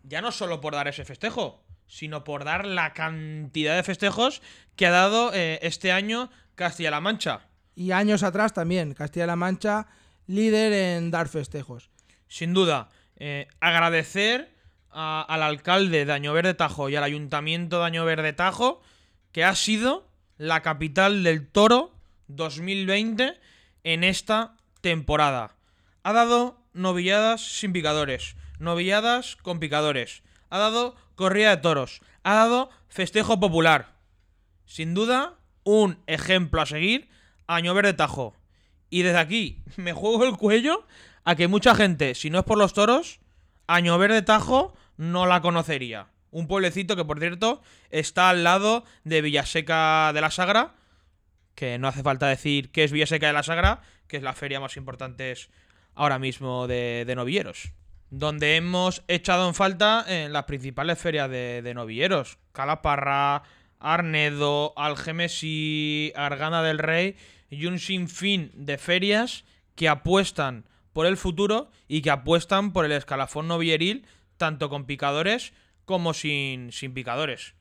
ya 0.03 0.21
no 0.21 0.31
solo 0.31 0.61
por 0.61 0.73
dar 0.73 0.87
ese 0.87 1.03
festejo, 1.03 1.63
sino 1.87 2.23
por 2.23 2.45
dar 2.45 2.65
la 2.65 2.93
cantidad 2.93 3.75
de 3.75 3.83
festejos 3.83 4.41
que 4.77 4.85
ha 4.85 4.91
dado 4.91 5.33
eh, 5.33 5.59
este 5.61 5.91
año 5.91 6.29
Castilla-La 6.55 7.01
Mancha. 7.01 7.47
Y 7.75 7.91
años 7.91 8.23
atrás 8.23 8.53
también, 8.53 8.93
Castilla-La 8.93 9.35
Mancha 9.35 9.87
líder 10.27 10.73
en 10.73 11.11
dar 11.11 11.27
festejos. 11.27 11.89
Sin 12.27 12.53
duda, 12.53 12.89
eh, 13.17 13.47
agradecer 13.59 14.55
al 14.89 15.43
alcalde 15.43 16.05
de 16.05 16.11
Año 16.11 16.33
Verde 16.33 16.53
Tajo 16.53 16.89
y 16.89 16.95
al 16.95 17.03
ayuntamiento 17.03 17.79
de 17.79 17.85
Año 17.85 18.03
Verde 18.03 18.33
Tajo, 18.33 18.81
que 19.31 19.43
ha 19.43 19.55
sido 19.55 20.09
la 20.37 20.61
capital 20.61 21.23
del 21.23 21.47
toro 21.47 21.93
2020 22.27 23.39
en 23.83 24.03
esta 24.03 24.57
temporada. 24.81 25.55
Ha 26.03 26.13
dado 26.13 26.57
novilladas 26.73 27.41
sin 27.41 27.73
picadores, 27.73 28.35
novilladas 28.59 29.35
con 29.37 29.59
picadores, 29.59 30.23
ha 30.49 30.57
dado 30.57 30.95
corrida 31.15 31.55
de 31.55 31.61
toros, 31.61 32.01
ha 32.23 32.35
dado 32.35 32.69
festejo 32.89 33.39
popular. 33.39 33.95
Sin 34.65 34.93
duda, 34.93 35.35
un 35.63 35.99
ejemplo 36.07 36.61
a 36.61 36.65
seguir, 36.65 37.09
Año 37.47 37.73
Verde 37.73 37.93
Tajo. 37.93 38.35
Y 38.91 39.01
desde 39.01 39.17
aquí 39.17 39.63
me 39.77 39.93
juego 39.93 40.23
el 40.25 40.37
cuello 40.37 40.85
a 41.23 41.35
que 41.35 41.47
mucha 41.47 41.73
gente, 41.73 42.13
si 42.13 42.29
no 42.29 42.37
es 42.37 42.45
por 42.45 42.59
los 42.59 42.73
toros, 42.73 43.19
Año 43.65 43.97
Verde 43.97 44.21
Tajo 44.21 44.75
no 44.97 45.25
la 45.25 45.41
conocería. 45.41 46.07
Un 46.29 46.47
pueblecito 46.47 46.95
que, 46.95 47.05
por 47.05 47.19
cierto, 47.19 47.61
está 47.89 48.29
al 48.29 48.43
lado 48.43 48.85
de 49.03 49.21
Villaseca 49.21 50.11
de 50.13 50.21
la 50.21 50.31
Sagra, 50.31 50.75
que 51.55 51.77
no 51.77 51.87
hace 51.87 52.03
falta 52.03 52.27
decir 52.27 52.71
que 52.71 52.83
es 52.83 52.91
Villaseca 52.91 53.27
de 53.27 53.33
la 53.33 53.43
Sagra, 53.43 53.81
que 54.07 54.17
es 54.17 54.23
la 54.23 54.33
feria 54.33 54.59
más 54.59 54.77
importante 54.77 55.33
ahora 55.95 56.19
mismo 56.19 56.67
de, 56.67 57.11
novilleros. 57.15 57.71
Donde 58.09 58.57
hemos 58.57 59.03
echado 59.07 59.47
en 59.47 59.53
falta 59.53 60.05
en 60.07 60.33
las 60.33 60.45
principales 60.45 60.99
ferias 60.99 61.29
de, 61.29 61.61
de 61.61 61.73
novilleros. 61.73 62.37
Calaparra, 62.51 63.43
Arnedo, 63.79 64.73
Algemesí, 64.75 66.11
Argana 66.15 66.61
del 66.61 66.77
Rey 66.77 67.15
y 67.51 67.67
un 67.67 67.77
sinfín 67.77 68.49
de 68.55 68.79
ferias 68.79 69.43
que 69.75 69.89
apuestan 69.89 70.65
por 70.93 71.05
el 71.05 71.17
futuro 71.17 71.69
y 71.87 72.01
que 72.01 72.09
apuestan 72.09 72.73
por 72.73 72.85
el 72.85 72.93
escalafón 72.93 73.47
novilleril 73.47 74.05
tanto 74.37 74.69
con 74.69 74.85
picadores 74.85 75.53
como 75.85 76.13
sin, 76.13 76.71
sin 76.71 76.93
picadores. 76.93 77.53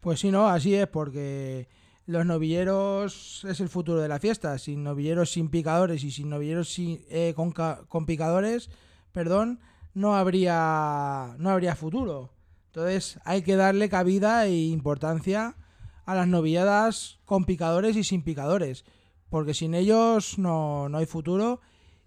Pues 0.00 0.20
sí, 0.20 0.30
no, 0.30 0.48
así 0.48 0.74
es, 0.74 0.88
porque 0.88 1.68
los 2.06 2.26
novilleros 2.26 3.44
es 3.48 3.60
el 3.60 3.68
futuro 3.68 4.00
de 4.00 4.08
la 4.08 4.18
fiesta. 4.18 4.58
Sin 4.58 4.82
novilleros 4.82 5.30
sin 5.30 5.50
picadores 5.50 6.02
y 6.02 6.10
sin 6.10 6.30
novilleros 6.30 6.72
sin, 6.72 7.04
eh, 7.10 7.32
con, 7.36 7.52
con, 7.52 8.06
picadores, 8.06 8.70
perdón, 9.12 9.60
no 9.92 10.16
habría, 10.16 11.34
no 11.38 11.50
habría 11.50 11.76
futuro. 11.76 12.32
Entonces 12.66 13.20
hay 13.24 13.42
que 13.42 13.56
darle 13.56 13.88
cabida 13.88 14.46
e 14.46 14.54
importancia 14.54 15.56
a 16.04 16.14
las 16.14 16.28
novilladas 16.28 17.18
con 17.24 17.44
picadores 17.44 17.96
y 17.96 18.04
sin 18.04 18.22
picadores, 18.22 18.84
porque 19.30 19.54
sin 19.54 19.74
ellos 19.74 20.38
no, 20.38 20.88
no 20.88 20.98
hay 20.98 21.06
futuro 21.06 21.60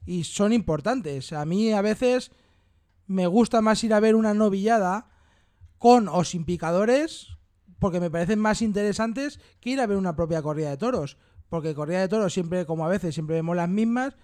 y 0.06 0.24
son 0.24 0.54
importantes. 0.54 1.34
A 1.34 1.46
mí 1.46 1.74
a 1.74 1.82
veces 1.82 2.32
me 3.08 3.28
gusta 3.28 3.62
más 3.62 3.84
ir 3.84 3.94
a 3.94 4.00
ver 4.00 4.16
una 4.16 4.34
novillada 4.34 5.10
con 5.78 6.08
o 6.08 6.24
sin 6.24 6.46
picadores, 6.46 7.28
porque 7.80 8.00
me 8.00 8.10
parecen 8.10 8.40
más 8.40 8.62
interesantes 8.62 9.40
que 9.60 9.72
ir 9.72 9.80
a 9.80 9.86
ver 9.86 9.98
una 9.98 10.16
propia 10.16 10.42
corrida 10.42 10.70
de 10.70 10.78
toros. 10.78 11.18
Porque 11.50 11.76
corrida 11.76 12.02
de 12.02 12.08
toros 12.08 12.34
siempre, 12.34 12.66
como 12.66 12.86
a 12.86 12.90
veces, 12.90 13.14
siempre 13.14 13.36
vemos 13.36 13.56
las 13.56 13.70
mismas, 13.70 14.16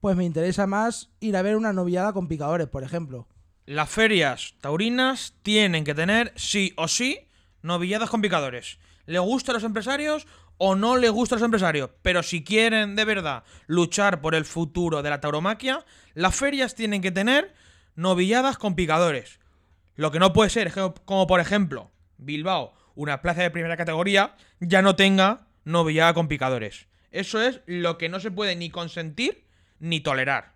pues 0.00 0.16
me 0.16 0.24
interesa 0.24 0.66
más 0.66 1.10
ir 1.20 1.36
a 1.36 1.42
ver 1.42 1.56
una 1.56 1.72
novillada 1.72 2.12
con 2.12 2.28
picadores, 2.28 2.68
por 2.68 2.82
ejemplo. 2.84 3.26
Las 3.64 3.90
ferias 3.90 4.54
taurinas 4.60 5.34
tienen 5.42 5.84
que 5.84 5.94
tener, 5.94 6.32
sí 6.36 6.72
o 6.76 6.88
sí, 6.88 7.28
novilladas 7.62 8.10
con 8.10 8.22
picadores. 8.22 8.78
¿Le 9.08 9.20
gusta 9.20 9.52
a 9.52 9.54
los 9.54 9.64
empresarios 9.64 10.26
o 10.58 10.74
no 10.74 10.98
le 10.98 11.08
gusta 11.08 11.34
a 11.34 11.38
los 11.38 11.44
empresarios? 11.46 11.88
Pero 12.02 12.22
si 12.22 12.44
quieren 12.44 12.94
de 12.94 13.06
verdad 13.06 13.42
luchar 13.66 14.20
por 14.20 14.34
el 14.34 14.44
futuro 14.44 15.00
de 15.02 15.08
la 15.08 15.18
tauromaquia, 15.18 15.86
las 16.12 16.36
ferias 16.36 16.74
tienen 16.74 17.00
que 17.00 17.10
tener 17.10 17.54
novilladas 17.94 18.58
con 18.58 18.74
picadores. 18.74 19.40
Lo 19.96 20.10
que 20.10 20.18
no 20.18 20.34
puede 20.34 20.50
ser 20.50 20.66
es 20.66 20.74
que, 20.74 20.92
como 21.06 21.26
por 21.26 21.40
ejemplo, 21.40 21.90
Bilbao, 22.18 22.74
una 22.96 23.22
plaza 23.22 23.40
de 23.40 23.50
primera 23.50 23.78
categoría, 23.78 24.36
ya 24.60 24.82
no 24.82 24.94
tenga 24.94 25.46
novillada 25.64 26.12
con 26.12 26.28
picadores. 26.28 26.86
Eso 27.10 27.40
es 27.40 27.62
lo 27.64 27.96
que 27.96 28.10
no 28.10 28.20
se 28.20 28.30
puede 28.30 28.56
ni 28.56 28.68
consentir 28.68 29.46
ni 29.78 30.00
tolerar. 30.00 30.52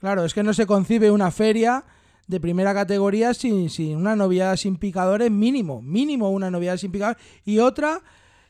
Claro, 0.00 0.24
es 0.24 0.34
que 0.34 0.42
no 0.42 0.52
se 0.52 0.66
concibe 0.66 1.12
una 1.12 1.30
feria 1.30 1.84
de 2.26 2.40
primera 2.40 2.74
categoría 2.74 3.34
sin, 3.34 3.70
sin 3.70 3.96
una 3.96 4.16
noviada 4.16 4.56
sin 4.56 4.76
picadores 4.76 5.30
mínimo, 5.30 5.82
mínimo 5.82 6.30
una 6.30 6.50
noviada 6.50 6.78
sin 6.78 6.92
picadores 6.92 7.22
y 7.44 7.58
otra 7.58 8.02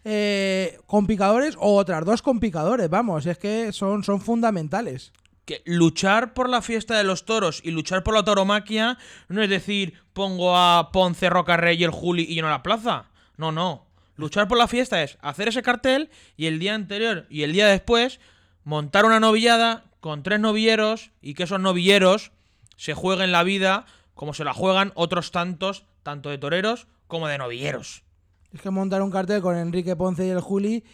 eh, 0.04 0.78
con 0.86 1.06
picadores 1.06 1.56
o 1.58 1.76
otras 1.76 2.04
dos 2.04 2.20
con 2.20 2.38
picadores, 2.38 2.90
vamos, 2.90 3.24
es 3.24 3.38
que 3.38 3.72
son, 3.72 4.04
son 4.04 4.20
fundamentales. 4.20 5.12
Que 5.46 5.62
luchar 5.64 6.34
por 6.34 6.48
la 6.48 6.62
fiesta 6.62 6.96
de 6.96 7.04
los 7.04 7.24
toros 7.24 7.60
y 7.64 7.70
luchar 7.70 8.02
por 8.02 8.14
la 8.14 8.24
tauromaquia 8.24 8.98
no 9.28 9.42
es 9.42 9.48
decir, 9.48 9.94
pongo 10.12 10.56
a 10.56 10.90
Ponce, 10.92 11.28
Rocarrey 11.30 11.78
y 11.78 11.84
el 11.84 11.90
Juli 11.90 12.22
y 12.22 12.34
lleno 12.34 12.50
la 12.50 12.62
plaza. 12.62 13.06
No, 13.36 13.50
no. 13.50 13.86
Luchar 14.16 14.46
por 14.46 14.58
la 14.58 14.68
fiesta 14.68 15.02
es 15.02 15.18
hacer 15.20 15.48
ese 15.48 15.62
cartel 15.62 16.10
y 16.36 16.46
el 16.46 16.58
día 16.58 16.74
anterior 16.74 17.26
y 17.28 17.42
el 17.42 17.52
día 17.52 17.66
después 17.66 18.20
montar 18.62 19.04
una 19.04 19.20
novillada 19.20 19.84
con 20.00 20.22
tres 20.22 20.38
novilleros 20.38 21.10
y 21.20 21.34
que 21.34 21.44
esos 21.44 21.60
novilleros 21.60 22.30
se 22.76 22.94
jueguen 22.94 23.32
la 23.32 23.42
vida 23.42 23.86
como 24.14 24.32
se 24.32 24.44
la 24.44 24.54
juegan 24.54 24.92
otros 24.94 25.30
tantos, 25.30 25.84
tanto 26.02 26.30
de 26.30 26.38
toreros 26.38 26.86
como 27.06 27.28
de 27.28 27.38
novilleros. 27.38 28.04
Es 28.52 28.60
que 28.60 28.70
montar 28.70 29.02
un 29.02 29.10
cartel 29.10 29.42
con 29.42 29.56
Enrique 29.56 29.96
Ponce 29.96 30.26
y 30.26 30.30
el 30.30 30.40
Juli, 30.40 30.84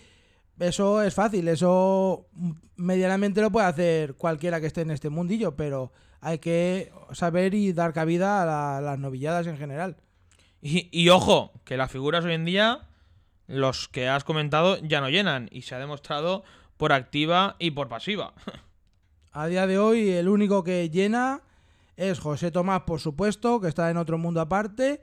eso 0.58 1.02
es 1.02 1.14
fácil, 1.14 1.48
eso 1.48 2.26
medianamente 2.76 3.42
lo 3.42 3.50
puede 3.50 3.66
hacer 3.66 4.14
cualquiera 4.14 4.60
que 4.60 4.66
esté 4.66 4.80
en 4.82 4.90
este 4.90 5.10
mundillo, 5.10 5.56
pero 5.56 5.92
hay 6.20 6.38
que 6.38 6.92
saber 7.12 7.54
y 7.54 7.72
dar 7.72 7.92
cabida 7.92 8.76
a, 8.76 8.80
las 8.80 8.98
novilladas 8.98 9.46
en 9.46 9.58
general. 9.58 9.96
Y, 10.62 10.88
y, 10.90 11.08
ojo, 11.10 11.52
que 11.64 11.76
las 11.76 11.90
figuras 11.90 12.24
hoy 12.24 12.34
en 12.34 12.44
día, 12.44 12.88
los 13.46 13.88
que 13.88 14.08
has 14.08 14.24
comentado, 14.24 14.78
ya 14.78 15.00
no 15.00 15.08
llenan 15.08 15.48
y 15.50 15.62
se 15.62 15.74
ha 15.74 15.78
demostrado 15.78 16.44
por 16.76 16.92
activa 16.92 17.56
y 17.58 17.70
por 17.70 17.88
pasiva. 17.88 18.34
A 19.32 19.46
día 19.46 19.66
de 19.66 19.78
hoy 19.78 20.10
el 20.10 20.28
único 20.28 20.64
que 20.64 20.90
llena 20.90 21.42
es 22.00 22.18
José 22.18 22.50
Tomás, 22.50 22.82
por 22.86 22.98
supuesto, 22.98 23.60
que 23.60 23.68
está 23.68 23.90
en 23.90 23.98
otro 23.98 24.16
mundo 24.16 24.40
aparte. 24.40 25.02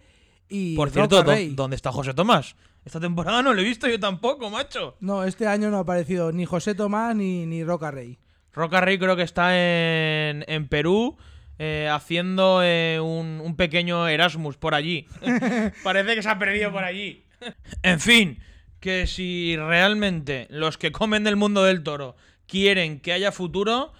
Y 0.49 0.75
por 0.75 0.89
cierto, 0.89 1.23
¿dónde 1.23 1.75
está 1.75 1.91
José 1.91 2.15
Tomás? 2.15 2.55
Esta 2.83 2.99
temporada 2.99 3.43
no 3.43 3.53
lo 3.53 3.61
he 3.61 3.63
visto 3.63 3.87
yo 3.87 3.99
tampoco, 3.99 4.49
macho. 4.49 4.95
No, 4.99 5.23
este 5.23 5.45
año 5.45 5.69
no 5.69 5.77
ha 5.77 5.81
aparecido 5.81 6.31
ni 6.31 6.45
José 6.45 6.73
Tomás 6.73 7.15
ni, 7.15 7.45
ni 7.45 7.63
Roca 7.63 7.91
Rey. 7.91 8.17
Roca 8.51 8.81
Rey 8.81 8.97
creo 8.97 9.15
que 9.15 9.21
está 9.21 9.51
en, 9.53 10.43
en 10.47 10.67
Perú 10.67 11.17
eh, 11.59 11.87
haciendo 11.91 12.61
eh, 12.63 12.99
un, 12.99 13.41
un, 13.43 13.55
pequeño 13.55 14.07
Erasmus 14.07 14.57
por 14.57 14.73
allí. 14.73 15.05
Parece 15.83 16.15
que 16.15 16.23
se 16.23 16.29
ha 16.29 16.39
perdido 16.39 16.71
por 16.71 16.83
allí. 16.83 17.25
en 17.83 17.99
fin, 17.99 18.39
que 18.79 19.05
si 19.05 19.55
realmente 19.55 20.47
los 20.49 20.79
que 20.79 20.91
comen 20.91 21.23
del 21.23 21.35
mundo 21.35 21.63
del 21.63 21.83
toro 21.83 22.15
quieren 22.47 22.99
que 23.01 23.13
haya 23.13 23.31
futuro, 23.31 23.93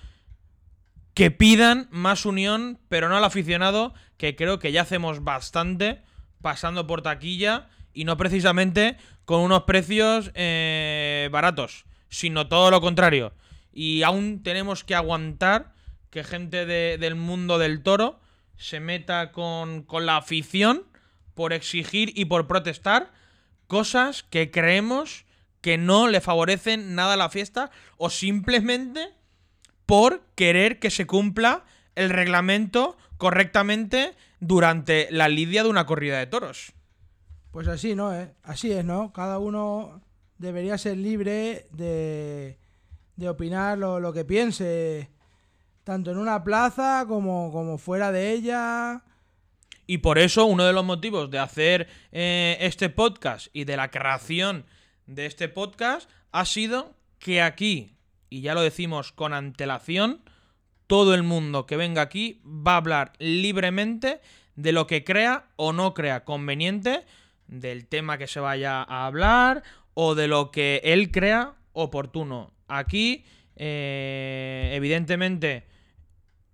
que 1.18 1.32
pidan 1.32 1.88
más 1.90 2.28
unión, 2.28 2.78
pero 2.90 3.10
no 3.10 3.18
al 3.18 3.24
aficionado, 3.24 3.96
que 4.18 4.36
creo 4.36 4.60
que 4.60 4.72
ya 4.72 4.84
hacemos 4.84 5.24
bastante 5.24 6.04
pasando 6.44 6.86
por 6.86 7.02
taquilla 7.02 7.70
y 7.92 8.06
no 8.06 8.18
precisamente 8.18 8.98
con 9.26 9.42
unos 9.42 9.64
precios 9.64 10.30
eh, 10.36 11.28
baratos, 11.32 11.86
sino 12.08 12.48
todo 12.48 12.70
lo 12.70 12.82
contrario. 12.82 13.34
Y 13.74 14.04
aún 14.04 14.44
tenemos 14.44 14.84
que 14.84 14.94
aguantar 14.94 15.74
que 16.12 16.24
gente 16.24 16.68
del 16.68 17.16
mundo 17.16 17.58
del 17.58 17.82
toro 17.82 18.20
se 18.56 18.80
meta 18.80 19.32
con, 19.32 19.82
con 19.82 20.06
la 20.06 20.18
afición 20.18 20.84
por 21.34 21.52
exigir 21.52 22.12
y 22.14 22.26
por 22.26 22.46
protestar 22.46 23.12
cosas 23.66 24.22
que 24.22 24.52
creemos 24.52 25.26
que 25.62 25.80
no 25.80 26.10
le 26.10 26.22
favorecen 26.22 26.94
nada 26.94 27.14
a 27.14 27.18
la 27.18 27.30
fiesta 27.30 27.72
o 27.98 28.12
simplemente 28.12 29.18
por 29.88 30.22
querer 30.36 30.78
que 30.78 30.92
se 30.92 31.08
cumpla 31.08 31.66
el 31.96 32.12
reglamento 32.12 32.96
correctamente 33.18 34.14
durante 34.40 35.08
la 35.10 35.30
lidia 35.30 35.64
de 35.64 35.70
una 35.70 35.88
corrida 35.88 36.20
de 36.20 36.28
toros. 36.28 36.74
Pues 37.50 37.68
así, 37.68 37.96
¿no? 37.96 38.14
¿Eh? 38.14 38.32
Así 38.44 38.72
es, 38.72 38.86
¿no? 38.86 39.12
Cada 39.14 39.40
uno 39.40 40.02
debería 40.38 40.78
ser 40.78 40.98
libre 40.98 41.68
de, 41.72 42.60
de 43.16 43.30
opinar 43.30 43.80
lo, 43.80 44.00
lo, 44.00 44.14
que 44.14 44.26
piense, 44.26 45.10
tanto 45.84 46.12
en 46.12 46.18
una 46.18 46.44
plaza 46.44 47.06
como, 47.08 47.52
como 47.52 47.80
fuera 47.80 48.12
de 48.12 48.34
ella. 48.34 49.04
Y 49.88 50.00
por 50.00 50.20
eso 50.20 50.46
uno 50.46 50.66
de 50.66 50.74
los 50.74 50.86
motivos 50.86 51.32
de 51.32 51.40
hacer 51.40 51.88
eh, 52.12 52.58
este 52.60 52.90
podcast 52.90 53.48
y 53.54 53.64
de 53.64 53.78
la 53.78 53.90
creación 53.90 54.66
de 55.08 55.26
este 55.26 55.48
podcast 55.50 56.10
ha 56.32 56.46
sido 56.46 56.94
que 57.18 57.42
aquí 57.42 57.97
y 58.30 58.42
ya 58.42 58.54
lo 58.54 58.62
decimos 58.62 59.12
con 59.12 59.34
antelación, 59.34 60.22
todo 60.88 61.14
el 61.14 61.24
mundo 61.24 61.66
que 61.66 61.78
venga 61.78 62.02
aquí 62.02 62.42
va 62.46 62.74
a 62.74 62.78
hablar 62.78 63.14
libremente 63.20 64.22
de 64.56 64.72
lo 64.72 64.88
que 64.88 65.04
crea 65.04 65.50
o 65.56 65.74
no 65.74 65.94
crea 65.94 66.24
conveniente, 66.24 67.06
del 67.48 67.88
tema 67.88 68.18
que 68.18 68.28
se 68.28 68.40
vaya 68.40 68.82
a 68.82 69.06
hablar 69.06 69.64
o 69.94 70.16
de 70.16 70.28
lo 70.28 70.52
que 70.52 70.82
él 70.84 71.12
crea 71.12 71.54
oportuno. 71.74 72.52
Aquí, 72.68 73.26
eh, 73.56 74.72
evidentemente, 74.74 75.66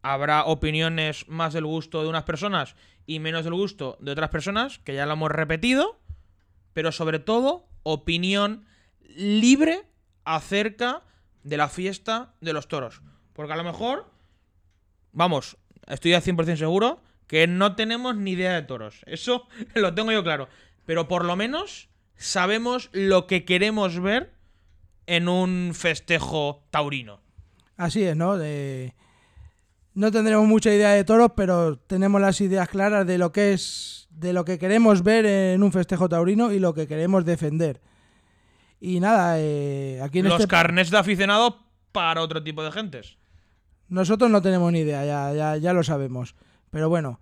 habrá 0.01 0.45
opiniones 0.45 1.27
más 1.27 1.53
del 1.53 1.65
gusto 1.65 2.03
de 2.03 2.09
unas 2.09 2.23
personas 2.23 2.75
y 3.05 3.19
menos 3.19 3.43
del 3.43 3.53
gusto 3.53 3.97
de 3.99 4.11
otras 4.11 4.29
personas, 4.29 4.79
que 4.79 4.93
ya 4.93 5.05
lo 5.05 5.13
hemos 5.13 5.31
repetido, 5.31 5.99
pero 6.73 6.91
sobre 6.91 7.19
todo, 7.19 7.67
opinión 7.83 8.65
libre 9.15 9.83
acerca 10.25 11.03
de 11.43 11.57
la 11.57 11.69
fiesta 11.69 12.33
de 12.41 12.53
los 12.53 12.67
toros. 12.67 13.01
Porque 13.33 13.53
a 13.53 13.57
lo 13.57 13.63
mejor, 13.63 14.09
vamos, 15.11 15.57
estoy 15.87 16.13
al 16.13 16.21
100% 16.21 16.57
seguro 16.57 17.01
que 17.27 17.47
no 17.47 17.75
tenemos 17.75 18.15
ni 18.15 18.31
idea 18.31 18.53
de 18.53 18.61
toros. 18.63 19.01
Eso 19.05 19.47
lo 19.75 19.93
tengo 19.93 20.11
yo 20.11 20.23
claro. 20.23 20.47
Pero 20.85 21.07
por 21.07 21.25
lo 21.25 21.35
menos 21.35 21.89
sabemos 22.15 22.89
lo 22.91 23.27
que 23.27 23.45
queremos 23.45 23.99
ver 23.99 24.33
en 25.07 25.27
un 25.27 25.71
festejo 25.73 26.65
taurino. 26.69 27.21
Así 27.75 28.03
es, 28.03 28.15
¿no? 28.15 28.37
No 29.95 30.11
tendremos 30.11 30.47
mucha 30.47 30.73
idea 30.73 30.91
de 30.91 31.03
toros, 31.03 31.31
pero 31.35 31.77
tenemos 31.77 32.21
las 32.21 32.39
ideas 32.41 32.67
claras 32.69 33.05
de 33.05 33.17
lo 33.17 33.31
que 33.31 33.53
es, 33.53 34.07
de 34.11 34.33
lo 34.33 34.45
que 34.45 34.57
queremos 34.57 35.03
ver 35.03 35.25
en 35.25 35.63
un 35.63 35.71
festejo 35.71 36.09
taurino 36.09 36.51
y 36.51 36.59
lo 36.59 36.73
que 36.73 36.87
queremos 36.87 37.25
defender. 37.25 37.81
Y 38.85 38.99
nada, 38.99 39.39
eh, 39.39 40.01
aquí 40.03 40.19
en 40.19 40.25
Los 40.27 40.41
este... 40.41 40.49
carnets 40.49 40.91
de 40.91 40.97
aficionados 40.97 41.53
para 41.93 42.21
otro 42.21 42.43
tipo 42.43 42.61
de 42.61 42.69
gentes. 42.69 43.17
Nosotros 43.87 44.29
no 44.29 44.41
tenemos 44.41 44.73
ni 44.73 44.79
idea, 44.79 45.05
ya, 45.05 45.33
ya, 45.33 45.55
ya 45.55 45.71
lo 45.71 45.83
sabemos. 45.83 46.35
Pero 46.69 46.89
bueno, 46.89 47.21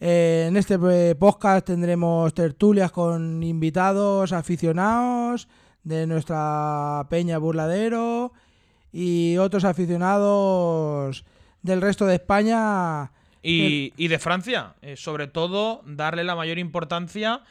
eh, 0.00 0.46
en 0.48 0.56
este 0.56 0.78
eh, 0.90 1.14
podcast 1.14 1.66
tendremos 1.66 2.32
tertulias 2.32 2.92
con 2.92 3.42
invitados 3.42 4.32
aficionados 4.32 5.48
de 5.82 6.06
nuestra 6.06 7.06
Peña 7.10 7.36
Burladero 7.36 8.32
y 8.90 9.36
otros 9.36 9.66
aficionados 9.66 11.26
del 11.60 11.82
resto 11.82 12.06
de 12.06 12.14
España. 12.14 13.12
Y, 13.42 13.92
y 13.98 14.08
de 14.08 14.18
Francia, 14.18 14.76
eh, 14.80 14.96
sobre 14.96 15.26
todo 15.26 15.82
darle 15.84 16.24
la 16.24 16.36
mayor 16.36 16.58
importancia 16.58 17.42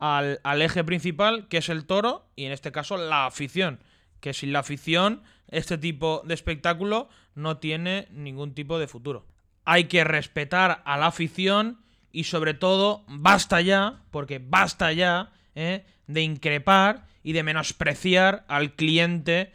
al, 0.00 0.40
al, 0.42 0.62
eje 0.62 0.82
principal, 0.82 1.46
que 1.48 1.58
es 1.58 1.68
el 1.68 1.86
toro, 1.86 2.28
y 2.34 2.46
en 2.46 2.52
este 2.52 2.72
caso 2.72 2.96
la 2.96 3.26
afición. 3.26 3.80
Que 4.20 4.34
sin 4.34 4.52
la 4.52 4.58
afición, 4.58 5.22
este 5.48 5.78
tipo 5.78 6.22
de 6.24 6.34
espectáculo 6.34 7.08
no 7.34 7.58
tiene 7.58 8.08
ningún 8.10 8.54
tipo 8.54 8.78
de 8.78 8.88
futuro. 8.88 9.26
Hay 9.64 9.84
que 9.84 10.02
respetar 10.02 10.82
a 10.84 10.98
la 10.98 11.06
afición 11.06 11.80
y 12.12 12.24
sobre 12.24 12.54
todo, 12.54 13.04
basta 13.06 13.60
ya, 13.60 14.02
porque 14.10 14.40
basta 14.42 14.92
ya, 14.92 15.32
¿eh? 15.54 15.86
de 16.06 16.22
increpar 16.22 17.06
y 17.22 17.32
de 17.32 17.42
menospreciar 17.42 18.44
al 18.48 18.74
cliente 18.74 19.52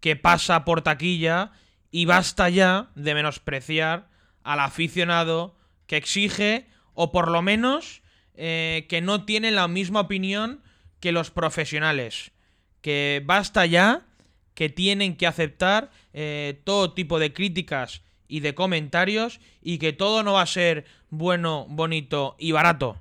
que 0.00 0.16
pasa 0.16 0.64
por 0.64 0.82
taquilla 0.82 1.52
y 1.90 2.04
basta 2.04 2.48
ya 2.50 2.90
de 2.94 3.14
menospreciar 3.14 4.08
al 4.42 4.60
aficionado 4.60 5.56
que 5.86 5.96
exige 5.96 6.68
o 6.92 7.10
por 7.10 7.30
lo 7.30 7.40
menos 7.40 8.02
eh, 8.34 8.86
que 8.88 9.00
no 9.00 9.24
tienen 9.24 9.54
la 9.54 9.68
misma 9.68 10.00
opinión 10.00 10.60
que 11.00 11.12
los 11.12 11.30
profesionales. 11.30 12.32
Que 12.80 13.22
basta 13.24 13.66
ya, 13.66 14.06
que 14.54 14.68
tienen 14.68 15.16
que 15.16 15.26
aceptar 15.26 15.90
eh, 16.12 16.60
todo 16.64 16.92
tipo 16.92 17.18
de 17.18 17.32
críticas 17.32 18.02
y 18.28 18.40
de 18.40 18.54
comentarios 18.54 19.40
y 19.62 19.78
que 19.78 19.92
todo 19.92 20.22
no 20.22 20.34
va 20.34 20.42
a 20.42 20.46
ser 20.46 20.84
bueno, 21.10 21.66
bonito 21.68 22.36
y 22.38 22.52
barato. 22.52 23.00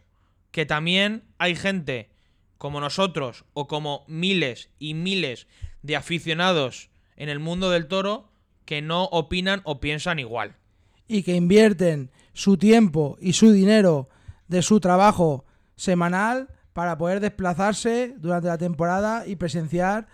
Que 0.51 0.65
también 0.65 1.23
hay 1.37 1.55
gente 1.55 2.09
como 2.57 2.79
nosotros 2.79 3.45
o 3.53 3.67
como 3.67 4.05
miles 4.07 4.69
y 4.79 4.93
miles 4.93 5.47
de 5.81 5.95
aficionados 5.95 6.89
en 7.15 7.29
el 7.29 7.39
mundo 7.39 7.69
del 7.69 7.87
toro 7.87 8.29
que 8.65 8.81
no 8.81 9.05
opinan 9.05 9.61
o 9.65 9.79
piensan 9.79 10.19
igual. 10.19 10.55
Y 11.07 11.23
que 11.23 11.35
invierten 11.35 12.11
su 12.33 12.57
tiempo 12.57 13.17
y 13.19 13.33
su 13.33 13.51
dinero 13.51 14.09
de 14.47 14.61
su 14.61 14.79
trabajo 14.79 15.45
semanal 15.75 16.49
para 16.73 16.97
poder 16.97 17.19
desplazarse 17.19 18.15
durante 18.17 18.47
la 18.47 18.57
temporada 18.57 19.27
y 19.27 19.35
presenciar 19.35 20.07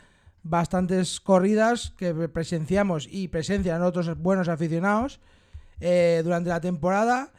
bastantes 0.44 1.20
corridas 1.20 1.94
que 1.98 2.14
presenciamos 2.30 3.08
y 3.10 3.28
presencian 3.28 3.82
otros 3.82 4.18
buenos 4.18 4.48
aficionados 4.48 5.20
eh, 5.80 6.22
durante 6.24 6.50
la 6.50 6.62
temporada 6.62 7.32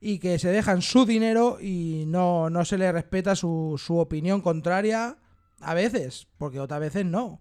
y 0.00 0.18
que 0.18 0.38
se 0.38 0.48
dejan 0.48 0.82
su 0.82 1.04
dinero 1.04 1.58
y 1.60 2.04
no, 2.06 2.48
no 2.50 2.64
se 2.64 2.78
les 2.78 2.92
respeta 2.92 3.36
su, 3.36 3.80
su 3.84 3.98
opinión 3.98 4.40
contraria 4.40 5.18
a 5.60 5.74
veces, 5.74 6.26
porque 6.38 6.60
otras 6.60 6.80
veces 6.80 7.04
no. 7.04 7.40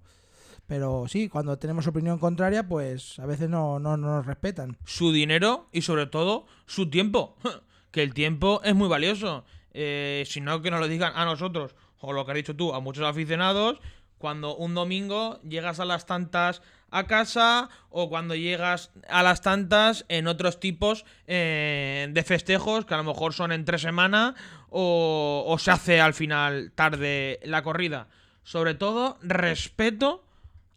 Pero 0.68 1.06
sí, 1.08 1.30
cuando 1.30 1.58
tenemos 1.58 1.88
opinión 1.88 2.20
contraria, 2.20 2.68
pues 2.68 3.18
a 3.18 3.26
veces 3.26 3.50
no, 3.50 3.80
no, 3.80 3.98
no 3.98 4.18
nos 4.18 4.26
respetan. 4.26 4.78
Su 4.86 5.12
dinero 5.12 5.68
y 5.72 5.82
sobre 5.82 6.06
todo 6.06 6.46
su 6.66 6.90
tiempo. 6.90 7.38
Que 7.92 8.04
el 8.04 8.14
tiempo 8.14 8.62
es 8.64 8.76
muy 8.76 8.88
valioso. 8.88 9.46
Eh, 9.72 10.24
si 10.28 10.42
no, 10.42 10.62
que 10.62 10.72
nos 10.72 10.80
lo 10.80 10.88
digan 10.88 11.14
a 11.16 11.26
nosotros, 11.26 11.76
o 12.00 12.14
lo 12.14 12.26
que 12.26 12.32
has 12.32 12.38
dicho 12.38 12.56
tú, 12.56 12.74
a 12.74 12.80
muchos 12.80 13.04
aficionados, 13.04 13.80
cuando 14.18 14.56
un 14.56 14.76
domingo 14.76 15.40
llegas 15.42 15.80
a 15.80 15.86
las 15.86 16.06
tantas 16.06 16.62
a 16.92 17.06
casa 17.06 17.70
o 17.90 18.10
cuando 18.10 18.36
llegas 18.36 18.92
a 19.08 19.24
las 19.24 19.42
tantas 19.42 20.06
en 20.10 20.28
otros 20.28 20.60
tipos 20.60 21.06
eh, 21.28 22.08
de 22.12 22.24
festejos 22.24 22.86
que 22.86 22.94
a 22.94 22.98
lo 22.98 23.04
mejor 23.04 23.34
son 23.34 23.52
entre 23.52 23.78
semana 23.78 24.36
o, 24.70 25.46
o 25.48 25.58
se 25.58 25.72
hace 25.72 26.02
al 26.02 26.14
final 26.14 26.72
tarde 26.76 27.40
la 27.44 27.64
corrida. 27.64 28.08
Sobre 28.44 28.74
todo, 28.74 29.18
respeto 29.22 30.26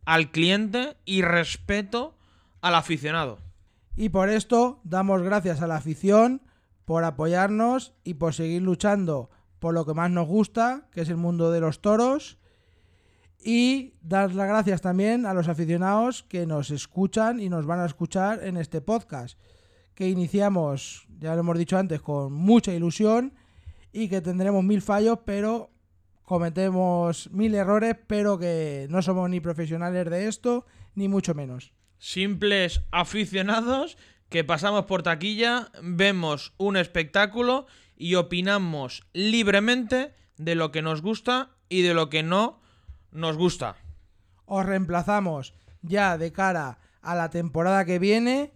al 0.04 0.30
cliente 0.30 0.96
y 1.04 1.22
respeto 1.22 2.16
al 2.60 2.74
aficionado. 2.74 3.38
Y 3.96 4.10
por 4.10 4.28
esto 4.28 4.80
damos 4.84 5.22
gracias 5.22 5.62
a 5.62 5.66
la 5.66 5.76
afición 5.76 6.42
por 6.84 7.04
apoyarnos 7.04 7.94
y 8.04 8.14
por 8.14 8.34
seguir 8.34 8.62
luchando 8.62 9.30
por 9.58 9.74
lo 9.74 9.86
que 9.86 9.94
más 9.94 10.10
nos 10.10 10.26
gusta, 10.26 10.88
que 10.90 11.02
es 11.02 11.08
el 11.08 11.16
mundo 11.16 11.52
de 11.52 11.60
los 11.60 11.80
toros. 11.80 12.38
Y 13.44 13.94
dar 14.02 14.34
las 14.34 14.48
gracias 14.48 14.80
también 14.80 15.24
a 15.26 15.34
los 15.34 15.48
aficionados 15.48 16.24
que 16.24 16.46
nos 16.46 16.70
escuchan 16.70 17.40
y 17.40 17.48
nos 17.48 17.66
van 17.66 17.80
a 17.80 17.86
escuchar 17.86 18.44
en 18.44 18.56
este 18.56 18.80
podcast, 18.80 19.38
que 19.94 20.08
iniciamos, 20.08 21.06
ya 21.18 21.34
lo 21.34 21.40
hemos 21.40 21.58
dicho 21.58 21.78
antes, 21.78 22.00
con 22.00 22.32
mucha 22.32 22.72
ilusión 22.72 23.34
y 23.92 24.08
que 24.08 24.20
tendremos 24.20 24.64
mil 24.64 24.82
fallos, 24.82 25.20
pero 25.24 25.70
cometemos 26.24 27.30
mil 27.30 27.54
errores, 27.54 27.96
pero 28.06 28.38
que 28.38 28.86
no 28.90 29.02
somos 29.02 29.28
ni 29.28 29.40
profesionales 29.40 30.08
de 30.08 30.26
esto, 30.26 30.66
ni 30.94 31.08
mucho 31.08 31.34
menos. 31.34 31.72
Simples 31.98 32.80
aficionados 32.90 33.96
que 34.32 34.44
pasamos 34.44 34.86
por 34.86 35.02
taquilla, 35.02 35.68
vemos 35.82 36.54
un 36.56 36.78
espectáculo 36.78 37.66
y 37.98 38.14
opinamos 38.14 39.06
libremente 39.12 40.14
de 40.38 40.54
lo 40.54 40.72
que 40.72 40.80
nos 40.80 41.02
gusta 41.02 41.50
y 41.68 41.82
de 41.82 41.92
lo 41.92 42.08
que 42.08 42.22
no 42.22 42.58
nos 43.10 43.36
gusta. 43.36 43.76
Os 44.46 44.64
reemplazamos 44.64 45.52
ya 45.82 46.16
de 46.16 46.32
cara 46.32 46.78
a 47.02 47.14
la 47.14 47.28
temporada 47.28 47.84
que 47.84 47.98
viene, 47.98 48.54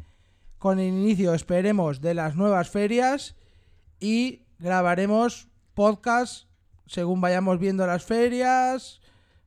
con 0.59 0.79
el 0.79 0.89
inicio, 0.89 1.35
esperemos, 1.35 2.01
de 2.01 2.15
las 2.15 2.37
nuevas 2.37 2.71
ferias 2.71 3.37
y 4.01 4.47
grabaremos 4.59 5.49
podcast 5.75 6.49
según 6.87 7.21
vayamos 7.21 7.59
viendo 7.59 7.87
las 7.87 8.03
ferias, 8.03 9.03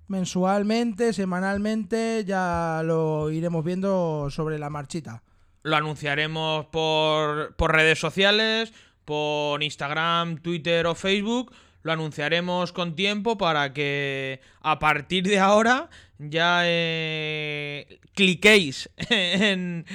mensualmente, 0.07 1.11
semanalmente, 1.11 2.23
ya 2.23 2.83
lo 2.85 3.31
iremos 3.31 3.65
viendo 3.65 4.29
sobre 4.29 4.59
la 4.59 4.69
marchita. 4.69 5.23
Lo 5.63 5.75
anunciaremos 5.75 6.65
por, 6.67 7.55
por 7.55 7.73
redes 7.73 7.99
sociales, 7.99 8.71
por 9.05 9.61
Instagram, 9.63 10.37
Twitter 10.41 10.85
o 10.87 10.95
Facebook. 10.95 11.53
Lo 11.81 11.93
anunciaremos 11.93 12.73
con 12.73 12.95
tiempo 12.95 13.37
para 13.37 13.71
que 13.73 14.41
a 14.61 14.79
partir 14.79 15.23
de 15.23 15.39
ahora 15.39 15.89
ya 16.17 16.61
eh, 16.65 17.99
cliquéis 18.13 18.89
en, 19.09 19.85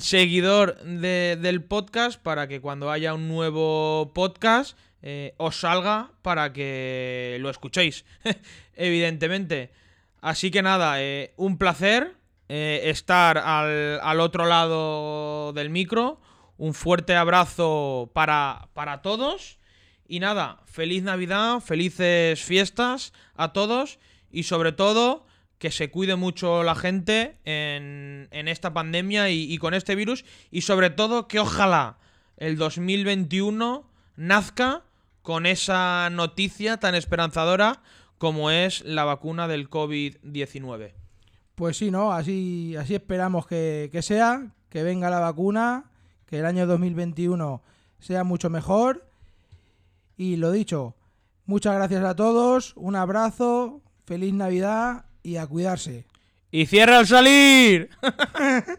seguidor 0.00 0.78
de- 0.82 1.36
del 1.40 1.62
podcast 1.62 2.20
para 2.20 2.48
que 2.48 2.60
cuando 2.62 2.90
haya 2.90 3.12
un 3.12 3.28
nuevo 3.28 4.12
podcast 4.14 4.78
eh, 5.02 5.34
os 5.36 5.60
salga 5.60 6.12
para 6.22 6.54
que 6.54 7.36
lo 7.40 7.50
escuchéis, 7.50 8.06
evidentemente. 8.74 9.70
Así 10.22 10.50
que 10.50 10.62
nada, 10.62 11.02
eh, 11.02 11.34
un 11.36 11.58
placer 11.58 12.14
eh, 12.48 12.82
estar 12.84 13.38
al, 13.38 14.00
al 14.00 14.20
otro 14.20 14.46
lado 14.46 15.52
del 15.52 15.70
micro. 15.70 16.20
Un 16.56 16.74
fuerte 16.74 17.16
abrazo 17.16 18.10
para, 18.12 18.68
para 18.74 19.02
todos. 19.02 19.58
Y 20.06 20.20
nada, 20.20 20.60
feliz 20.66 21.02
Navidad, 21.02 21.60
felices 21.60 22.42
fiestas 22.42 23.12
a 23.34 23.52
todos. 23.52 23.98
Y 24.30 24.44
sobre 24.44 24.72
todo, 24.72 25.26
que 25.58 25.70
se 25.70 25.90
cuide 25.90 26.16
mucho 26.16 26.62
la 26.62 26.74
gente 26.74 27.38
en, 27.44 28.28
en 28.30 28.48
esta 28.48 28.74
pandemia 28.74 29.30
y, 29.30 29.52
y 29.52 29.58
con 29.58 29.74
este 29.74 29.94
virus. 29.94 30.24
Y 30.50 30.62
sobre 30.62 30.90
todo, 30.90 31.26
que 31.28 31.40
ojalá 31.40 31.98
el 32.36 32.56
2021 32.56 33.88
nazca 34.16 34.84
con 35.22 35.46
esa 35.46 36.10
noticia 36.10 36.76
tan 36.76 36.94
esperanzadora 36.94 37.82
como 38.18 38.50
es 38.50 38.82
la 38.84 39.04
vacuna 39.04 39.48
del 39.48 39.70
COVID-19. 39.70 41.03
Pues 41.54 41.76
sí, 41.76 41.90
¿no? 41.90 42.12
Así, 42.12 42.74
así 42.76 42.94
esperamos 42.94 43.46
que, 43.46 43.88
que 43.92 44.02
sea, 44.02 44.48
que 44.68 44.82
venga 44.82 45.10
la 45.10 45.20
vacuna, 45.20 45.84
que 46.26 46.40
el 46.40 46.46
año 46.46 46.66
2021 46.66 47.62
sea 48.00 48.24
mucho 48.24 48.50
mejor. 48.50 49.06
Y 50.16 50.36
lo 50.36 50.50
dicho, 50.52 50.94
muchas 51.46 51.74
gracias 51.74 52.04
a 52.04 52.14
todos, 52.16 52.72
un 52.76 52.96
abrazo, 52.96 53.80
feliz 54.04 54.34
Navidad 54.34 55.04
y 55.22 55.36
a 55.36 55.46
cuidarse. 55.46 56.06
¡Y 56.50 56.66
cierra 56.66 56.98
al 56.98 57.06
salir! 57.06 57.90